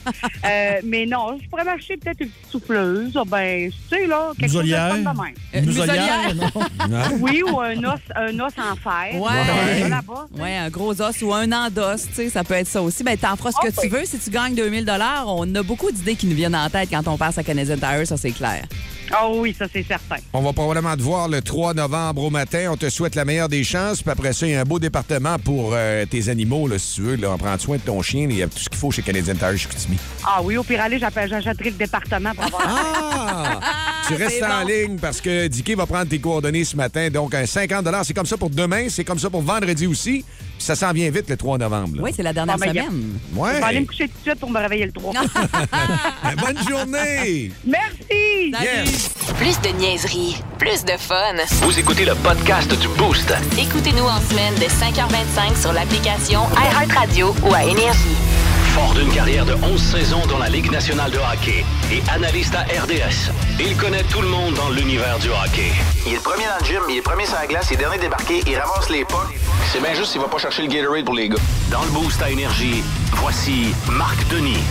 Euh, 0.45 0.79
mais 0.83 1.05
non, 1.05 1.38
je 1.41 1.47
pourrais 1.49 1.63
m'acheter 1.63 1.97
peut-être 1.97 2.21
une 2.21 2.29
petite 2.29 2.51
souffleuse. 2.51 3.13
Ah, 3.15 3.23
Ben, 3.27 3.69
tu 3.69 3.77
sais, 3.97 4.07
là, 4.07 4.31
quelque 4.39 4.51
chose 4.51 4.63
de 4.65 4.73
fun 4.75 4.97
de 4.97 5.03
même. 5.03 5.33
Euh, 5.55 5.62
muselière. 5.62 6.36
non? 6.89 6.99
Oui, 7.19 7.43
ou 7.43 7.60
un 7.60 7.77
os, 7.83 7.99
un 8.15 8.39
os 8.39 8.53
en 8.57 8.75
fer. 8.75 9.15
Ouais. 9.21 9.89
Là-bas. 9.89 10.27
Ouais, 10.38 10.57
un 10.57 10.69
gros 10.69 10.99
os 11.01 11.21
ou 11.21 11.33
un 11.33 11.51
an 11.51 11.69
d'os, 11.69 12.07
tu 12.07 12.13
sais, 12.13 12.29
ça 12.29 12.43
peut 12.43 12.55
être 12.55 12.67
ça 12.67 12.81
aussi. 12.81 13.03
Ben, 13.03 13.17
t'en 13.17 13.36
feras 13.36 13.51
ce 13.51 13.67
que 13.67 13.73
Ah, 13.77 13.81
tu 13.81 13.88
veux. 13.89 14.05
Si 14.05 14.17
tu 14.19 14.29
gagnes 14.29 14.55
2000 14.55 14.86
dollars, 14.86 15.25
on 15.27 15.53
a 15.55 15.63
beaucoup 15.63 15.91
d'idées 15.91 16.15
qui 16.15 16.27
nous 16.27 16.36
viennent 16.36 16.55
en 16.55 16.69
tête 16.69 16.89
quand 16.89 17.07
on 17.07 17.17
passe 17.17 17.38
à 17.38 17.43
Canadian 17.43 17.77
Tire, 17.77 18.05
ça 18.07 18.17
c'est 18.17 18.31
clair. 18.31 18.63
Ah 19.12 19.30
oui, 19.30 19.56
ça, 19.58 19.65
c'est 19.72 19.84
certain. 19.84 20.17
On 20.34 20.41
va 20.41 20.54
probablement 20.54 20.96
te 20.96 21.02
voir 21.02 21.28
le 21.28 21.41
3 21.41 21.74
novembre 21.74 22.24
au 22.24 22.30
matin. 22.30 22.67
On 22.72 22.78
te 22.78 22.89
souhaite 22.89 23.15
la 23.15 23.26
meilleure 23.26 23.50
des 23.50 23.63
chances. 23.63 24.02
Puis 24.02 24.12
après 24.12 24.34
ça, 24.34 24.46
il 24.46 24.54
y 24.54 24.56
a 24.56 24.62
un 24.62 24.65
beau 24.65 24.80
département 24.80 25.38
pour 25.39 25.72
euh, 25.74 26.06
tes 26.06 26.30
animaux, 26.30 26.67
là, 26.67 26.78
si 26.78 26.96
tu 26.96 27.02
veux. 27.02 27.15
Là, 27.15 27.32
on 27.32 27.38
prend 27.38 27.58
soin 27.58 27.78
de 27.78 27.82
ton 27.82 28.02
chien. 28.02 28.28
Il 28.30 28.38
y 28.38 28.43
a 28.43 28.48
tout 28.48 28.60
ce 28.60 28.70
qu'il 28.70 28.78
faut 28.78 28.91
chez 28.91 29.02
Canadian 29.02 29.36
Tire 29.36 29.58
Chicoutimi. 29.58 29.98
Ah 30.26 30.41
oui, 30.43 30.58
au 30.58 30.63
pire 30.63 30.82
aller, 30.82 31.00
j'appelle- 31.00 31.30
j'achèterai 31.30 31.72
le 31.72 31.76
département 31.78 32.34
pour 32.34 32.46
avoir... 32.46 32.62
Ah! 32.65 33.60
tu 34.08 34.15
restes 34.15 34.43
en 34.43 34.62
bon. 34.62 34.67
ligne 34.67 34.98
parce 35.00 35.22
que 35.22 35.48
Dicky 35.48 35.76
va 35.76 35.86
prendre 35.86 36.08
tes 36.08 36.20
coordonnées 36.20 36.63
ce 36.63 36.76
matin. 36.76 37.10
Donc, 37.10 37.34
un 37.34 37.46
50 37.46 37.86
c'est 38.04 38.13
comme 38.13 38.26
ça 38.26 38.38
pour 38.38 38.50
demain. 38.50 38.88
C'est 38.89 39.04
comme 39.04 39.20
ça 39.20 39.30
pour 39.30 39.41
vendredi 39.41 39.88
aussi. 39.88 40.24
Puis 40.58 40.65
ça 40.65 40.76
s'en 40.76 40.91
vient 40.91 41.10
vite 41.10 41.30
le 41.30 41.38
3 41.38 41.58
novembre. 41.58 41.98
là. 41.98 42.04
Oui, 42.04 42.12
c'est 42.15 42.24
la 42.24 42.34
dernière 42.34 42.58
ben, 42.58 42.70
semaine. 42.70 43.20
Ouais. 43.36 43.52
Je 43.54 43.58
vais 43.58 43.63
aller 43.63 43.80
me 43.82 43.86
coucher 43.86 44.08
tout 44.08 44.17
de 44.17 44.30
suite 44.30 44.39
pour 44.39 44.50
me 44.50 44.60
réveiller 44.60 44.86
le 44.86 44.91
3. 44.91 45.13
Ben, 46.24 46.36
bonne 46.36 46.67
journée! 46.67 47.52
Merci! 47.65 48.16
Yes! 48.38 49.10
Plus 49.38 49.60
de 49.62 49.69
niaiserie, 49.80 50.38
plus 50.60 50.86
de 50.86 50.91
fun. 50.97 51.15
Vous 51.63 51.80
écoutez 51.80 52.06
le 52.06 52.13
podcast 52.15 52.71
du 52.80 52.88
Boost. 52.89 53.34
Écoutez-nous 53.58 54.04
en 54.06 54.21
semaine 54.21 54.54
de 54.56 54.65
5h25 54.65 55.60
sur 55.60 55.73
l'application 55.73 56.41
iHeartRadio 56.56 57.34
ou 57.43 57.54
à 57.54 57.63
Énergie. 57.63 58.15
Fort 58.76 58.93
d'une 58.93 59.12
carrière 59.12 59.43
de 59.45 59.56
11 59.56 59.82
saisons 59.82 60.23
dans 60.28 60.38
la 60.38 60.50
Ligue 60.50 60.71
nationale 60.71 61.10
de 61.10 61.17
hockey 61.17 61.65
et 61.91 62.02
analyste 62.12 62.54
à 62.54 62.62
RDS, 62.62 63.32
il 63.60 63.76
connaît 63.76 64.04
tout 64.04 64.21
le 64.21 64.28
monde 64.28 64.54
dans 64.54 64.69
l'univers 64.69 65.17
du 65.17 65.30
hockey. 65.30 65.71
Il 66.06 66.13
est 66.13 66.15
le 66.17 66.21
premier 66.21 66.45
dans 66.45 66.60
le 66.60 66.65
gym, 66.65 66.82
il 66.89 66.97
est 66.97 67.02
premier 67.02 67.26
sur 67.26 67.38
la 67.38 67.47
glace, 67.47 67.67
il 67.71 67.73
est 67.73 67.78
dernier 67.78 67.97
débarqué, 67.97 68.43
il 68.45 68.56
ramasse 68.56 68.89
les 68.91 69.04
pas. 69.04 69.28
C'est 69.73 69.82
bien 69.82 69.95
juste 69.95 70.12
s'il 70.12 70.21
va 70.21 70.28
pas 70.28 70.38
chercher 70.38 70.62
le 70.62 70.67
Gatorade 70.67 71.06
pour 71.06 71.15
les 71.15 71.28
gars. 71.28 71.38
Dans 71.71 71.82
le 71.82 71.89
Boost 71.89 72.21
à 72.21 72.30
Énergie, 72.30 72.84
voici 73.13 73.73
Marc 73.89 74.28
Denis. 74.28 74.63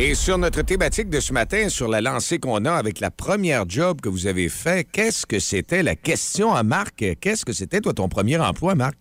Et 0.00 0.14
sur 0.14 0.38
notre 0.38 0.62
thématique 0.62 1.10
de 1.10 1.18
ce 1.18 1.32
matin, 1.32 1.68
sur 1.68 1.88
la 1.88 2.00
lancée 2.00 2.38
qu'on 2.38 2.64
a 2.66 2.72
avec 2.72 3.00
la 3.00 3.10
première 3.10 3.68
job 3.68 4.00
que 4.00 4.08
vous 4.08 4.28
avez 4.28 4.48
fait, 4.48 4.84
qu'est-ce 4.84 5.26
que 5.26 5.40
c'était 5.40 5.82
la 5.82 5.96
question 5.96 6.54
à 6.54 6.62
Marc? 6.62 7.04
Qu'est-ce 7.20 7.44
que 7.44 7.52
c'était, 7.52 7.80
toi, 7.80 7.92
ton 7.92 8.08
premier 8.08 8.38
emploi, 8.38 8.76
Marc? 8.76 8.94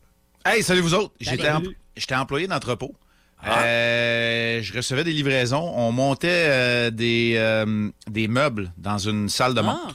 Hey, 0.43 0.63
salut 0.63 0.81
vous 0.81 0.95
autres. 0.95 1.13
J'étais 1.19 2.15
employé 2.15 2.47
d'entrepôt. 2.47 2.95
Ah. 3.43 3.61
Euh, 3.61 4.59
je 4.63 4.73
recevais 4.75 5.03
des 5.03 5.13
livraisons. 5.13 5.71
On 5.75 5.91
montait 5.91 6.29
euh, 6.31 6.89
des, 6.89 7.35
euh, 7.37 7.89
des 8.09 8.27
meubles 8.27 8.73
dans 8.79 8.97
une 8.97 9.29
salle 9.29 9.53
de 9.53 9.61
Ah. 9.63 9.93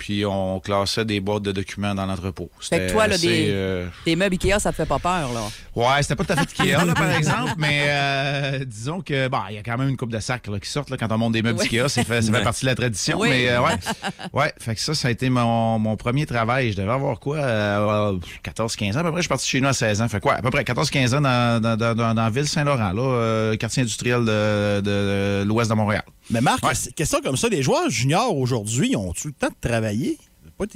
Puis 0.00 0.24
on 0.24 0.60
classait 0.60 1.04
des 1.04 1.20
boîtes 1.20 1.42
de 1.42 1.52
documents 1.52 1.94
dans 1.94 2.06
l'entrepôt. 2.06 2.50
Fait 2.58 2.86
que 2.86 2.90
toi, 2.92 3.06
là, 3.06 3.16
assez, 3.16 3.26
des, 3.26 3.48
euh, 3.50 3.86
des 4.06 4.16
meubles 4.16 4.36
Ikea, 4.42 4.58
ça 4.58 4.70
te 4.70 4.76
fait 4.76 4.86
pas 4.86 4.98
peur, 4.98 5.30
là? 5.34 5.42
Ouais, 5.76 6.02
c'était 6.02 6.16
pas 6.16 6.24
tout 6.24 6.32
à 6.32 6.36
fait 6.36 6.62
Ikea, 6.62 6.86
là, 6.86 6.94
par 6.96 7.10
exemple, 7.10 7.52
mais 7.58 7.84
euh, 7.86 8.64
disons 8.64 9.02
que 9.02 9.28
bon, 9.28 9.40
il 9.50 9.56
y 9.56 9.58
a 9.58 9.62
quand 9.62 9.76
même 9.76 9.90
une 9.90 9.98
coupe 9.98 10.10
de 10.10 10.18
sacs 10.18 10.46
là, 10.46 10.58
qui 10.58 10.70
sortent 10.70 10.88
là, 10.88 10.96
quand 10.96 11.12
on 11.12 11.18
monte 11.18 11.34
des 11.34 11.42
meubles 11.42 11.58
Oui. 11.60 11.66
Ikea. 11.66 11.88
C'est 11.88 12.04
fait, 12.04 12.22
ça 12.22 12.32
fait 12.32 12.42
partie 12.42 12.62
de 12.62 12.70
la 12.70 12.74
tradition. 12.76 13.18
Oui. 13.20 13.28
Mais 13.28 13.50
euh, 13.50 13.60
ouais, 13.60 13.74
ouais, 14.32 14.52
fait 14.58 14.74
que 14.74 14.80
ça, 14.80 14.94
ça 14.94 15.08
a 15.08 15.10
été 15.10 15.28
mon, 15.28 15.78
mon 15.78 15.96
premier 15.98 16.24
travail. 16.24 16.72
Je 16.72 16.78
devais 16.78 16.92
avoir 16.92 17.20
quoi, 17.20 17.36
euh, 17.36 18.16
14-15 18.42 18.96
ans 18.96 19.00
à 19.00 19.02
peu 19.02 19.10
près? 19.10 19.18
Je 19.18 19.22
suis 19.24 19.28
parti 19.28 19.48
chez 19.48 19.60
nous 19.60 19.68
à 19.68 19.74
16 19.74 20.00
ans. 20.00 20.08
Fait 20.08 20.20
quoi, 20.20 20.32
à 20.32 20.40
peu 20.40 20.48
près 20.48 20.62
14-15 20.62 21.16
ans 21.16 21.20
dans, 21.20 21.60
dans, 21.62 21.76
dans, 21.76 21.94
dans, 21.94 22.14
dans 22.14 22.22
la 22.24 22.30
ville 22.30 22.48
Saint-Laurent, 22.48 22.92
là, 22.92 23.02
euh, 23.02 23.56
quartier 23.58 23.82
industriel 23.82 24.20
de, 24.24 24.80
de, 24.80 24.80
de 24.80 25.44
l'ouest 25.46 25.68
de 25.68 25.74
Montréal. 25.74 26.04
Mais 26.30 26.40
Marc, 26.40 26.64
Ouais. 26.64 26.72
question 26.94 27.20
comme 27.22 27.36
ça, 27.36 27.48
les 27.48 27.62
joueurs 27.62 27.90
juniors 27.90 28.36
aujourd'hui, 28.36 28.94
ont-tu 28.96 29.28
le 29.28 29.34
temps 29.34 29.48
de 29.48 29.68
travailler? 29.68 30.18
Pas 30.58 30.66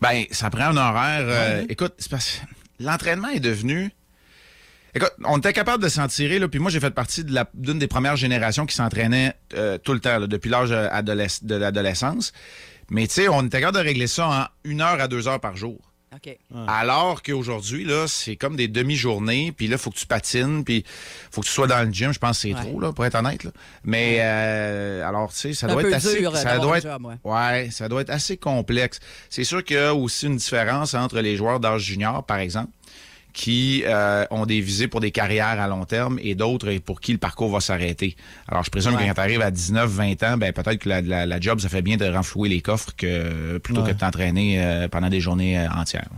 Ben, 0.00 0.24
ça 0.30 0.50
prend 0.50 0.66
un 0.66 0.76
horaire. 0.76 1.20
euh, 1.22 1.60
Ouais. 1.60 1.66
Écoute, 1.68 1.94
c'est 1.98 2.10
parce 2.10 2.40
l'entraînement 2.78 3.28
est 3.28 3.40
devenu. 3.40 3.90
Écoute, 4.94 5.12
on 5.24 5.38
était 5.38 5.52
capable 5.52 5.82
de 5.82 5.88
s'en 5.88 6.08
tirer, 6.08 6.38
là, 6.38 6.48
puis 6.48 6.58
moi, 6.58 6.70
j'ai 6.70 6.80
fait 6.80 6.90
partie 6.90 7.22
de 7.24 7.32
d'une 7.54 7.78
des 7.78 7.86
premières 7.86 8.16
générations 8.16 8.66
qui 8.66 8.74
s'entraînait 8.74 9.34
euh, 9.54 9.78
tout 9.78 9.92
le 9.92 10.00
temps, 10.00 10.18
là, 10.18 10.26
depuis 10.26 10.50
l'âge 10.50 10.70
euh, 10.72 10.88
de 11.02 11.54
l'adolescence. 11.54 12.32
Mais 12.90 13.06
tu 13.06 13.14
sais, 13.14 13.28
on 13.28 13.42
était 13.46 13.60
capable 13.60 13.78
de 13.78 13.82
régler 13.84 14.06
ça 14.08 14.28
en 14.28 14.46
une 14.68 14.80
heure 14.80 15.00
à 15.00 15.06
deux 15.06 15.28
heures 15.28 15.38
par 15.40 15.56
jour. 15.56 15.78
Alors 16.66 17.22
qu'aujourd'hui, 17.22 17.84
là, 17.84 18.06
c'est 18.08 18.34
comme 18.36 18.56
des 18.56 18.66
demi-journées, 18.68 19.52
puis 19.52 19.68
là, 19.68 19.78
faut 19.78 19.90
que 19.90 19.96
tu 19.98 20.06
patines, 20.06 20.64
puis 20.64 20.84
faut 21.30 21.40
que 21.40 21.46
tu 21.46 21.52
sois 21.52 21.66
dans 21.68 21.82
le 21.86 21.92
gym. 21.92 22.12
Je 22.12 22.18
pense 22.18 22.38
que 22.38 22.42
c'est 22.48 22.54
Ouais. 22.54 22.60
trop, 22.60 22.80
là, 22.80 22.92
pour 22.92 23.04
être 23.06 23.14
honnête. 23.14 23.44
là. 23.44 23.50
Mais 23.84 24.16
euh, 24.20 25.06
alors, 25.08 25.30
tu 25.30 25.36
sais, 25.38 25.54
ça 25.54 25.68
doit 25.68 25.82
être 25.82 25.92
assez. 25.94 26.24
ça 26.34 26.58
doit 26.58 26.78
être, 26.78 26.84
job, 26.90 27.06
ouais. 27.06 27.14
ouais, 27.32 27.68
ça 27.70 27.88
doit 27.88 28.00
être 28.02 28.10
assez 28.10 28.36
complexe. 28.36 28.98
C'est 29.28 29.44
sûr 29.44 29.62
qu'il 29.64 29.76
y 29.76 29.78
a 29.78 29.94
aussi 29.94 30.26
une 30.26 30.36
différence 30.36 30.94
entre 30.94 31.20
les 31.20 31.36
joueurs 31.36 31.60
d'âge 31.60 31.82
junior, 31.82 32.24
par 32.24 32.38
exemple, 32.38 32.70
qui 33.32 33.82
euh, 33.86 34.24
ont 34.30 34.46
des 34.46 34.60
visées 34.60 34.88
pour 34.88 35.00
des 35.00 35.10
carrières 35.10 35.60
à 35.60 35.68
long 35.68 35.84
terme 35.84 36.18
et 36.22 36.34
d'autres 36.34 36.72
pour 36.78 37.00
qui 37.00 37.12
le 37.12 37.18
parcours 37.18 37.50
va 37.50 37.60
s'arrêter. 37.60 38.16
Alors, 38.48 38.64
je 38.64 38.70
présume 38.70 38.94
Ouais. 38.94 39.02
que 39.02 39.08
quand 39.08 39.14
tu 39.14 39.20
arrives 39.20 39.42
à 39.42 39.50
19, 39.50 39.88
20 39.90 40.22
ans, 40.24 40.36
ben, 40.36 40.52
peut-être 40.52 40.78
que 40.78 40.88
la, 40.88 41.00
la- 41.00 41.26
la 41.26 41.40
job, 41.40 41.60
ça 41.60 41.68
fait 41.68 41.82
bien 41.82 41.96
de 41.96 42.06
renflouer 42.06 42.48
les 42.48 42.60
coffres 42.60 42.90
que, 42.96 43.58
plutôt 43.58 43.82
Ouais. 43.82 43.88
que 43.88 43.92
de 43.94 43.98
t'entraîner 43.98 44.62
euh, 44.62 44.88
pendant 44.88 45.08
des 45.08 45.20
journées 45.20 45.58
euh, 45.58 45.68
entières. 45.70 46.08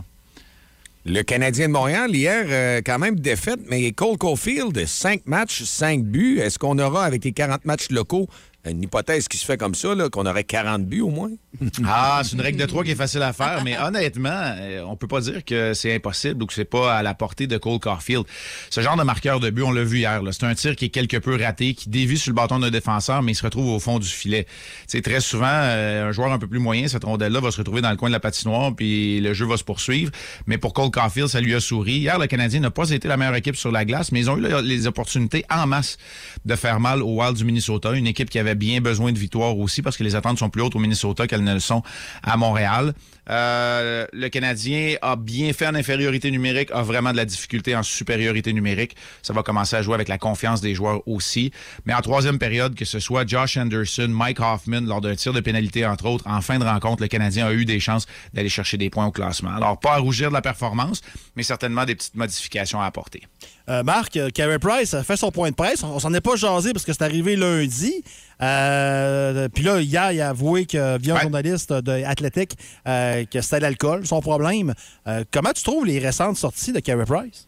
Le 1.05 1.21
Canadien 1.21 1.67
de 1.67 1.73
Montréal, 1.73 2.15
hier, 2.15 2.45
euh, 2.47 2.81
quand 2.85 2.97
même 2.97 3.19
défaite, 3.19 3.59
mais 3.69 3.91
Cole 3.91 4.17
Caulfield, 4.17 4.85
5 4.85 5.23
matchs, 5.25 5.63
5 5.63 6.01
buts. 6.03 6.39
Est-ce 6.39 6.57
qu'on 6.57 6.79
aura, 6.79 7.03
avec 7.03 7.25
les 7.25 7.33
40 7.33 7.65
matchs 7.65 7.89
locaux, 7.89 8.29
une 8.65 8.81
hypothèse 8.83 9.27
qui 9.27 9.37
se 9.37 9.45
fait 9.45 9.57
comme 9.57 9.75
ça, 9.75 9.93
qu'on 10.11 10.25
aurait 10.25 10.43
40 10.43 10.85
buts 10.85 11.01
au 11.01 11.09
moins? 11.09 11.31
Ah, 11.85 12.21
c'est 12.23 12.33
une 12.33 12.41
règle 12.41 12.59
de 12.59 12.65
trois 12.65 12.83
qui 12.83 12.91
est 12.91 12.95
facile 12.95 13.21
à 13.21 13.31
faire, 13.33 13.63
mais 13.63 13.77
honnêtement, 13.77 14.29
euh, 14.31 14.83
on 14.87 14.95
peut 14.95 15.07
pas 15.07 15.21
dire 15.21 15.43
que 15.45 15.73
c'est 15.73 15.93
impossible 15.95 16.41
ou 16.43 16.45
que 16.47 16.53
c'est 16.53 16.65
pas 16.65 16.95
à 16.95 17.03
la 17.03 17.13
portée 17.13 17.45
de 17.47 17.57
Cole 17.57 17.79
Caulfield. 17.79 18.25
Ce 18.69 18.81
genre 18.81 18.95
de 18.97 19.03
marqueur 19.03 19.39
de 19.39 19.49
but, 19.49 19.61
on 19.63 19.71
l'a 19.71 19.83
vu 19.83 19.99
hier. 19.99 20.21
C'est 20.31 20.43
un 20.45 20.55
tir 20.55 20.75
qui 20.75 20.85
est 20.85 20.89
quelque 20.89 21.17
peu 21.17 21.35
raté, 21.41 21.73
qui 21.73 21.89
dévie 21.89 22.17
sur 22.17 22.31
le 22.31 22.35
bâton 22.35 22.59
d'un 22.59 22.71
défenseur, 22.71 23.21
mais 23.21 23.33
il 23.33 23.35
se 23.35 23.43
retrouve 23.43 23.67
au 23.69 23.79
fond 23.79 23.99
du 23.99 24.07
filet. 24.07 24.47
C'est 24.87 25.01
très 25.01 25.19
souvent 25.19 25.45
euh, 25.47 26.09
un 26.09 26.11
joueur 26.11 26.31
un 26.31 26.39
peu 26.39 26.47
plus 26.47 26.59
moyen, 26.59 26.87
cette 26.87 27.03
rondelle-là 27.03 27.39
va 27.39 27.51
se 27.51 27.57
retrouver 27.57 27.81
dans 27.81 27.91
le 27.91 27.97
coin 27.97 28.09
de 28.09 28.13
la 28.13 28.19
patinoire, 28.19 28.75
puis 28.75 29.19
le 29.19 29.33
jeu 29.33 29.45
va 29.45 29.57
se 29.57 29.63
poursuivre. 29.63 30.11
Mais 30.47 30.57
pour 30.57 30.73
Cole 30.73 30.89
Caulfield, 30.91 31.27
ça 31.29 31.39
lui 31.41 31.53
a 31.53 31.59
souri. 31.59 31.93
Hier, 31.99 32.17
le 32.17 32.27
Canadien 32.27 32.61
n'a 32.61 32.71
pas 32.71 32.89
été 32.89 33.07
la 33.07 33.17
meilleure 33.17 33.35
équipe 33.35 33.55
sur 33.55 33.71
la 33.71 33.85
glace, 33.85 34.11
mais 34.11 34.21
ils 34.21 34.29
ont 34.29 34.37
eu 34.37 34.41
le- 34.41 34.61
les 34.61 34.87
opportunités 34.87 35.45
en 35.51 35.67
masse 35.67 35.97
de 36.45 36.55
faire 36.55 36.79
mal 36.79 37.01
au 37.03 37.19
Wild 37.21 37.35
du 37.37 37.45
Minnesota, 37.45 37.91
une 37.93 38.07
équipe 38.07 38.29
qui 38.29 38.39
avait 38.39 38.52
bien 38.55 38.81
besoin 38.81 39.11
de 39.11 39.17
victoire 39.17 39.57
aussi 39.57 39.81
parce 39.81 39.97
que 39.97 40.03
les 40.03 40.15
attentes 40.15 40.39
sont 40.39 40.49
plus 40.49 40.61
hautes 40.61 40.75
au 40.75 40.79
Minnesota 40.79 41.27
qu'elles 41.27 41.43
ne 41.43 41.53
le 41.53 41.59
sont 41.59 41.83
à 42.23 42.37
Montréal. 42.37 42.93
Euh, 43.29 44.05
le 44.11 44.29
Canadien 44.29 44.95
a 45.01 45.15
bien 45.15 45.53
fait 45.53 45.67
en 45.67 45.75
infériorité 45.75 46.31
numérique, 46.31 46.69
a 46.71 46.81
vraiment 46.81 47.11
de 47.11 47.17
la 47.17 47.25
difficulté 47.25 47.75
en 47.75 47.83
supériorité 47.83 48.53
numérique. 48.53 48.95
Ça 49.21 49.33
va 49.33 49.43
commencer 49.43 49.75
à 49.75 49.81
jouer 49.81 49.95
avec 49.95 50.07
la 50.07 50.17
confiance 50.17 50.61
des 50.61 50.75
joueurs 50.75 51.01
aussi. 51.07 51.51
Mais 51.85 51.93
en 51.93 52.01
troisième 52.01 52.39
période, 52.39 52.75
que 52.75 52.85
ce 52.85 52.99
soit 52.99 53.27
Josh 53.27 53.57
Anderson, 53.57 54.07
Mike 54.09 54.39
Hoffman, 54.39 54.81
lors 54.81 55.01
d'un 55.01 55.15
tir 55.15 55.33
de 55.33 55.39
pénalité, 55.39 55.85
entre 55.85 56.05
autres, 56.05 56.25
en 56.27 56.41
fin 56.41 56.59
de 56.59 56.65
rencontre, 56.65 57.01
le 57.01 57.07
Canadien 57.07 57.47
a 57.47 57.53
eu 57.53 57.65
des 57.65 57.79
chances 57.79 58.05
d'aller 58.33 58.49
chercher 58.49 58.77
des 58.77 58.89
points 58.89 59.05
au 59.05 59.11
classement. 59.11 59.55
Alors, 59.55 59.79
pas 59.79 59.93
à 59.93 59.97
rougir 59.97 60.29
de 60.29 60.33
la 60.33 60.41
performance, 60.41 61.01
mais 61.35 61.43
certainement 61.43 61.85
des 61.85 61.95
petites 61.95 62.15
modifications 62.15 62.81
à 62.81 62.85
apporter. 62.85 63.23
Euh, 63.69 63.81
Marc, 63.83 64.17
euh, 64.17 64.29
Carey 64.29 64.59
Price 64.59 64.93
a 64.93 65.03
fait 65.03 65.15
son 65.15 65.31
point 65.31 65.49
de 65.49 65.55
presse. 65.55 65.83
On, 65.83 65.95
on 65.95 65.99
s'en 65.99 66.13
est 66.13 66.21
pas 66.21 66.35
jasé 66.35 66.73
parce 66.73 66.83
que 66.83 66.91
c'est 66.91 67.03
arrivé 67.03 67.37
lundi. 67.37 68.03
Euh, 68.41 69.47
Puis 69.53 69.63
là, 69.63 69.79
hier, 69.79 70.11
il 70.11 70.21
a 70.21 70.29
avoué 70.29 70.65
que, 70.65 70.97
via 70.97 71.15
un 71.15 71.21
journaliste 71.21 71.71
de 71.71 72.03
Athletic, 72.03 72.57
euh, 72.87 73.12
que 73.29 73.41
c'était 73.41 73.59
l'alcool, 73.59 74.05
son 74.05 74.21
problème. 74.21 74.73
Euh, 75.07 75.23
comment 75.31 75.51
tu 75.53 75.63
trouves 75.63 75.85
les 75.85 75.99
récentes 75.99 76.37
sorties 76.37 76.73
de 76.73 76.79
Carey 76.79 77.05
Price? 77.05 77.47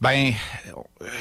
Ben, 0.00 0.34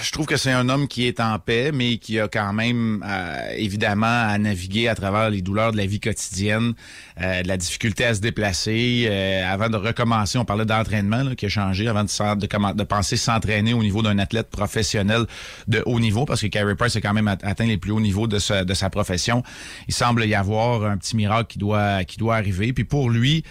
je 0.01 0.11
trouve 0.11 0.25
que 0.25 0.35
c'est 0.35 0.51
un 0.51 0.67
homme 0.67 0.89
qui 0.89 1.07
est 1.07 1.21
en 1.21 1.39
paix, 1.39 1.71
mais 1.71 1.97
qui 1.97 2.19
a 2.19 2.27
quand 2.27 2.51
même 2.51 3.01
euh, 3.07 3.53
évidemment 3.55 4.27
à 4.27 4.37
naviguer 4.37 4.89
à 4.89 4.95
travers 4.95 5.29
les 5.29 5.41
douleurs 5.41 5.71
de 5.71 5.77
la 5.77 5.85
vie 5.85 6.01
quotidienne, 6.01 6.73
euh, 7.21 7.43
de 7.43 7.47
la 7.47 7.55
difficulté 7.55 8.03
à 8.03 8.13
se 8.13 8.19
déplacer. 8.19 9.05
Euh, 9.09 9.49
avant 9.49 9.69
de 9.69 9.77
recommencer, 9.77 10.37
on 10.37 10.43
parlait 10.43 10.65
d'entraînement 10.65 11.33
qui 11.35 11.45
a 11.45 11.49
changé 11.49 11.87
avant 11.87 12.03
de, 12.03 12.73
de, 12.73 12.83
penser 12.83 13.15
s'entraîner 13.15 13.73
au 13.73 13.83
niveau 13.83 14.01
d'un 14.01 14.19
athlète 14.19 14.49
professionnel 14.49 15.27
de 15.67 15.81
haut 15.85 16.01
niveau, 16.01 16.25
parce 16.25 16.41
que 16.41 16.47
Carey 16.47 16.75
Price 16.75 16.95
a 16.97 17.01
quand 17.01 17.13
même 17.13 17.29
at- 17.29 17.37
atteint 17.43 17.67
les 17.67 17.77
plus 17.77 17.91
hauts 17.91 18.01
niveaux 18.01 18.27
de 18.27 18.39
sa, 18.39 18.65
de 18.65 18.73
sa 18.73 18.89
profession. 18.89 19.43
Il 19.87 19.93
semble 19.93 20.25
y 20.25 20.35
avoir 20.35 20.83
un 20.83 20.97
petit 20.97 21.15
miracle 21.15 21.47
qui 21.47 21.59
doit, 21.59 22.03
qui 22.03 22.17
doit 22.17 22.35
arriver. 22.35 22.73
Puis 22.73 22.83
pour 22.83 23.09
lui, 23.09 23.45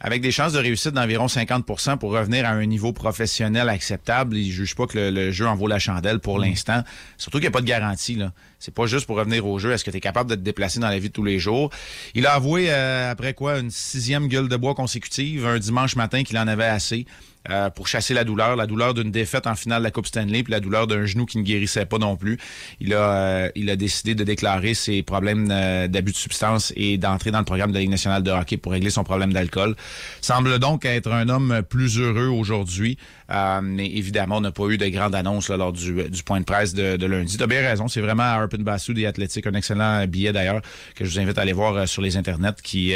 avec 0.00 0.22
des 0.22 0.30
chances 0.30 0.52
de 0.52 0.58
réussite 0.58 0.92
d'environ 0.92 1.26
50% 1.26 1.98
pour 1.98 2.12
revenir 2.12 2.46
à 2.46 2.50
un 2.50 2.66
niveau 2.66 2.92
professionnel 2.92 3.68
acceptable. 3.68 4.36
Il 4.36 4.48
ne 4.48 4.52
juge 4.52 4.74
pas 4.74 4.86
que 4.86 4.98
le, 4.98 5.10
le 5.10 5.30
jeu 5.32 5.46
en 5.46 5.54
vaut 5.54 5.66
la 5.66 5.78
chandelle 5.78 6.20
pour 6.20 6.38
l'instant. 6.38 6.82
Surtout 7.16 7.38
qu'il 7.38 7.44
n'y 7.44 7.48
a 7.48 7.52
pas 7.52 7.60
de 7.60 7.66
garantie. 7.66 8.14
là. 8.14 8.32
C'est 8.58 8.74
pas 8.74 8.86
juste 8.86 9.06
pour 9.06 9.16
revenir 9.16 9.46
au 9.46 9.58
jeu. 9.58 9.72
Est-ce 9.72 9.84
que 9.84 9.90
tu 9.90 9.96
es 9.98 10.00
capable 10.00 10.30
de 10.30 10.34
te 10.34 10.40
déplacer 10.40 10.80
dans 10.80 10.88
la 10.88 10.98
vie 10.98 11.08
de 11.08 11.12
tous 11.12 11.24
les 11.24 11.38
jours? 11.38 11.70
Il 12.14 12.26
a 12.26 12.34
avoué, 12.34 12.66
euh, 12.70 13.10
après 13.10 13.34
quoi, 13.34 13.58
une 13.58 13.70
sixième 13.70 14.28
gueule 14.28 14.48
de 14.48 14.56
bois 14.56 14.74
consécutive, 14.74 15.46
un 15.46 15.58
dimanche 15.58 15.96
matin 15.96 16.24
qu'il 16.24 16.38
en 16.38 16.48
avait 16.48 16.64
assez. 16.64 17.06
Euh, 17.50 17.70
pour 17.70 17.88
chasser 17.88 18.14
la 18.14 18.24
douleur, 18.24 18.56
la 18.56 18.66
douleur 18.66 18.94
d'une 18.94 19.10
défaite 19.10 19.46
en 19.46 19.54
finale 19.54 19.80
de 19.80 19.84
la 19.84 19.90
Coupe 19.90 20.06
Stanley, 20.06 20.42
puis 20.42 20.52
la 20.52 20.60
douleur 20.60 20.86
d'un 20.86 21.06
genou 21.06 21.26
qui 21.26 21.38
ne 21.38 21.42
guérissait 21.42 21.86
pas 21.86 21.98
non 21.98 22.16
plus. 22.16 22.38
Il 22.80 22.94
a, 22.94 23.12
euh, 23.12 23.50
il 23.54 23.70
a 23.70 23.76
décidé 23.76 24.14
de 24.14 24.24
déclarer 24.24 24.74
ses 24.74 25.02
problèmes 25.02 25.48
euh, 25.50 25.88
d'abus 25.88 26.12
de 26.12 26.16
substance 26.16 26.72
et 26.76 26.98
d'entrer 26.98 27.30
dans 27.30 27.38
le 27.38 27.44
programme 27.44 27.70
de 27.70 27.74
la 27.74 27.80
Ligue 27.80 27.90
nationale 27.90 28.22
de 28.22 28.30
hockey 28.30 28.56
pour 28.56 28.72
régler 28.72 28.90
son 28.90 29.04
problème 29.04 29.32
d'alcool. 29.32 29.76
Semble 30.20 30.58
donc 30.58 30.84
être 30.84 31.10
un 31.10 31.28
homme 31.28 31.62
plus 31.68 31.98
heureux 31.98 32.28
aujourd'hui, 32.28 32.98
euh, 33.30 33.60
mais 33.62 33.86
évidemment, 33.86 34.36
on 34.38 34.40
n'a 34.40 34.52
pas 34.52 34.66
eu 34.66 34.78
de 34.78 34.88
grande 34.88 35.14
annonce 35.14 35.48
là, 35.48 35.56
lors 35.56 35.72
du, 35.72 35.94
point 36.24 36.40
de 36.40 36.44
presse 36.44 36.74
de, 36.74 37.06
lundi. 37.06 37.36
Tu 37.36 37.42
as 37.42 37.46
bien 37.46 37.60
raison, 37.60 37.88
c'est 37.88 38.00
vraiment 38.00 38.24
Arpin 38.24 38.58
Bassou 38.58 38.92
des 38.92 39.06
Athlétiques, 39.06 39.46
un 39.46 39.54
excellent 39.54 40.06
billet 40.06 40.32
d'ailleurs, 40.32 40.60
que 40.94 41.04
je 41.04 41.10
vous 41.10 41.20
invite 41.20 41.38
à 41.38 41.42
aller 41.42 41.52
voir 41.52 41.88
sur 41.88 42.02
les 42.02 42.16
internets 42.16 42.60
qui... 42.62 42.94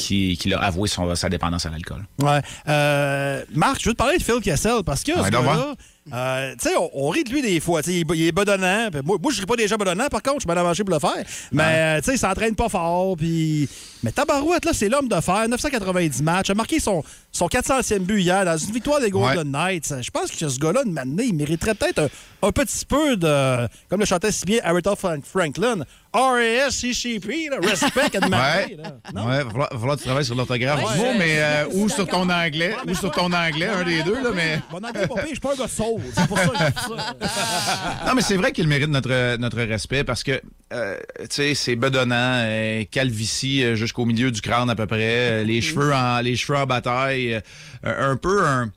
qui, 0.00 0.36
qui 0.36 0.52
a 0.54 0.58
avoué 0.58 0.88
son- 0.88 1.14
sa 1.14 1.28
dépendance 1.28 1.66
à 1.66 1.70
l'alcool. 1.70 2.04
Ouais. 2.20 2.40
Euh, 2.68 3.42
Marc, 3.54 3.80
je 3.82 3.88
veux 3.88 3.94
te 3.94 3.98
parler 3.98 4.18
de 4.18 4.22
Phil 4.22 4.40
Kessel 4.42 4.82
parce 4.84 5.02
que 5.02 5.12
Ouais, 5.12 5.26
ce 5.26 5.30
donc, 5.30 5.44
gars-là, 5.44 5.74
euh, 6.12 6.52
tu 6.60 6.68
sais, 6.68 6.76
on, 6.76 6.90
on 6.94 7.08
rit 7.10 7.24
de 7.24 7.30
lui 7.30 7.42
des 7.42 7.60
fois. 7.60 7.82
tu 7.82 7.90
sais, 7.90 7.96
Il, 8.00 8.10
est- 8.10 8.16
il 8.18 8.26
est 8.26 8.32
bedonnant. 8.32 8.88
Moi, 9.04 9.16
moi 9.22 9.32
je 9.32 9.40
ris 9.40 9.46
pas 9.46 9.56
déjà 9.56 9.76
bedonnant, 9.76 10.08
par 10.08 10.22
contre, 10.22 10.36
je 10.36 10.40
suis 10.40 10.48
mal 10.48 10.58
avancé 10.58 10.82
pour 10.84 10.94
le 10.94 11.00
faire. 11.00 11.24
Mais, 11.52 11.62
euh, 11.66 11.98
tu 11.98 12.06
sais, 12.06 12.14
il 12.14 12.18
s'entraîne 12.18 12.54
pas 12.54 12.68
fort. 12.68 13.16
Puis... 13.16 13.68
Mais 14.02 14.12
Tabarouette, 14.12 14.64
là, 14.64 14.72
c'est 14.72 14.88
l'homme 14.88 15.08
de 15.08 15.20
fer. 15.20 15.46
990 15.48 16.22
matchs. 16.22 16.50
A 16.50 16.54
marqué 16.54 16.80
son, 16.80 17.02
son 17.32 17.46
400e 17.48 17.98
but 18.00 18.20
hier 18.22 18.44
dans 18.44 18.56
une 18.56 18.72
victoire 18.72 19.00
des 19.00 19.10
Golden 19.10 19.50
Knights. 19.50 19.94
Je 20.02 20.10
pense 20.10 20.30
que 20.30 20.48
ce 20.48 20.58
gars-là, 20.58 20.82
une 20.86 20.92
matinée, 20.92 21.24
il 21.24 21.34
mériterait 21.34 21.74
peut-être 21.74 21.98
un, 22.42 22.48
un 22.48 22.52
petit 22.52 22.84
peu 22.86 23.16
de. 23.16 23.68
Comme 23.88 24.00
le 24.00 24.06
chantait 24.06 24.32
si 24.32 24.44
bien 24.46 24.60
Aretha 24.64 24.96
Frank- 24.96 25.24
Franklin. 25.24 25.84
R-A-S-C-C-P, 26.12 27.50
respect 27.62 28.16
à 28.16 28.28
matinée, 28.28 28.76
là. 28.76 29.24
Ouais, 29.26 29.44
va 29.44 29.68
falloir, 29.70 29.94
que 29.96 30.00
tu 30.00 30.06
travailles 30.06 30.24
sur 30.24 30.34
l'orthographe 30.34 30.80
Ouais, 30.84 30.92
du 30.94 30.98
mot, 30.98 31.04
ouais. 31.04 31.18
mais 31.18 31.36
euh, 31.38 31.64
ou 31.72 31.88
sur 31.88 32.06
ton 32.06 32.28
anglais, 32.28 32.74
ou 32.88 32.94
sur 32.94 33.10
ton 33.12 33.32
anglais, 33.32 33.68
un 33.68 33.84
des 33.84 34.02
deux, 34.02 34.20
là, 34.22 34.30
mais... 34.34 34.58
Mon 34.72 34.78
anglais, 34.78 35.06
pas 35.06 35.14
pire, 35.14 35.22
je 35.24 35.28
suis 35.28 35.38
pas 35.40 35.52
un 35.52 35.56
gars. 35.56 35.66
C'est 35.68 36.26
pour 36.26 36.38
ça 36.38 36.46
que 36.48 36.56
je 36.58 36.64
dis 36.64 37.28
ça. 37.28 38.04
Non, 38.06 38.14
mais 38.14 38.22
c'est 38.22 38.36
vrai 38.36 38.50
qu'il 38.52 38.66
mérite 38.66 38.88
notre, 38.88 39.36
notre 39.36 39.58
respect 39.62 40.02
parce 40.02 40.24
que, 40.24 40.40
euh, 40.72 40.98
tu 41.20 41.26
sais, 41.30 41.54
c'est 41.54 41.76
bedonnant, 41.76 42.42
euh, 42.44 42.84
calvitie 42.90 43.64
euh, 43.64 43.74
jusqu'au 43.74 44.04
milieu 44.04 44.30
du 44.30 44.40
crâne 44.40 44.70
à 44.70 44.76
peu 44.76 44.86
près, 44.86 45.40
euh, 45.40 45.44
les, 45.44 45.60
cheveux 45.60 45.92
en, 45.92 46.20
les 46.20 46.36
cheveux 46.36 46.58
en 46.58 46.66
bataille, 46.66 47.40
un, 47.82 48.10
un 48.10 48.16
peu 48.16 48.44
un... 48.44 48.70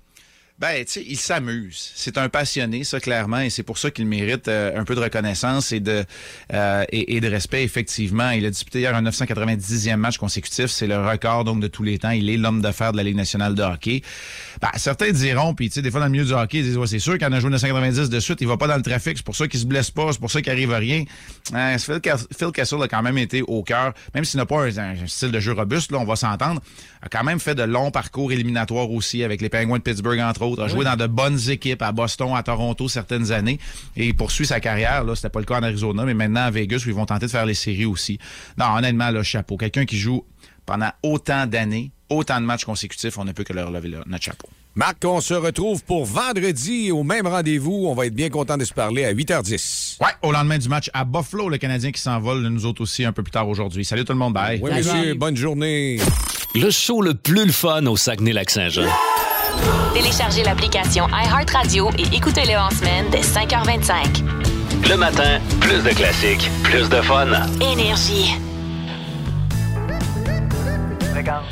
Ben, 0.59 0.85
tu 0.85 0.91
sais, 0.91 1.05
il 1.07 1.17
s'amuse. 1.17 1.91
C'est 1.95 2.17
un 2.19 2.29
passionné, 2.29 2.83
ça, 2.83 2.99
clairement, 2.99 3.39
et 3.39 3.49
c'est 3.49 3.63
pour 3.63 3.79
ça 3.79 3.89
qu'il 3.89 4.05
mérite 4.05 4.47
euh, 4.47 4.79
un 4.79 4.83
peu 4.83 4.93
de 4.93 4.99
reconnaissance 4.99 5.71
et 5.71 5.79
de, 5.79 6.05
euh, 6.53 6.85
et, 6.89 7.19
de 7.19 7.27
respect, 7.27 7.63
effectivement. 7.63 8.29
Il 8.29 8.45
a 8.45 8.51
disputé 8.51 8.81
hier 8.81 8.95
un 8.95 9.01
990e 9.01 9.95
match 9.95 10.17
consécutif. 10.17 10.67
C'est 10.67 10.85
le 10.85 11.03
record, 11.03 11.43
donc, 11.43 11.59
de 11.59 11.67
tous 11.67 11.81
les 11.81 11.97
temps. 11.97 12.11
Il 12.11 12.29
est 12.29 12.37
l'homme 12.37 12.61
fer 12.71 12.91
de 12.91 12.97
la 12.97 13.03
Ligue 13.03 13.15
nationale 13.15 13.55
de 13.55 13.63
hockey. 13.63 14.03
Ben, 14.61 14.69
certains 14.75 15.09
diront, 15.09 15.55
puis, 15.55 15.69
tu 15.69 15.75
sais, 15.75 15.81
des 15.81 15.89
fois, 15.89 15.99
dans 15.99 16.05
le 16.05 16.11
milieu 16.11 16.25
du 16.25 16.33
hockey, 16.33 16.59
ils 16.59 16.65
disent, 16.65 16.77
ouais, 16.77 16.87
c'est 16.87 16.99
sûr 16.99 17.17
qu'en 17.17 17.31
a 17.31 17.39
joué 17.39 17.49
990 17.49 18.09
de 18.09 18.19
suite, 18.19 18.39
il 18.41 18.47
va 18.47 18.55
pas 18.55 18.67
dans 18.67 18.77
le 18.77 18.83
trafic. 18.83 19.17
C'est 19.17 19.25
pour 19.25 19.35
ça 19.35 19.47
qu'il 19.47 19.59
se 19.59 19.65
blesse 19.65 19.89
pas. 19.89 20.11
C'est 20.11 20.19
pour 20.19 20.31
ça 20.31 20.43
qu'il 20.43 20.51
arrive 20.51 20.71
à 20.71 20.77
rien. 20.77 21.03
Euh, 21.55 21.77
Phil, 21.79 21.99
Phil 22.37 22.51
Kessel 22.51 22.81
a 22.83 22.87
quand 22.87 23.01
même 23.01 23.17
été 23.17 23.41
au 23.41 23.63
cœur, 23.63 23.93
même 24.13 24.23
s'il 24.23 24.37
n'a 24.37 24.45
pas 24.45 24.61
un, 24.61 24.77
un 24.77 25.07
style 25.07 25.31
de 25.31 25.39
jeu 25.39 25.53
robuste, 25.53 25.91
là, 25.91 25.97
on 25.97 26.05
va 26.05 26.15
s'entendre, 26.15 26.61
a 27.01 27.09
quand 27.09 27.23
même 27.23 27.39
fait 27.39 27.55
de 27.55 27.63
longs 27.63 27.91
parcours 27.91 28.31
éliminatoires 28.31 28.91
aussi 28.91 29.23
avec 29.23 29.41
les 29.41 29.49
Penguins 29.49 29.77
de 29.77 29.83
Pittsburgh, 29.83 30.19
entre 30.19 30.42
autres. 30.43 30.63
A 30.63 30.67
joué 30.67 30.85
dans 30.85 30.95
de 30.95 31.07
bonnes 31.07 31.39
équipes 31.49 31.81
à 31.81 31.91
Boston, 31.91 32.31
à 32.35 32.43
Toronto 32.43 32.87
certaines 32.87 33.31
années. 33.31 33.59
Et 33.95 34.07
il 34.07 34.15
poursuit 34.15 34.45
sa 34.45 34.59
carrière. 34.59 35.03
Là, 35.03 35.15
c'était 35.15 35.29
pas 35.29 35.39
le 35.39 35.45
cas 35.45 35.59
en 35.59 35.63
Arizona, 35.63 36.03
mais 36.05 36.13
maintenant 36.13 36.43
à 36.43 36.51
Vegas, 36.51 36.83
où 36.85 36.89
ils 36.89 36.95
vont 36.95 37.05
tenter 37.05 37.25
de 37.25 37.31
faire 37.31 37.45
les 37.45 37.53
séries 37.53 37.85
aussi. 37.85 38.19
Non, 38.57 38.65
honnêtement, 38.75 39.09
là, 39.09 39.23
chapeau. 39.23 39.57
Quelqu'un 39.57 39.85
qui 39.85 39.97
joue 39.97 40.23
pendant 40.65 40.91
autant 41.03 41.45
d'années, 41.45 41.91
autant 42.09 42.39
de 42.39 42.45
matchs 42.45 42.65
consécutifs, 42.65 43.17
on 43.17 43.25
ne 43.25 43.31
peut 43.31 43.43
que 43.43 43.53
leur 43.53 43.71
lever 43.71 43.89
notre 44.05 44.23
chapeau. 44.23 44.47
Marc, 44.75 45.05
on 45.05 45.21
se 45.21 45.35
retrouve 45.35 45.83
pour 45.83 46.05
vendredi 46.05 46.91
au 46.91 47.03
même 47.03 47.27
rendez-vous. 47.27 47.85
On 47.85 47.93
va 47.93 48.07
être 48.07 48.15
bien 48.15 48.29
content 48.29 48.57
de 48.57 48.65
se 48.65 48.73
parler 48.73 49.05
à 49.05 49.13
8h10. 49.13 49.97
Ouais, 50.01 50.07
au 50.23 50.31
lendemain 50.31 50.57
du 50.57 50.67
match 50.67 50.89
à 50.93 51.05
Buffalo, 51.05 51.47
le 51.47 51.59
Canadien 51.59 51.91
qui 51.91 52.01
s'envole, 52.01 52.41
nous 52.47 52.65
autres 52.65 52.81
aussi 52.81 53.05
un 53.05 53.11
peu 53.11 53.21
plus 53.21 53.31
tard 53.31 53.47
aujourd'hui. 53.47 53.85
Salut 53.85 54.03
tout 54.03 54.13
le 54.13 54.19
monde, 54.19 54.33
bye. 54.33 54.59
Oui, 54.63 54.71
monsieur, 54.73 55.13
bonne 55.13 55.35
journée. 55.35 55.99
Le 56.55 56.71
show 56.71 57.01
le 57.01 57.13
plus 57.13 57.45
le 57.45 57.51
fun 57.51 57.85
au 57.85 57.95
Saguenay-Lac-Saint-Jean. 57.95 58.89
Téléchargez 59.93 60.43
l'application 60.43 61.07
iHeartRadio 61.09 61.89
et 61.97 62.15
écoutez-le 62.15 62.57
en 62.57 62.69
semaine 62.69 63.05
dès 63.11 63.21
5h25. 63.21 64.23
Le 64.89 64.95
matin, 64.97 65.39
plus 65.59 65.83
de 65.83 65.89
classiques, 65.89 66.49
plus 66.63 66.89
de 66.89 67.01
fun. 67.01 67.27
Énergie. 67.61 68.35
Regarde. 71.15 71.45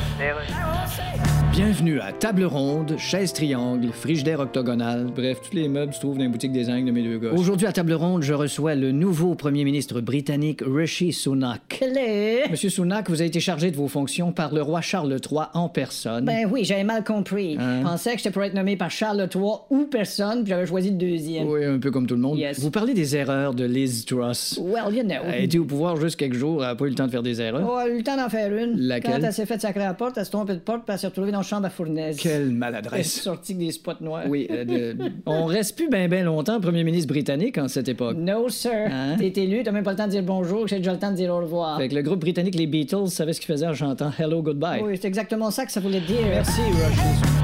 Bienvenue 1.52 1.99
à 1.99 2.14
Table 2.14 2.45
Ronde, 2.45 2.95
Chaise 2.97 3.34
Triangle, 3.34 3.89
Frigidaire 3.91 4.39
Octogonal. 4.39 5.08
Bref, 5.14 5.39
tous 5.41 5.54
les 5.54 5.68
meubles 5.68 5.93
se 5.93 5.99
trouvent 5.99 6.16
dans 6.16 6.24
les 6.24 6.30
boutiques 6.30 6.54
des 6.54 6.70
Ingles 6.70 6.88
de 6.88 6.91
mes 6.91 7.04
deux 7.04 7.18
gars. 7.18 7.34
Aujourd'hui, 7.34 7.68
à 7.68 7.74
Table 7.74 7.91
Ronde, 7.91 8.24
je 8.24 8.34
reçois 8.34 8.74
le 8.74 8.93
nouveau 8.93 9.36
premier 9.36 9.66
ministre 9.66 9.99
britannique 9.99 10.62
Rishi 10.66 11.12
Sunak. 11.12 11.62
Clé. 11.68 12.43
Monsieur 12.49 12.70
Sunak, 12.70 13.10
vous 13.10 13.20
avez 13.20 13.28
été 13.28 13.41
chargé 13.41 13.70
de 13.70 13.76
vos 13.76 13.89
fonctions 13.89 14.32
par 14.32 14.54
le 14.54 14.62
roi 14.62 14.80
Charles 14.80 15.12
III 15.30 15.41
en 15.54 15.68
personne. 15.68 16.24
Ben 16.24 16.47
oui, 16.49 16.64
j'avais 16.64 16.86
mal 16.86 17.04
compris. 17.04 17.58
Hein? 17.60 17.80
Je 17.80 17.84
pensais 17.86 18.12
que 18.12 18.18
j'étais 18.20 18.32
pour 18.32 18.43
être 18.43 18.54
nommé 18.54 18.78
par 18.78 18.89
Charles 18.89 19.28
III 19.34 19.43
ou 19.70 19.88
personne, 19.91 20.43
puis 20.43 20.52
j'avais 20.52 20.66
choisi 20.66 20.91
le 20.91 20.95
deuxième. 20.97 21.49
Oui, 21.49 21.66
un 21.66 21.80
peu 21.80 21.91
comme 21.91 22.08
tout 22.08 22.16
le 22.16 22.22
monde. 22.22 22.38
Yes. 22.38 22.62
Vous 22.62 22.72
parlez 22.72 22.93
des 22.93 23.18
erreurs 23.18 23.54
de 23.54 23.66
Liz 23.66 24.06
Truss. 24.06 24.58
Well, 24.64 24.95
you 24.95 25.04
know. 25.04 25.16
Elle 25.26 25.34
a 25.34 25.39
été 25.39 25.60
au 25.60 25.66
pouvoir 25.66 25.97
juste 25.97 26.16
quelques 26.16 26.36
jours, 26.36 26.64
elle 26.64 26.70
n'a 26.70 26.76
pas 26.76 26.86
eu 26.86 26.89
le 26.89 26.95
temps 26.95 27.08
de 27.08 27.12
faire 27.12 27.24
des 27.24 27.41
erreurs. 27.41 27.70
Oh, 27.70 27.78
elle 27.84 27.91
a 27.91 27.93
eu 27.93 27.97
le 27.97 28.04
temps 28.04 28.16
d'en 28.16 28.30
faire 28.30 28.56
une. 28.56 28.78
Laquelle? 28.78 29.20
Quand 29.20 29.28
elle 29.28 29.34
s'est 29.34 29.45
fait 29.45 29.60
sacrer 29.60 29.84
à 29.84 29.88
la 29.88 29.93
porte, 29.95 30.18
elle 30.18 30.24
s'est 30.24 30.32
trompée 30.32 30.54
de 30.54 30.60
porte, 30.60 30.86
puis 30.86 30.93
elle 30.93 30.99
s'est 30.99 31.08
retrouvée 31.08 31.32
dans 31.34 31.41
la 31.42 31.48
chambre 31.48 31.66
à 31.66 31.70
fournaise. 31.70 32.18
Quelle 32.18 32.42
Elle 32.44 32.48
est 32.50 32.52
maladresse. 32.52 33.22
sortie 33.22 33.54
avec 33.54 33.66
des 33.68 33.72
spots 33.74 33.92
noirs. 34.02 34.24
Oui, 34.28 34.48
euh, 34.50 34.66
de- 34.66 35.12
on 35.26 35.46
reste 35.46 35.76
plus 35.76 35.89
bien 35.89 36.08
ben 36.08 36.26
longtemps 36.26 36.60
premier 36.60 36.84
ministre 36.84 37.08
britannique 37.12 37.58
en 37.58 37.68
cette 37.68 37.89
époque. 37.89 38.18
No, 38.18 38.50
sir. 38.50 38.72
Hein? 38.92 39.16
T'es 39.20 39.34
élu, 39.44 39.64
t'as 39.64 39.72
même 39.72 39.84
pas 39.84 39.92
le 39.92 39.98
temps 39.98 40.06
de 40.06 40.12
dire 40.12 40.24
bonjour, 40.24 40.68
j'ai 40.68 40.78
déjà 40.78 40.94
le 40.94 41.00
temps 41.00 41.12
de 41.12 41.16
dire 41.18 41.34
au 41.34 41.38
revoir. 41.39 41.78
Fait 41.78 41.89
que 41.89 41.96
le 41.96 42.02
groupe 42.02 42.20
britannique 42.20 42.56
Les 42.56 42.68
Beatles 42.68 43.08
savait 43.10 43.34
ce 43.34 43.39
qu'ils 43.42 43.48
faisaient 43.54 43.68
en 43.68 43.74
chantant 43.74 44.12
Hello 44.18 44.42
Goodbye. 44.42 44.82
Oui, 44.84 44.98
c'est 45.02 45.08
exactement 45.08 45.52
ça 45.52 45.66
que 45.66 45.72
ça 45.72 45.80
voulait 45.80 46.02
dire. 46.02 46.22
Merci, 46.30 46.62
Rush. 46.62 47.41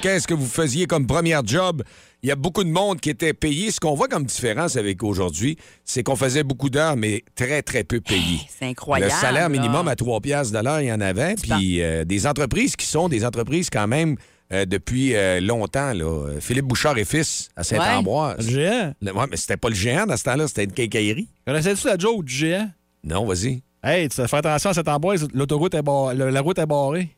Qu'est-ce 0.00 0.26
que 0.26 0.34
vous 0.34 0.46
faisiez 0.46 0.86
comme 0.86 1.06
première 1.06 1.46
job? 1.46 1.82
Il 2.22 2.28
y 2.28 2.32
a 2.32 2.36
beaucoup 2.36 2.62
de 2.62 2.70
monde 2.70 3.00
qui 3.00 3.10
était 3.10 3.34
payé. 3.34 3.70
Ce 3.72 3.80
qu'on 3.80 3.94
voit 3.94 4.06
comme 4.06 4.24
différence 4.24 4.76
avec 4.76 5.02
aujourd'hui, 5.02 5.56
c'est 5.84 6.02
qu'on 6.04 6.14
faisait 6.14 6.44
beaucoup 6.44 6.70
d'heures, 6.70 6.96
mais 6.96 7.24
très, 7.34 7.62
très 7.62 7.82
peu 7.82 8.00
payés. 8.00 8.40
C'est 8.48 8.66
incroyable. 8.66 9.12
Le 9.12 9.18
salaire 9.18 9.48
là. 9.48 9.48
minimum 9.48 9.88
à 9.88 9.96
3 9.96 10.20
piastres 10.20 10.56
de 10.56 10.64
l'heure, 10.64 10.80
il 10.80 10.86
y 10.86 10.92
en 10.92 11.00
avait. 11.00 11.34
Puis 11.34 11.82
euh, 11.82 12.04
des 12.04 12.26
entreprises 12.26 12.76
qui 12.76 12.86
sont 12.86 13.08
des 13.08 13.24
entreprises 13.24 13.70
quand 13.70 13.88
même 13.88 14.16
euh, 14.52 14.64
depuis 14.66 15.16
euh, 15.16 15.40
longtemps. 15.40 15.92
Là. 15.92 16.38
Philippe 16.40 16.66
Bouchard 16.66 16.96
et 16.98 17.04
fils 17.04 17.48
à 17.56 17.64
Saint-Ambroise. 17.64 18.46
Le 18.46 18.52
géant. 18.52 18.94
Le- 19.02 19.12
ouais, 19.12 19.26
mais 19.28 19.36
c'était 19.36 19.56
pas 19.56 19.68
le 19.68 19.74
géant 19.74 20.06
dans 20.06 20.16
ce 20.16 20.22
temps-là, 20.24 20.46
c'était 20.46 20.64
une 20.64 20.72
quincaillerie. 20.72 21.28
Connaissais-tu 21.44 21.88
la 21.88 21.98
joke 21.98 22.24
du 22.24 22.32
géant? 22.32 22.70
Non, 23.02 23.26
vas-y. 23.26 23.62
Hey, 23.82 24.08
tu 24.08 24.24
fais 24.24 24.36
attention 24.36 24.70
à 24.70 24.94
emboise, 24.94 25.26
l'autoroute 25.34 25.74
est 25.74 25.82
la 25.82 26.40
route 26.40 26.58
est 26.58 26.66
barrée. 26.66 27.16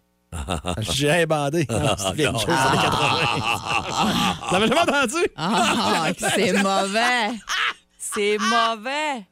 Est 1.04 1.26
bandé. 1.26 1.66
C'est 1.68 2.14
vieille 2.14 2.26
chose 2.26 2.46
des 2.46 2.52
années 2.52 2.82
80. 2.82 4.36
T'avais 4.50 4.66
jamais 4.68 4.80
entendu? 4.80 5.24
Ah, 5.36 6.06
c'est 6.16 6.52
mauvais. 6.52 7.30
C'est 7.98 8.38
mauvais. 8.38 9.26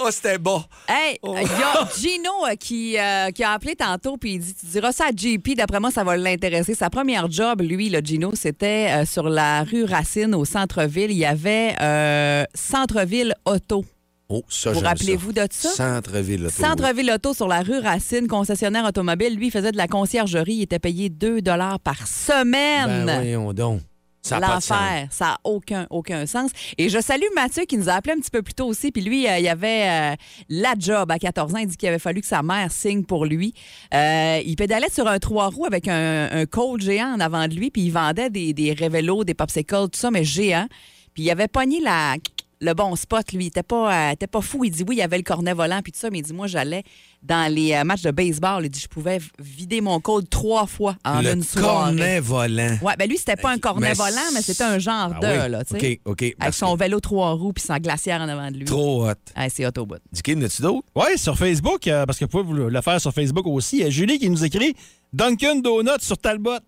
Oh, 0.00 0.08
c'était 0.12 0.38
bon. 0.38 0.62
Hey, 0.88 1.18
il 1.24 1.32
y 1.32 1.62
a 1.62 1.88
Gino 1.98 2.46
euh, 2.46 2.54
qui, 2.54 2.96
euh, 2.96 3.30
qui 3.32 3.42
a 3.42 3.50
appelé 3.50 3.74
tantôt 3.74 4.16
puis 4.16 4.34
il 4.34 4.38
dit 4.38 4.54
Tu 4.54 4.66
diras 4.66 4.92
ça 4.92 5.06
à 5.06 5.10
JP, 5.10 5.56
d'après 5.56 5.80
moi, 5.80 5.90
ça 5.90 6.04
va 6.04 6.16
l'intéresser. 6.16 6.74
Sa 6.74 6.88
première 6.88 7.28
job, 7.28 7.62
lui, 7.62 7.90
le 7.90 7.98
Gino, 7.98 8.30
c'était 8.34 8.90
euh, 8.90 9.04
sur 9.04 9.28
la 9.28 9.64
rue 9.64 9.82
Racine 9.82 10.36
au 10.36 10.44
centre-ville. 10.44 11.10
Il 11.10 11.16
y 11.18 11.24
avait 11.24 11.74
euh, 11.80 12.44
Centre-ville 12.54 13.34
Auto. 13.44 13.84
Oh, 14.30 14.42
ça, 14.50 14.72
Vous 14.72 14.80
rappelez-vous 14.80 15.32
de 15.32 15.46
ça? 15.50 15.70
Centre-ville. 15.70 16.44
auto. 16.44 16.62
Centre-ville 16.62 17.10
Auto 17.10 17.32
sur 17.32 17.48
la 17.48 17.62
rue 17.62 17.78
Racine, 17.78 18.26
concessionnaire 18.26 18.84
automobile. 18.84 19.34
Lui, 19.34 19.46
il 19.46 19.50
faisait 19.50 19.72
de 19.72 19.78
la 19.78 19.88
conciergerie. 19.88 20.52
Il 20.52 20.62
était 20.62 20.78
payé 20.78 21.08
2 21.08 21.40
par 21.82 22.06
semaine. 22.06 23.06
Ben 23.06 23.20
voyons 23.20 23.54
donc. 23.54 23.80
Ça. 24.20 24.38
L'enfer, 24.40 25.06
ça 25.10 25.24
n'a 25.24 25.38
aucun, 25.44 25.86
aucun 25.88 26.26
sens. 26.26 26.50
Et 26.76 26.90
je 26.90 27.00
salue 27.00 27.24
Mathieu 27.34 27.64
qui 27.64 27.78
nous 27.78 27.88
a 27.88 27.92
appelé 27.92 28.12
un 28.12 28.20
petit 28.20 28.30
peu 28.30 28.42
plus 28.42 28.52
tôt 28.52 28.66
aussi. 28.66 28.92
Puis 28.92 29.00
lui, 29.00 29.26
euh, 29.26 29.38
il 29.38 29.48
avait 29.48 30.12
euh, 30.12 30.16
la 30.50 30.74
job 30.78 31.10
à 31.10 31.18
14 31.18 31.54
ans. 31.54 31.58
Il 31.58 31.68
dit 31.68 31.78
qu'il 31.78 31.88
avait 31.88 31.98
fallu 31.98 32.20
que 32.20 32.26
sa 32.26 32.42
mère 32.42 32.70
signe 32.70 33.04
pour 33.04 33.24
lui. 33.24 33.54
Euh, 33.94 34.42
il 34.44 34.56
pédalait 34.56 34.90
sur 34.90 35.06
un 35.08 35.18
trois 35.18 35.46
roues 35.48 35.64
avec 35.64 35.88
un, 35.88 36.28
un 36.30 36.44
Colt 36.44 36.82
géant 36.82 37.14
en 37.14 37.20
avant 37.20 37.48
de 37.48 37.54
lui. 37.54 37.70
Puis 37.70 37.82
il 37.82 37.90
vendait 37.90 38.28
des, 38.28 38.52
des 38.52 38.74
révélos, 38.74 39.24
des 39.24 39.34
popsicles, 39.34 39.88
tout 39.90 39.98
ça, 39.98 40.10
mais 40.10 40.24
géant. 40.24 40.66
Puis 41.14 41.22
il 41.22 41.30
avait 41.30 41.48
pogné 41.48 41.80
la, 41.80 42.16
le 42.60 42.74
bon 42.74 42.96
spot, 42.96 43.32
lui. 43.32 43.44
Il 43.44 43.48
était 43.48 43.62
pas, 43.62 44.08
euh, 44.08 44.12
était 44.12 44.26
pas 44.26 44.40
fou. 44.40 44.64
Il 44.64 44.70
dit 44.70 44.82
oui, 44.88 44.96
il 44.96 44.98
y 44.98 45.02
avait 45.02 45.16
le 45.16 45.22
cornet 45.22 45.52
volant, 45.54 45.80
puis 45.82 45.92
tout 45.92 45.98
ça. 45.98 46.10
Mais 46.10 46.18
il 46.18 46.22
dit 46.22 46.32
moi, 46.32 46.46
j'allais 46.46 46.82
dans 47.22 47.52
les 47.52 47.72
euh, 47.74 47.84
matchs 47.84 48.02
de 48.02 48.10
baseball. 48.10 48.64
Il 48.64 48.68
dit 48.70 48.80
je 48.80 48.88
pouvais 48.88 49.18
vider 49.38 49.80
mon 49.80 50.00
Colt 50.00 50.28
trois 50.28 50.66
fois 50.66 50.96
en 51.04 51.20
Le 51.22 51.32
une 51.34 51.42
soirée. 51.42 51.66
cornet 51.66 52.20
volant. 52.20 52.76
Ouais, 52.82 52.94
ben 52.98 53.08
lui, 53.08 53.16
c'était 53.16 53.36
pas 53.36 53.50
un 53.52 53.58
cornet 53.58 53.88
Mais 53.90 53.94
volant, 53.94 54.30
mais 54.34 54.42
c'était 54.42 54.64
un 54.64 54.78
genre 54.78 55.12
Ah 55.14 55.20
de, 55.20 55.26
oui. 55.44 55.50
là, 55.50 55.64
tu 55.64 55.78
sais. 55.78 56.00
OK, 56.06 56.22
OK. 56.22 56.34
Avec 56.40 56.54
son 56.54 56.74
vélo 56.76 57.00
trois 57.00 57.32
roues 57.32 57.52
puis 57.52 57.62
sa 57.64 57.78
glacière 57.78 58.20
en 58.20 58.28
avant 58.28 58.50
de 58.50 58.56
lui. 58.56 58.64
Trop 58.64 59.08
hot. 59.08 59.12
C'est 59.50 59.64
hot 59.66 59.70
au 59.78 59.86
bout. 59.86 59.98
Dicky, 60.12 60.34
n'as-tu 60.36 60.62
d'autres? 60.62 60.86
Oui, 60.94 61.16
sur 61.16 61.36
Facebook, 61.38 61.86
euh, 61.86 62.06
parce 62.06 62.18
que 62.18 62.24
vous 62.24 62.44
pouvez 62.44 62.70
le 62.70 62.80
faire 62.80 63.00
sur 63.00 63.12
Facebook 63.12 63.46
aussi. 63.46 63.76
Il 63.78 63.82
y 63.82 63.86
a 63.86 63.90
Julie 63.90 64.18
qui 64.18 64.28
nous 64.30 64.44
écrit 64.44 64.74
Dunkin' 65.12 65.62
Donuts 65.62 66.00
sur 66.00 66.18
Talbot. 66.18 66.58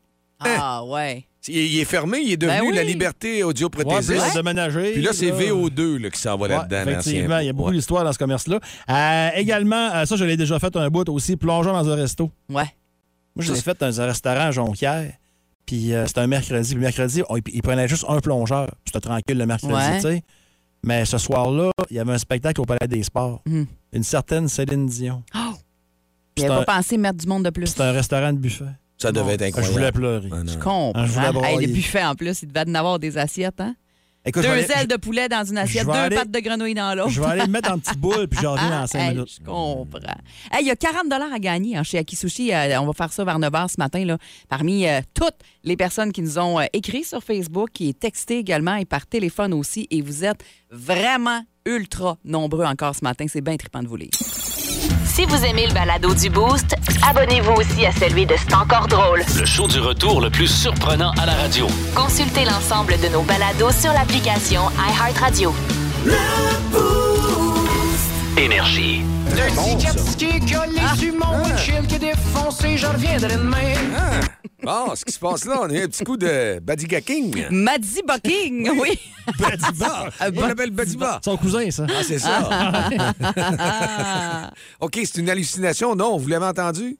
Ah, 0.40 0.84
ouais. 0.84 1.26
Il, 1.48 1.56
il 1.56 1.78
est 1.80 1.84
fermé, 1.86 2.18
il 2.22 2.32
est 2.32 2.36
devenu 2.36 2.58
Ben 2.58 2.66
oui. 2.66 2.74
la 2.74 2.84
liberté 2.84 3.36
Ouais, 3.38 3.42
audioprothésiste. 3.44 4.08
puis 4.10 4.18
là, 4.28 4.34
déménagé, 4.34 4.92
Puis 4.92 5.02
là, 5.02 5.12
c'est 5.14 5.30
là. 5.30 5.36
VO2 5.38 5.96
là, 5.98 6.10
qui 6.10 6.20
s'en 6.20 6.36
va 6.36 6.42
Ouais, 6.42 6.48
là-dedans. 6.48 6.90
effectivement, 6.90 7.38
il 7.38 7.46
y 7.46 7.48
a 7.48 7.52
beaucoup 7.54 7.70
Ouais. 7.70 7.76
d'histoires 7.76 8.04
dans 8.04 8.12
ce 8.12 8.18
commerce-là. 8.18 8.60
Euh, 8.90 9.28
également, 9.36 9.90
euh, 9.94 10.04
ça, 10.04 10.16
je 10.16 10.24
l'ai 10.24 10.36
déjà 10.36 10.58
fait 10.58 10.74
un 10.76 10.88
bout 10.90 11.08
aussi, 11.08 11.36
plongeon 11.36 11.72
dans 11.72 11.88
un 11.88 11.94
resto. 11.94 12.30
Ouais. 12.50 12.64
Moi, 13.34 13.44
je 13.44 13.52
l'ai 13.52 13.60
fait 13.60 13.78
dans 13.80 14.00
un 14.00 14.06
restaurant 14.06 14.40
à 14.40 14.50
Jonquière. 14.50 15.12
Puis 15.64 15.94
euh, 15.94 16.06
c'était 16.06 16.20
un 16.20 16.26
mercredi. 16.26 16.66
Puis 16.68 16.74
le 16.74 16.80
mercredi, 16.80 17.22
on- 17.28 17.36
il 17.36 17.62
prenait 17.62 17.86
juste 17.88 18.04
un 18.08 18.18
plongeur. 18.20 18.68
C'était 18.84 19.00
tranquille 19.00 19.38
le 19.38 19.46
mercredi, 19.46 19.72
Ouais. 19.72 19.96
tu 19.96 20.02
sais. 20.02 20.22
Mais 20.82 21.04
ce 21.04 21.16
soir-là, 21.16 21.70
il 21.90 21.96
y 21.96 22.00
avait 22.00 22.12
un 22.12 22.18
spectacle 22.18 22.60
au 22.60 22.64
Palais 22.64 22.88
des 22.88 23.02
Sports. 23.02 23.40
Mhm. 23.46 23.66
Une 23.92 24.02
certaine 24.02 24.48
Céline 24.48 24.86
Dion. 24.86 25.22
Il 25.34 25.40
C'est 26.42 26.44
avait 26.50 26.54
un- 26.54 26.64
pas 26.64 26.76
pensé 26.76 26.96
mettre 26.98 27.18
du 27.18 27.26
monde 27.26 27.44
de 27.44 27.50
plus. 27.50 27.66
C'est 27.68 27.82
un 27.82 27.92
restaurant 27.92 28.32
de 28.32 28.38
buffet. 28.38 28.64
Ça 29.00 29.12
devait 29.12 29.34
être 29.34 29.42
Ah, 29.42 29.46
Je 29.46 29.48
incroyable. 29.70 29.72
voulais 29.72 29.92
pleurer. 29.92 30.28
Ah, 30.32 30.42
non. 30.44 30.52
Je 30.52 30.58
comprends. 30.58 30.92
Ah, 30.94 31.06
je 31.06 31.12
voulais 31.12 31.26
Hey, 31.26 32.04
en 32.04 32.14
plus, 32.14 32.42
il 32.42 32.48
devait 32.48 32.68
en 32.70 32.74
avoir 32.74 32.98
des 32.98 33.16
assiettes, 33.18 33.60
hein? 33.60 33.74
Écoute, 34.22 34.42
Deux 34.42 34.48
je 34.50 34.78
ailes 34.78 34.86
de 34.86 34.96
poulet 34.96 35.30
dans 35.30 35.42
une 35.44 35.56
assiette, 35.56 35.86
deux 35.86 35.92
aller- 35.92 36.14
pattes 36.14 36.30
de 36.30 36.40
grenouille 36.40 36.74
dans 36.74 36.94
l'autre. 36.94 37.08
Je 37.08 37.22
vais 37.22 37.26
aller 37.26 37.40
le 37.46 37.48
mettre 37.50 37.72
en 37.72 37.78
petite 37.78 37.96
boule, 37.98 38.28
puis 38.28 38.38
je 38.42 38.46
reviens 38.46 38.68
dans 38.82 38.86
5 38.86 38.98
Hey, 39.00 39.14
minutes. 39.14 39.38
Je 39.40 39.42
comprends. 39.42 39.86
Hey, 40.52 40.60
Il 40.60 40.66
y 40.66 40.70
a 40.70 40.76
40 40.76 41.10
à 41.10 41.38
gagner 41.38 41.78
hein, 41.78 41.82
chez 41.82 41.96
Akisushi. 41.96 42.52
Euh, 42.52 42.78
on 42.82 42.86
va 42.86 42.92
faire 42.92 43.10
ça 43.14 43.24
vers 43.24 43.38
9 43.38 43.50
h 43.50 43.68
ce 43.68 43.74
matin. 43.78 44.04
Là, 44.04 44.18
parmi 44.50 44.86
euh, 44.86 45.00
toutes 45.14 45.36
les 45.64 45.74
personnes 45.78 46.12
qui 46.12 46.20
nous 46.20 46.38
ont 46.38 46.60
euh, 46.60 46.64
écrit 46.74 47.02
sur 47.02 47.24
Facebook, 47.24 47.70
qui 47.72 47.88
est 47.88 47.98
texté 47.98 48.36
également 48.36 48.74
et 48.76 48.84
par 48.84 49.06
téléphone 49.06 49.54
aussi. 49.54 49.86
Et 49.90 50.02
vous 50.02 50.22
êtes 50.22 50.44
vraiment 50.70 51.40
ultra 51.64 52.18
nombreux 52.22 52.66
encore 52.66 52.94
ce 52.94 53.02
matin. 53.02 53.24
C'est 53.26 53.40
bien 53.40 53.56
trippant 53.56 53.82
de 53.82 53.88
vous 53.88 53.96
lire. 53.96 54.10
Si 55.12 55.24
vous 55.26 55.44
aimez 55.44 55.66
le 55.66 55.74
balado 55.74 56.14
du 56.14 56.30
Boost, 56.30 56.76
abonnez-vous 57.06 57.52
aussi 57.54 57.84
à 57.84 57.90
celui 57.90 58.26
de 58.26 58.34
C'est 58.36 58.54
encore 58.54 58.86
drôle. 58.86 59.24
Le 59.36 59.44
show 59.44 59.66
du 59.66 59.80
retour 59.80 60.20
le 60.20 60.30
plus 60.30 60.46
surprenant 60.46 61.10
à 61.20 61.26
la 61.26 61.34
radio. 61.34 61.66
Consultez 61.96 62.44
l'ensemble 62.44 62.94
de 63.00 63.08
nos 63.08 63.22
balados 63.22 63.72
sur 63.72 63.92
l'application 63.92 64.62
iHeartRadio. 64.78 65.52
Énergie. 68.38 69.02
Le 69.32 69.76
petit 69.76 69.86
jet-ski 69.86 70.40
qui 70.46 70.54
a 70.54 70.66
les 70.66 70.98
sur 70.98 71.14
mon 71.14 71.42
windshield 71.44 71.86
qui 71.86 71.94
est 71.96 71.98
défoncé, 71.98 72.76
j'en 72.76 72.92
reviendrai 72.92 73.36
demain. 73.36 73.74
Ah! 73.96 74.20
Bon, 74.62 74.94
ce 74.94 75.04
qui 75.04 75.12
se 75.12 75.18
passe 75.18 75.44
là, 75.46 75.60
on 75.62 75.70
a 75.70 75.72
eu 75.72 75.82
un 75.84 75.88
petit 75.88 76.04
coup 76.04 76.16
de 76.18 76.58
Badigaking. 76.62 77.46
Maddy 77.50 78.02
Bucking, 78.06 78.70
oui. 78.78 78.98
Badiba. 79.38 80.10
On 80.36 80.46
l'appelle 80.46 80.70
Badiba. 80.70 81.20
Son 81.24 81.36
cousin, 81.36 81.70
ça. 81.70 81.86
Ah, 81.88 82.02
c'est 82.06 82.18
ça. 82.18 82.90
OK, 84.80 85.00
c'est 85.04 85.16
une 85.18 85.30
hallucination. 85.30 85.94
Non, 85.94 86.18
vous 86.18 86.28
l'avez 86.28 86.46
entendu? 86.46 86.98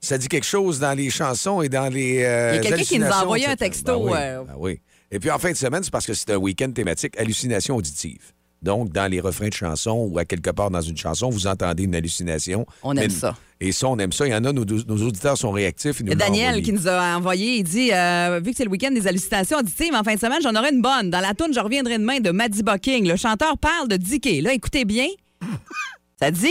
Ça 0.00 0.16
dit 0.18 0.28
quelque 0.28 0.46
chose 0.46 0.80
dans 0.80 0.96
les 0.96 1.10
chansons 1.10 1.62
et 1.62 1.68
dans 1.68 1.92
les. 1.92 2.22
euh, 2.24 2.52
Il 2.54 2.56
y 2.56 2.58
a 2.58 2.62
quelqu'un 2.70 2.82
qui 2.84 2.98
nous 2.98 3.06
a 3.06 3.22
envoyé 3.22 3.46
un 3.46 3.56
texto, 3.56 4.00
Ben 4.00 4.10
oui, 4.10 4.18
euh. 4.18 4.42
ben 4.44 4.54
oui. 4.58 4.80
Et 5.10 5.18
puis 5.20 5.30
en 5.30 5.38
fin 5.38 5.50
de 5.52 5.56
semaine, 5.56 5.82
c'est 5.84 5.92
parce 5.92 6.06
que 6.06 6.14
c'est 6.14 6.30
un 6.30 6.36
week-end 6.36 6.70
thématique 6.72 7.16
hallucination 7.18 7.76
auditive. 7.76 8.32
Donc, 8.62 8.90
dans 8.92 9.10
les 9.10 9.20
refrains 9.20 9.48
de 9.48 9.54
chansons 9.54 10.08
ou 10.10 10.18
à 10.18 10.24
quelque 10.24 10.50
part 10.50 10.70
dans 10.70 10.80
une 10.80 10.96
chanson, 10.96 11.30
vous 11.30 11.46
entendez 11.46 11.84
une 11.84 11.94
hallucination. 11.94 12.64
On 12.82 12.96
aime 12.96 13.04
Mais- 13.04 13.08
ça. 13.08 13.36
Et 13.64 13.70
ça, 13.70 13.88
on 13.88 13.96
aime 13.98 14.10
ça. 14.12 14.26
Il 14.26 14.32
y 14.32 14.34
en 14.34 14.44
a, 14.44 14.52
nos, 14.52 14.64
nos 14.64 15.06
auditeurs 15.06 15.38
sont 15.38 15.52
réactifs. 15.52 16.00
Nous 16.00 16.14
Daniel 16.16 16.62
qui 16.62 16.72
nous 16.72 16.88
a 16.88 17.16
envoyé, 17.16 17.58
il 17.58 17.62
dit 17.62 17.90
euh, 17.92 18.40
Vu 18.42 18.50
que 18.50 18.56
c'est 18.56 18.64
le 18.64 18.70
week-end 18.70 18.90
des 18.90 19.06
hallucinations 19.06 19.58
auditives, 19.58 19.94
en 19.94 20.02
fin 20.02 20.14
de 20.14 20.18
semaine, 20.18 20.40
j'en 20.42 20.54
aurai 20.56 20.72
une 20.72 20.82
bonne. 20.82 21.10
Dans 21.10 21.20
la 21.20 21.32
toune 21.32 21.54
Je 21.54 21.60
reviendrai 21.60 21.98
demain 21.98 22.18
de 22.18 22.30
Maddie 22.32 22.64
Bucking. 22.64 23.06
Le 23.06 23.14
chanteur 23.16 23.56
parle 23.58 23.86
de 23.86 23.96
Dicky. 23.96 24.40
Là, 24.40 24.52
écoutez 24.52 24.84
bien. 24.84 25.06
Ça 26.20 26.32
dit 26.32 26.48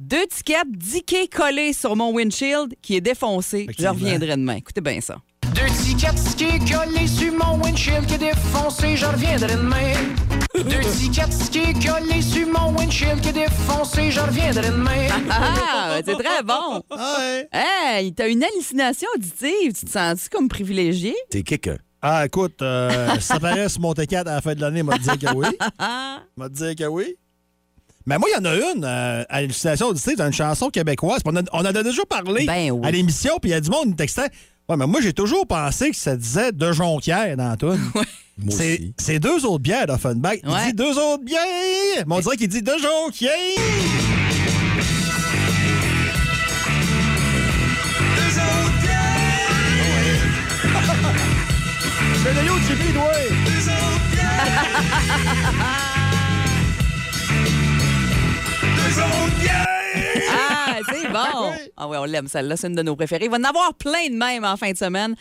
deux 0.00 0.26
tickets 0.26 0.66
Dicky 0.68 1.28
collés 1.28 1.72
sur 1.72 1.94
mon 1.94 2.12
windshield 2.12 2.74
qui 2.82 2.96
est 2.96 3.00
défoncé. 3.00 3.68
Je 3.78 3.86
reviendrai 3.86 4.36
demain. 4.36 4.56
Écoutez 4.56 4.80
bien 4.80 5.00
ça. 5.00 5.16
Deux 5.54 5.72
tickets 5.84 6.36
qui 6.36 6.44
est 6.44 6.58
collé 6.72 7.06
sur 7.06 7.32
mon 7.32 7.60
windshield 7.62 8.06
qui 8.06 8.14
est 8.14 8.18
défoncé, 8.18 8.96
j'en 8.96 9.10
reviendrai 9.12 9.54
demain. 9.56 9.92
Deux 10.54 10.80
tickets 10.96 11.50
qui 11.50 11.58
est 11.58 11.72
collé 11.74 12.22
sur 12.22 12.46
mon 12.48 12.76
windshield 12.76 13.20
qui 13.20 13.28
est 13.28 13.32
défoncé, 13.32 14.10
j'en 14.10 14.26
reviendrai 14.26 14.70
demain. 14.70 15.06
Ah, 15.30 15.98
c'est 16.04 16.16
très 16.16 16.42
bon. 16.42 16.82
Hey, 17.52 18.12
t'as 18.14 18.28
une 18.28 18.42
hallucination 18.42 19.08
auditive. 19.14 19.72
Tu 19.78 19.84
te 19.86 19.90
sens-tu 19.90 20.28
comme 20.30 20.48
privilégié? 20.48 21.14
T'es 21.30 21.42
quelqu'un. 21.42 21.76
Ah, 22.00 22.24
écoute, 22.26 22.62
euh, 22.62 23.18
ça 23.20 23.38
paraît 23.40 23.68
sur 23.68 23.80
mon 23.82 23.92
T4 23.92 24.20
à 24.20 24.24
la 24.36 24.40
fin 24.40 24.54
de 24.54 24.60
l'année, 24.60 24.82
m'a 24.82 24.96
dit 24.98 25.08
que 25.18 25.32
oui. 25.34 25.46
m'a 26.36 26.48
dit 26.48 26.76
que 26.76 26.84
oui. 26.84 27.16
Mais 28.06 28.16
moi, 28.18 28.28
il 28.30 28.36
y 28.36 28.40
en 28.40 28.44
a 28.46 28.54
une 28.54 28.84
euh, 28.84 29.24
à 29.28 29.42
dans 30.16 30.26
une 30.26 30.32
chanson 30.32 30.70
québécoise. 30.70 31.20
puis 31.22 31.32
On, 31.34 31.36
a- 31.36 31.42
on 31.52 31.58
en 31.60 31.64
a 31.64 31.82
déjà 31.82 32.04
parlé 32.06 32.46
Ben 32.46 32.70
oui. 32.70 32.86
à 32.86 32.90
l'émission, 32.90 33.36
puis 33.40 33.50
il 33.50 33.54
y 33.54 33.56
a 33.56 33.60
du 33.60 33.68
monde 33.68 33.90
qui 33.90 33.96
textait 33.96 34.30
Ouais, 34.68 34.76
mais 34.76 34.86
moi, 34.86 35.00
j'ai 35.00 35.14
toujours 35.14 35.46
pensé 35.46 35.90
que 35.90 35.96
ça 35.96 36.14
disait 36.16 36.52
de 36.52 36.72
Jonquière 36.72 37.34
dans 37.36 37.56
tout. 37.56 37.76
C'est 38.48 39.18
deux 39.18 39.44
autres 39.46 39.58
bières 39.62 39.86
d'Offenbach. 39.86 40.36
Il 40.44 40.50
Ouais. 40.50 40.66
dit 40.66 40.74
deux 40.74 40.98
autres 40.98 41.24
bières. 41.24 41.40
Mais 42.06 42.14
on 42.14 42.20
dirait 42.20 42.36
qu'il 42.36 42.48
dit 42.48 42.62
de 42.62 42.72
Jonquière. 42.72 43.32
Deux 48.16 48.38
autres 48.38 48.78
bières. 48.82 49.48
C'est 52.22 52.34
le 52.34 52.42
UTV, 52.42 52.92
toi. 52.92 53.12
Deux 53.46 53.68
autres 53.70 54.08
Deux 58.76 58.98
autres 59.00 59.38
bières. 59.40 59.77
C'est 60.92 61.08
bon. 61.08 61.52
Ah 61.76 61.88
oui, 61.88 61.96
on 61.98 62.04
l'aime 62.04 62.28
celle-là, 62.28 62.56
c'est 62.56 62.68
une 62.68 62.74
de 62.74 62.82
nos 62.82 62.96
préférées. 62.96 63.24
Il 63.24 63.30
va 63.30 63.38
en 63.38 63.44
avoir 63.44 63.74
plein 63.74 64.08
de 64.08 64.14
même 64.14 64.44
en 64.44 64.56
fin 64.56 64.72
de 64.72 64.76
semaine 64.76 65.14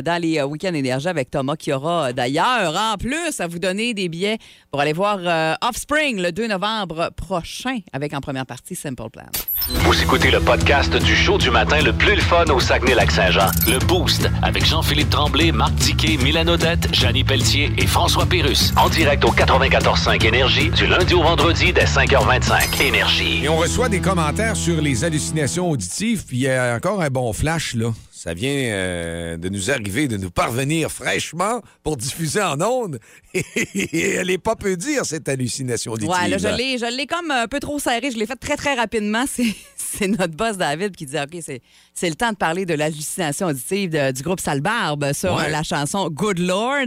dans 0.00 0.20
les 0.20 0.38
euh, 0.38 0.46
week-ends 0.46 0.72
énergie 0.72 1.08
avec 1.08 1.30
Thomas 1.30 1.56
qui 1.56 1.72
aura 1.72 2.08
euh, 2.08 2.12
d'ailleurs 2.12 2.74
en 2.74 2.96
plus 2.96 3.40
à 3.40 3.46
vous 3.46 3.58
donner 3.58 3.92
des 3.92 4.08
billets 4.08 4.38
pour 4.70 4.80
aller 4.80 4.92
voir 4.92 5.18
euh, 5.20 5.54
Offspring 5.60 6.22
le 6.22 6.32
2 6.32 6.46
novembre 6.46 7.10
prochain 7.16 7.80
avec 7.92 8.14
en 8.14 8.20
première 8.20 8.46
partie 8.46 8.74
Simple 8.74 9.10
Plan. 9.12 9.26
Vous 9.68 10.02
écoutez 10.02 10.30
le 10.30 10.40
podcast 10.40 10.96
du 10.96 11.14
show 11.14 11.38
du 11.38 11.50
matin 11.50 11.80
le 11.82 11.92
plus 11.92 12.14
le 12.14 12.20
fun 12.20 12.44
au 12.46 12.58
Saguenay-Lac-Saint-Jean. 12.58 13.46
Le 13.66 13.78
Boost 13.86 14.28
avec 14.42 14.64
Jean-Philippe 14.64 15.10
Tremblay, 15.10 15.52
Marc 15.52 15.74
Diquet, 15.74 16.16
Milan 16.16 16.48
Odette, 16.48 16.92
Janine 16.94 17.26
Pelletier 17.26 17.70
et 17.76 17.86
François 17.86 18.26
Pérus. 18.26 18.72
En 18.76 18.88
direct 18.88 19.24
au 19.24 19.32
94.5 19.32 20.26
Énergie 20.26 20.70
du 20.70 20.86
lundi 20.86 21.14
au 21.14 21.22
vendredi 21.22 21.72
dès 21.72 21.84
5h25. 21.84 22.82
Énergie. 22.82 23.44
Et 23.44 23.48
on 23.48 23.56
reçoit 23.56 23.88
des 23.88 24.00
commentaires 24.00 24.56
sur 24.56 24.80
les 24.80 25.04
hallucinations 25.04 25.70
auditives, 25.70 26.24
puis 26.26 26.38
il 26.38 26.42
y 26.42 26.48
a 26.48 26.74
encore 26.74 27.02
un 27.02 27.10
bon 27.10 27.32
flash, 27.32 27.74
là. 27.74 27.92
Ça 28.22 28.34
vient 28.34 28.52
euh, 28.52 29.36
de 29.36 29.48
nous 29.48 29.72
arriver, 29.72 30.06
de 30.06 30.16
nous 30.16 30.30
parvenir 30.30 30.92
fraîchement 30.92 31.60
pour 31.82 31.96
diffuser 31.96 32.40
en 32.40 32.60
ondes. 32.60 33.00
Et 33.34 34.10
elle 34.10 34.30
est 34.30 34.38
pas 34.38 34.54
peu 34.54 34.76
dire, 34.76 35.04
cette 35.04 35.28
hallucination 35.28 35.90
auditive. 35.90 36.14
Ouais, 36.14 36.28
là, 36.28 36.38
je 36.38 36.96
l'ai, 36.96 37.06
comme 37.08 37.32
un 37.32 37.48
peu 37.48 37.58
trop 37.58 37.80
serré. 37.80 38.12
Je 38.12 38.16
l'ai 38.16 38.26
fait 38.26 38.36
très, 38.36 38.54
très 38.56 38.74
rapidement. 38.74 39.24
C'est, 39.76 40.06
notre 40.06 40.36
boss 40.36 40.56
David 40.56 40.94
qui 40.96 41.04
dit 41.04 41.16
OK, 41.18 41.36
c'est, 41.42 42.08
le 42.08 42.14
temps 42.14 42.30
de 42.30 42.36
parler 42.36 42.64
de 42.64 42.72
l'hallucination 42.72 43.48
auditive 43.48 43.90
de- 43.90 44.10
du 44.12 44.22
groupe 44.22 44.40
Salbarbe 44.40 45.12
sur 45.12 45.34
Ouais. 45.34 45.46
euh, 45.46 45.48
la 45.48 45.62
chanson 45.62 46.08
Good 46.08 46.38
Lord. 46.38 46.86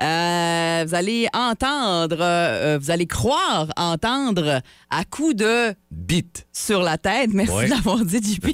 Euh, 0.00 0.84
vous 0.86 0.94
allez 0.94 1.28
entendre, 1.34 2.16
euh, 2.20 2.78
vous 2.80 2.90
allez 2.90 3.06
croire 3.06 3.68
entendre 3.76 4.62
à 4.88 5.04
coup 5.04 5.34
de 5.34 5.74
Bite. 5.90 6.46
sur 6.52 6.82
la 6.82 6.98
tête. 6.98 7.30
Merci 7.32 7.52
Ouais. 7.54 7.68
d'avoir 7.68 8.04
dit 8.04 8.20
JP. 8.22 8.48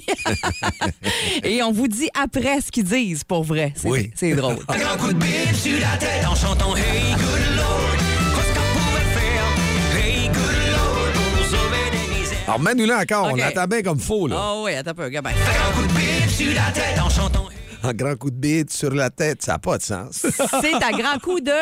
Et 1.44 1.62
on 1.62 1.72
vous 1.72 1.88
dit 1.88 2.08
après 2.20 2.60
ce 2.60 2.70
qu'ils 2.70 2.84
disent 2.84 3.24
pour 3.24 3.42
vrai. 3.44 3.72
C'est, 3.76 3.88
Oui. 3.88 4.10
c'est 4.14 4.34
drôle. 4.34 4.56
Un 4.68 4.78
grand 4.78 4.96
coup 4.96 5.12
de 5.12 5.18
bite 5.18 5.54
sur 5.54 5.78
la 5.80 5.96
tête 5.96 6.24
en 6.26 6.34
chantant 6.34 6.76
Hey 6.76 7.12
good 7.12 7.56
Lord, 7.56 7.96
qu'est-ce 8.36 8.54
qu'on 8.54 8.78
pourrait 8.78 9.10
faire? 9.14 9.98
Hey 9.98 10.28
good 10.28 10.72
Lord, 10.72 11.12
pour 11.12 11.30
nous 11.36 11.44
sauver 11.44 11.90
des 11.90 12.20
misères. 12.20 12.38
Alors, 12.46 12.60
mets-nous-là 12.60 13.00
encore, 13.02 13.26
on 13.26 13.32
OK. 13.32 13.40
l'entend 13.40 13.66
bien 13.66 13.82
comme 13.82 14.00
faux, 14.00 14.26
là. 14.28 14.36
Oh 14.40 14.62
oui, 14.66 14.74
attends 14.74 14.90
un 14.90 14.94
peu, 14.94 15.04
regarde 15.04 15.26
bien. 15.26 15.34
Un 15.34 15.72
grand 15.72 15.80
coup 15.80 15.86
de 15.88 15.92
bite 15.92 16.30
sur 16.30 16.54
la 16.54 16.70
tête 16.72 17.00
en 17.04 17.10
chantant 17.10 17.48
Un 17.82 17.92
grand 17.94 18.16
coup 18.16 18.30
de 18.30 18.36
bite 18.36 18.72
sur 18.72 18.90
la 18.94 19.10
tête, 19.10 19.42
ça 19.42 19.52
n'a 19.52 19.58
pas 19.58 19.76
de 19.78 19.82
sens. 19.82 20.24
C'est 20.60 20.74
à 20.74 20.92
grand 20.92 21.18
coup 21.20 21.40
de 21.40 21.52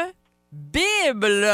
Bible. 0.53 1.47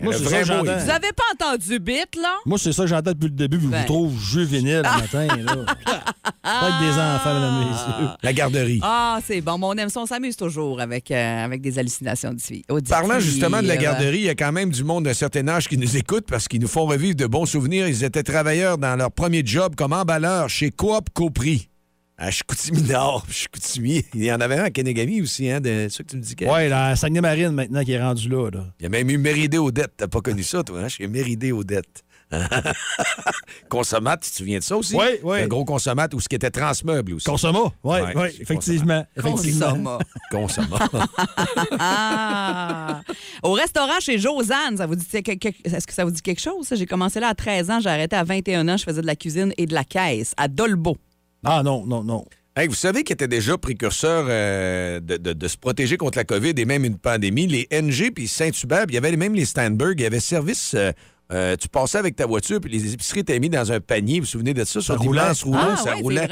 Moi, 0.00 0.14
Un 0.14 0.16
c'est 0.16 0.24
vrai 0.24 0.44
ça 0.44 0.54
que 0.54 0.58
mot, 0.58 0.64
j'entends. 0.66 0.78
Vous 0.84 0.90
avez 0.90 1.12
pas 1.12 1.46
entendu 1.46 1.78
bit, 1.78 2.16
là? 2.16 2.36
Moi, 2.46 2.58
c'est 2.58 2.72
ça 2.72 2.82
que 2.84 2.88
j'entends 2.88 3.10
depuis 3.12 3.24
le 3.28 3.34
début, 3.34 3.58
puis 3.58 3.66
je 3.66 3.70
Ben. 3.70 3.80
vous 3.80 3.86
trouve 3.86 4.18
juvénile 4.18 4.76
le 4.82 4.82
matin. 4.82 5.26
Là. 5.36 5.54
Pas 6.42 6.68
être 6.68 6.80
des 6.80 6.92
enfants, 7.00 7.34
mesdames 7.34 7.62
et 7.62 7.70
messieurs. 7.70 8.08
La 8.22 8.32
garderie. 8.32 8.80
Ah, 8.82 9.18
c'est 9.26 9.40
bon. 9.40 9.58
Mon 9.58 9.74
aime 9.74 9.88
ça, 9.90 10.00
on 10.00 10.06
s'amuse 10.06 10.36
toujours 10.36 10.80
avec, 10.80 11.10
euh, 11.10 11.44
avec 11.44 11.60
des 11.60 11.78
hallucinations 11.78 12.30
auditives. 12.30 12.62
Parlant 12.88 13.20
justement 13.20 13.60
de 13.62 13.66
la 13.68 13.76
garderie, 13.76 14.18
il 14.18 14.24
y 14.24 14.28
a 14.30 14.34
quand 14.34 14.52
même 14.52 14.70
du 14.70 14.84
monde 14.84 15.04
d'un 15.04 15.14
certain 15.14 15.46
âge 15.48 15.68
qui 15.68 15.76
nous 15.76 15.96
écoute 15.96 16.24
parce 16.28 16.48
qu'ils 16.48 16.60
nous 16.60 16.68
font 16.68 16.86
revivre 16.86 17.16
de 17.16 17.26
bons 17.26 17.46
souvenirs. 17.46 17.88
Ils 17.88 18.04
étaient 18.04 18.22
travailleurs 18.22 18.78
dans 18.78 18.96
leur 18.96 19.10
premier 19.12 19.42
job 19.44 19.74
comme 19.76 19.92
emballeur 19.92 20.48
chez 20.48 20.70
Coop 20.70 21.10
Copri. 21.12 21.68
À 22.18 22.30
Chicoutimi-Nord, 22.30 23.26
Chicoutimi. 23.30 24.02
Il 24.14 24.24
y 24.24 24.32
en 24.32 24.40
avait 24.40 24.56
un 24.56 24.64
à 24.64 24.70
Kenegami 24.70 25.20
aussi, 25.20 25.50
hein, 25.50 25.60
de 25.60 25.88
ceux 25.90 26.02
que 26.02 26.10
tu 26.10 26.16
me 26.16 26.22
dis. 26.22 26.34
Ouais, 26.46 26.68
la 26.68 26.96
Saguenay-Marine, 26.96 27.50
maintenant, 27.50 27.84
qui 27.84 27.92
est 27.92 28.00
rendu 28.02 28.28
là. 28.30 28.48
là. 28.50 28.64
Il 28.80 28.84
y 28.84 28.86
a 28.86 28.88
même 28.88 29.10
eu 29.10 29.18
Méridé 29.18 29.58
Odette. 29.58 29.92
T'as 29.98 30.08
pas 30.08 30.22
connu 30.22 30.42
ça, 30.42 30.62
toi, 30.62 30.80
hein? 30.80 30.88
Chez 30.88 31.06
Méridé 31.08 31.52
Odette. 31.52 32.04
Consommate, 33.68 34.22
tu 34.22 34.30
te 34.30 34.36
souviens 34.36 34.58
de 34.58 34.64
ça 34.64 34.76
aussi? 34.76 34.96
Oui, 34.96 35.04
oui. 35.22 35.42
Un 35.42 35.46
gros 35.46 35.64
consommate 35.64 36.12
ou 36.14 36.20
ce 36.20 36.28
qui 36.28 36.34
était 36.34 36.50
transmeuble 36.50 37.14
aussi. 37.14 37.24
Consomma, 37.26 37.60
oui, 37.84 38.00
Ouais, 38.00 38.12
oui, 38.16 38.28
effectivement. 38.40 39.06
effectivement. 39.16 39.98
Consomma. 40.30 40.80
Consommate. 40.80 40.90
Ah! 41.78 43.02
Au 43.42 43.52
restaurant 43.52 44.00
chez 44.00 44.18
Josanne, 44.18 44.76
ça 44.78 44.86
vous 44.86 44.96
dit 44.96 45.06
est-ce 45.12 45.86
que 45.86 45.92
ça 45.92 46.04
vous 46.04 46.10
dit 46.10 46.22
quelque 46.22 46.40
chose? 46.40 46.68
J'ai 46.72 46.86
commencé 46.86 47.20
là 47.20 47.28
à 47.28 47.34
13 47.34 47.70
ans, 47.70 47.80
j'ai 47.80 47.90
arrêté 47.90 48.16
à 48.16 48.24
21 48.24 48.68
ans, 48.68 48.76
je 48.76 48.84
faisais 48.84 49.02
de 49.02 49.06
la 49.06 49.16
cuisine 49.16 49.52
et 49.56 49.66
de 49.66 49.74
la 49.74 49.84
caisse 49.84 50.32
à 50.36 50.48
Dolbeau. 50.48 50.96
Ah 51.44 51.62
non, 51.62 51.86
non, 51.86 52.02
non. 52.02 52.24
Hey, 52.58 52.68
vous 52.68 52.74
savez 52.74 53.04
qu'il 53.04 53.12
était 53.12 53.28
déjà 53.28 53.58
précurseur 53.58 54.26
euh, 54.30 54.98
de, 55.00 55.48
se 55.48 55.58
protéger 55.58 55.98
contre 55.98 56.16
la 56.16 56.24
COVID 56.24 56.54
et 56.56 56.64
même 56.64 56.86
une 56.86 56.96
pandémie. 56.96 57.46
Les 57.46 57.68
NG 57.70 58.10
puis 58.14 58.28
Saint-Hubert, 58.28 58.86
il 58.88 58.94
y 58.94 58.96
avait 58.96 59.14
même 59.14 59.34
les 59.34 59.44
Steinberg, 59.44 60.00
il 60.00 60.04
y 60.04 60.06
avait 60.06 60.20
service. 60.20 60.72
euh, 60.74 60.92
euh, 61.32 61.56
tu 61.56 61.68
passais 61.68 61.98
avec 61.98 62.14
ta 62.16 62.26
voiture, 62.26 62.60
puis 62.60 62.70
les 62.70 62.94
épiceries 62.94 63.20
étaient 63.20 63.38
mis 63.40 63.48
dans 63.50 63.72
un 63.72 63.80
panier. 63.80 64.20
Vous 64.20 64.26
vous 64.26 64.30
souvenez 64.30 64.54
de 64.54 64.64
ça? 64.64 64.80
Sur 64.80 64.98
des 64.98 65.06
roulantes, 65.06 65.42
Ah, 65.54 65.76
ça 65.76 65.94
ouais, 65.96 66.00
roulait. 66.02 66.28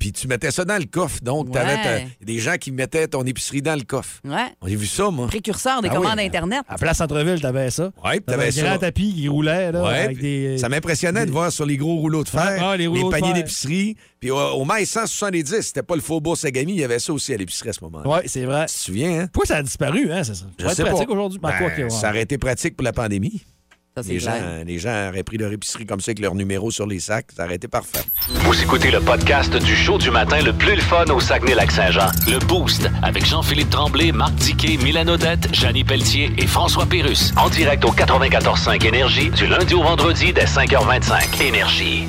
Puis 0.00 0.12
tu 0.12 0.26
mettais 0.28 0.50
ça 0.50 0.64
dans 0.64 0.78
le 0.78 0.84
coffre. 0.86 1.18
Donc, 1.22 1.50
t'avais 1.52 1.74
ta- 1.82 1.92
Ouais. 1.92 2.08
des 2.24 2.38
gens 2.38 2.56
qui 2.56 2.72
mettaient 2.72 3.06
ton 3.08 3.24
épicerie 3.24 3.62
dans 3.62 3.74
le 3.76 3.82
coffre. 3.84 4.20
Ouais. 4.24 4.46
J'ai 4.66 4.76
vu 4.76 4.86
ça, 4.86 5.10
moi. 5.10 5.26
Précurseur 5.28 5.80
des 5.82 5.88
Ah 5.88 5.94
oui. 5.94 6.02
commandes 6.02 6.18
Internet. 6.20 6.62
À 6.68 6.76
Place 6.76 6.98
Centre-Ville, 6.98 7.40
t'avais 7.40 7.70
ça. 7.70 7.84
Ouais, 8.04 8.12
puis 8.20 8.22
T'avais 8.26 8.50
t'avais 8.50 8.60
un 8.60 8.64
grand 8.64 8.72
ça. 8.74 8.78
tapis 8.78 9.14
qui 9.14 9.28
roulait, 9.28 9.72
là, 9.72 9.82
Ouais, 9.82 9.98
avec 10.04 10.16
puis 10.18 10.22
des... 10.22 10.58
Ça 10.58 10.68
m'impressionnait 10.68 11.26
de 11.26 11.30
voir 11.30 11.52
sur 11.52 11.66
les 11.66 11.76
gros 11.76 11.96
rouleaux 11.96 12.24
de 12.24 12.28
fer, 12.28 12.58
Ah, 12.60 12.76
les 12.76 12.88
paniers 13.10 13.32
d'épicerie. 13.34 13.96
Puis 14.20 14.30
au, 14.30 14.36
au 14.38 14.64
mai 14.64 14.84
170, 14.84 15.62
c'était 15.62 15.82
pas 15.82 15.94
le 15.96 16.00
Faubourg 16.00 16.36
Sagami, 16.36 16.72
il 16.72 16.78
y 16.80 16.84
avait 16.84 16.98
ça 17.00 17.12
aussi 17.12 17.34
à 17.34 17.36
l'épicerie 17.36 17.70
à 17.70 17.72
ce 17.72 17.80
moment-là. 17.82 18.08
Ouais, 18.08 18.22
c'est 18.26 18.44
vrai. 18.44 18.66
Tu 18.66 18.74
te 18.74 18.78
souviens, 18.80 19.20
hein? 19.22 19.26
Pourquoi 19.32 19.46
ça 19.46 19.56
a 19.56 19.62
disparu, 19.62 20.12
hein, 20.12 20.22
c'est 20.24 20.34
ça? 20.34 20.46
Ça 20.60 20.70
être 20.72 20.84
pratique 20.84 21.06
pas. 21.06 21.12
aujourd'hui. 21.12 21.38
Ben, 21.42 21.50
ouais. 21.60 21.90
Ça 21.90 22.10
aurait 22.10 22.22
été 22.22 22.38
pratique 22.38 22.76
pour 22.76 22.84
la 22.84 22.92
pandémie. 22.92 23.42
Ça, 23.94 24.00
Les 24.08 24.18
gens, 24.18 24.32
les 24.66 24.78
gens 24.78 25.08
auraient 25.08 25.22
pris 25.22 25.36
leur 25.36 25.52
épicerie 25.52 25.84
comme 25.84 26.00
ça 26.00 26.10
avec 26.10 26.20
leur 26.20 26.34
numéro 26.34 26.70
sur 26.70 26.86
les 26.86 26.98
sacs. 26.98 27.26
Ça 27.36 27.44
aurait 27.44 27.56
été 27.56 27.68
parfait. 27.68 28.00
Vous 28.28 28.62
écoutez 28.62 28.90
le 28.90 29.00
podcast 29.00 29.54
du 29.54 29.76
show 29.76 29.98
du 29.98 30.10
matin 30.10 30.40
le 30.40 30.54
plus 30.54 30.76
le 30.76 30.80
fun 30.80 31.04
au 31.06 31.20
Saguenay-Lac-Saint-Jean. 31.20 32.10
Le 32.26 32.38
Boost 32.46 32.88
avec 33.02 33.26
Jean-Philippe 33.26 33.68
Tremblay, 33.68 34.10
Marc 34.12 34.34
Diquet, 34.36 34.78
Milan 34.82 35.08
Odette, 35.08 35.54
Janine 35.54 35.84
Pelletier 35.84 36.30
et 36.38 36.46
François 36.46 36.86
Pérus. 36.86 37.32
En 37.36 37.50
direct 37.50 37.84
au 37.84 37.92
94.5 37.92 38.86
Énergie 38.86 39.30
du 39.30 39.46
lundi 39.46 39.74
au 39.74 39.82
vendredi 39.82 40.32
dès 40.32 40.46
5h25. 40.46 41.42
Énergie. 41.42 42.06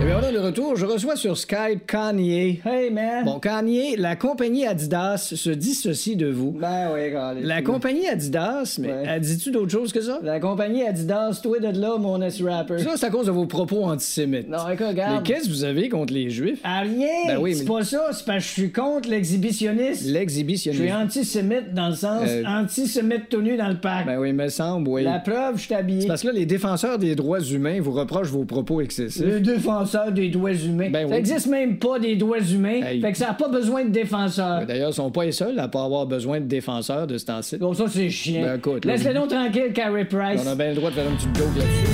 Et 0.00 0.04
bien 0.04 0.12
voilà, 0.20 0.30
de 0.30 0.38
retour, 0.38 0.76
je 0.76 0.86
reçois 0.86 1.16
sur 1.16 1.36
Skype 1.36 1.84
Kanye. 1.86 2.60
Hey, 2.64 2.88
man. 2.92 3.24
Bon, 3.24 3.40
Kanye, 3.40 3.96
la 3.96 4.14
compagnie 4.14 4.64
Adidas 4.64 5.32
se 5.34 5.50
dissocie 5.50 6.14
de 6.14 6.28
vous. 6.28 6.52
Ben 6.52 6.90
oui, 6.94 7.10
La 7.42 7.62
compagnie 7.62 8.06
Adidas, 8.06 8.78
mais 8.80 8.90
elle 9.06 9.20
dit-tu 9.20 9.50
d'autre 9.50 9.72
chose 9.72 9.92
que 9.92 10.00
ça? 10.00 10.20
La 10.22 10.38
compagnie 10.38 10.84
Adidas, 10.84 11.40
toi 11.42 11.58
de 11.58 11.76
là, 11.80 11.96
mon 11.98 12.22
S-rapper. 12.22 12.78
Ça, 12.78 12.92
c'est 12.96 13.06
à 13.06 13.10
cause 13.10 13.26
de 13.26 13.32
vos 13.32 13.46
propos 13.46 13.82
antisémites. 13.86 14.48
Non, 14.48 14.68
écoute, 14.72 14.86
regarde. 14.86 15.16
Mais 15.16 15.22
qu'est-ce 15.24 15.46
que 15.46 15.50
vous 15.50 15.64
avez 15.64 15.88
contre 15.88 16.12
les 16.14 16.30
Juifs? 16.30 16.60
Ah, 16.62 16.82
rien! 16.82 17.08
Ben 17.26 17.38
oui, 17.40 17.54
c'est 17.56 17.64
mais- 17.64 17.68
pas 17.78 17.82
ça, 17.84 18.10
c'est 18.12 18.24
parce 18.24 18.38
que 18.44 18.44
je 18.44 18.48
suis 18.60 18.72
contre 18.72 19.08
l'exhibitionnisme. 19.10 20.06
Je 20.08 20.12
L'exhibitionnisme. 20.12 20.84
suis 20.84 20.92
antisémite 20.92 21.74
dans 21.74 21.88
le 21.88 21.94
sens 21.96 22.22
Euh, 22.28 22.44
antisémite 22.46 23.28
tout 23.28 23.40
nu 23.42 23.56
dans 23.56 23.68
le 23.68 23.78
parc. 23.78 24.06
Ben 24.06 24.18
oui, 24.18 24.32
me 24.32 24.48
semble, 24.48 24.88
oui. 24.88 25.02
La 25.02 25.18
preuve, 25.18 25.56
je 25.56 25.62
suis 25.62 25.74
habillé. 25.74 26.02
C'est 26.02 26.06
parce 26.06 26.22
que 26.22 26.28
là, 26.28 26.34
les 26.34 26.46
défenseurs 26.46 26.98
des 26.98 27.16
droits 27.16 27.40
humains 27.40 27.80
vous 27.80 27.92
reprochent 27.92 28.30
vos 28.30 28.44
propos 28.44 28.80
excessifs. 28.80 29.24
Le 29.24 29.40
défenseur 29.88 30.12
des 30.12 30.28
doigts 30.28 30.52
humains. 30.52 30.90
Ben 30.90 31.06
ça 31.08 31.14
oui. 31.14 31.18
existe 31.18 31.46
même 31.46 31.78
pas 31.78 31.98
des 31.98 32.16
doigts 32.16 32.40
humains. 32.40 32.82
Hey. 32.82 33.00
Fait 33.00 33.12
que 33.12 33.18
ça 33.18 33.30
a 33.30 33.34
pas 33.34 33.48
besoin 33.48 33.84
de 33.84 33.90
défenseur. 33.90 34.60
Ben, 34.60 34.66
D'ailleurs, 34.66 34.90
ils 34.90 34.94
sont 34.94 35.10
pas 35.10 35.24
les 35.24 35.32
seuls 35.32 35.58
à 35.58 35.68
pas 35.68 35.84
avoir 35.84 36.06
besoin 36.06 36.40
de 36.40 36.46
défenseurs 36.46 37.06
de 37.06 37.16
ce 37.18 37.24
temps-ci. 37.26 37.56
Bon, 37.58 37.72
ça, 37.74 37.84
c'est 37.88 38.10
chiant. 38.10 38.42
Ben, 38.42 38.56
écoute, 38.58 38.84
là, 38.84 38.92
Laisse-le 38.92 39.10
oui. 39.10 39.14
donc 39.16 39.28
tranquille, 39.30 39.72
Carey 39.74 40.04
Price. 40.04 40.42
On 40.44 40.50
a 40.50 40.54
bien 40.54 40.68
le 40.70 40.74
droit 40.74 40.90
de 40.90 40.94
faire 40.94 41.08
une 41.08 41.16
petite 41.16 41.36
joke 41.36 41.56
là-dessus. 41.56 41.92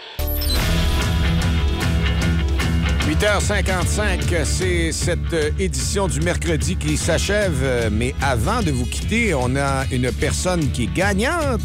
8h55, 3.08 4.44
c'est 4.44 4.92
cette 4.92 5.18
euh, 5.32 5.50
édition 5.58 6.06
du 6.06 6.20
mercredi 6.20 6.76
qui 6.76 6.96
s'achève. 6.96 7.58
Euh, 7.62 7.88
Mais 7.90 8.14
avant 8.22 8.62
de 8.62 8.70
vous 8.70 8.86
quitter, 8.86 9.34
on 9.34 9.56
a 9.56 9.84
une 9.90 10.12
personne 10.12 10.70
qui 10.70 10.84
est 10.84 10.94
gagnante. 10.94 11.60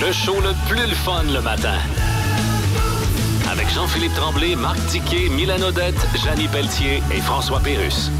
Le 0.00 0.12
show 0.12 0.40
le 0.40 0.52
plus 0.68 0.86
le 0.86 0.94
fun 0.94 1.22
le 1.22 1.40
matin. 1.40 1.78
Avec 3.50 3.68
Jean-Philippe 3.70 4.14
Tremblay, 4.14 4.54
Marc 4.54 4.78
Diquet, 4.90 5.28
Milan 5.30 5.62
Odette, 5.62 6.06
Janine 6.22 6.50
Pelletier 6.50 7.02
et 7.14 7.20
François 7.20 7.60
Pérus. 7.60 8.10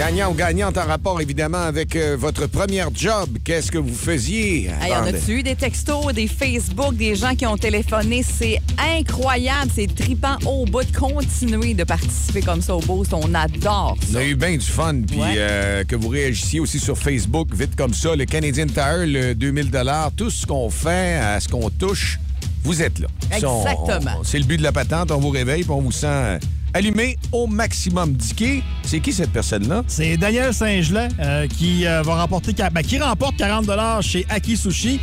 Gagnant 0.00 0.30
ou 0.30 0.34
gagnante 0.34 0.78
en 0.78 0.86
rapport, 0.86 1.20
évidemment, 1.20 1.58
avec 1.58 1.94
euh, 1.94 2.16
votre 2.18 2.46
première 2.46 2.88
job. 2.94 3.36
Qu'est-ce 3.44 3.70
que 3.70 3.76
vous 3.76 3.92
faisiez? 3.94 4.70
Hey, 4.80 4.92
on 4.98 5.04
a-tu 5.04 5.40
eu 5.40 5.42
des 5.42 5.54
textos, 5.54 6.14
des 6.14 6.26
Facebook, 6.26 6.96
des 6.96 7.14
gens 7.14 7.34
qui 7.34 7.44
ont 7.44 7.58
téléphoné? 7.58 8.22
C'est 8.22 8.62
incroyable, 8.78 9.70
c'est 9.74 9.94
tripant 9.94 10.38
au 10.46 10.64
bout 10.64 10.84
de 10.84 10.96
continuer 10.96 11.74
de 11.74 11.84
participer 11.84 12.40
comme 12.40 12.62
ça 12.62 12.76
au 12.76 12.80
Boost. 12.80 13.12
On 13.12 13.34
adore 13.34 13.98
On 14.08 14.12
ça. 14.14 14.20
a 14.20 14.24
eu 14.24 14.36
bien 14.36 14.52
du 14.56 14.64
fun, 14.64 15.02
puis 15.06 15.20
Ouais. 15.20 15.34
euh, 15.36 15.84
que 15.84 15.96
vous 15.96 16.08
réagissiez 16.08 16.60
aussi 16.60 16.78
sur 16.80 16.96
Facebook, 16.96 17.48
vite 17.54 17.76
comme 17.76 17.92
ça. 17.92 18.16
Le 18.16 18.24
Canadian 18.24 18.68
Tire, 18.68 19.04
le 19.04 19.34
2000 19.34 19.70
tout 20.16 20.30
ce 20.30 20.46
qu'on 20.46 20.70
fait, 20.70 21.16
à 21.16 21.40
ce 21.40 21.48
qu'on 21.48 21.68
touche, 21.68 22.18
vous 22.64 22.80
êtes 22.80 23.00
là. 23.00 23.08
On- 23.32 23.66
Exactement. 23.66 24.16
on- 24.20 24.24
C'est 24.24 24.38
le 24.38 24.44
but 24.46 24.56
de 24.56 24.62
la 24.62 24.72
patente, 24.72 25.10
on 25.10 25.18
vous 25.18 25.28
réveille, 25.28 25.62
puis 25.62 25.70
on 25.72 25.82
vous 25.82 25.92
sent 25.92 26.38
allumé 26.74 27.16
au 27.32 27.46
maximum. 27.46 28.12
Dicky, 28.12 28.62
c'est 28.84 29.00
qui 29.00 29.12
cette 29.12 29.32
personne-là? 29.32 29.82
C'est 29.86 30.16
Daniel 30.16 30.52
Saint-Gelais 30.54 31.08
euh, 31.20 31.46
qui 31.46 31.86
euh, 31.86 32.02
va 32.02 32.16
remporter 32.22 32.52
ben, 32.52 32.82
qui 32.82 32.98
remporte 32.98 33.36
40 33.36 33.66
chez 34.02 34.26
Aki 34.28 34.56
Sushi. 34.56 35.00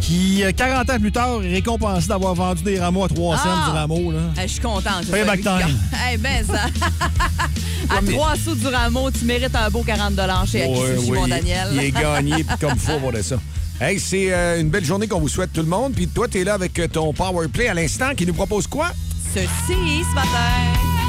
Qui, 0.00 0.42
euh, 0.42 0.50
40 0.50 0.90
ans 0.90 0.98
plus 0.98 1.12
tard, 1.12 1.42
est 1.44 1.52
récompensé 1.52 2.08
d'avoir 2.08 2.34
vendu 2.34 2.64
des 2.64 2.80
rameaux 2.80 3.04
à 3.04 3.08
3 3.08 3.36
cents 3.36 3.42
Ah! 3.46 3.70
du 3.70 3.76
rameau. 3.76 4.10
Là. 4.10 4.18
Hey, 4.36 4.48
je 4.48 4.54
suis 4.54 4.60
contente. 4.60 5.06
Pay 5.08 5.24
back 5.24 5.42
time. 5.42 5.78
Hey, 5.92 6.18
ben 6.18 6.44
ça. 6.44 6.64
à 7.96 8.02
3 8.02 8.34
sous 8.36 8.56
du 8.56 8.66
rameau, 8.66 9.12
tu 9.12 9.24
mérites 9.24 9.54
un 9.54 9.70
beau 9.70 9.84
40 9.84 10.14
chez 10.50 10.62
Aki 10.64 10.72
Ouais, 10.72 10.96
Sushi, 10.96 11.10
ouais, 11.12 11.18
mon 11.20 11.28
Daniel. 11.28 11.68
Il 11.72 11.80
est 11.80 11.90
gagné, 11.92 12.34
puis 12.44 12.56
comme 12.60 12.76
faut 12.76 12.98
pour 12.98 13.12
de 13.12 13.22
ça. 13.22 13.36
Hey, 13.80 13.98
c'est 13.98 14.32
euh, 14.32 14.60
une 14.60 14.68
belle 14.70 14.84
journée 14.84 15.08
qu'on 15.08 15.18
vous 15.18 15.28
souhaite 15.28 15.52
tout 15.52 15.60
le 15.62 15.66
monde. 15.66 15.92
Puis 15.94 16.06
toi, 16.06 16.28
t'es 16.28 16.44
là 16.44 16.54
avec 16.54 16.78
euh, 16.78 16.86
ton 16.86 17.12
Power 17.12 17.48
Play 17.48 17.66
à 17.66 17.74
l'instant 17.74 18.14
qui 18.16 18.26
nous 18.26 18.32
propose 18.32 18.68
quoi? 18.68 18.92
Ceci, 19.34 20.04
ce 20.04 20.14
matin. 20.14 21.01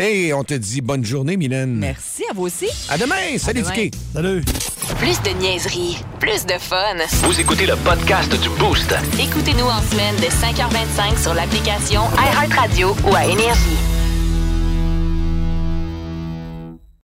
Hey, 0.00 0.32
on 0.32 0.44
te 0.44 0.54
dit 0.54 0.80
bonne 0.80 1.04
journée, 1.04 1.36
Mylène. 1.36 1.74
Merci, 1.74 2.22
à 2.30 2.32
vous 2.32 2.42
aussi. 2.44 2.68
À 2.88 2.96
demain. 2.96 3.36
Salut. 3.36 3.62
Dicky. 3.62 3.90
Salut. 4.14 4.42
Plus 5.00 5.20
de 5.22 5.30
niaiserie, 5.40 5.98
plus 6.20 6.46
de 6.46 6.52
fun. 6.52 6.94
Vous 7.24 7.40
écoutez 7.40 7.66
le 7.66 7.74
podcast 7.74 8.30
du 8.40 8.48
Boost. 8.60 8.94
Écoutez-nous 9.18 9.66
en 9.66 9.82
semaine 9.82 10.14
de 10.16 10.26
5h25 10.26 11.20
sur 11.20 11.34
l'application 11.34 12.02
iHeartRadio 12.16 12.94
ou 13.10 13.14
à 13.16 13.24
Énergie. 13.26 13.97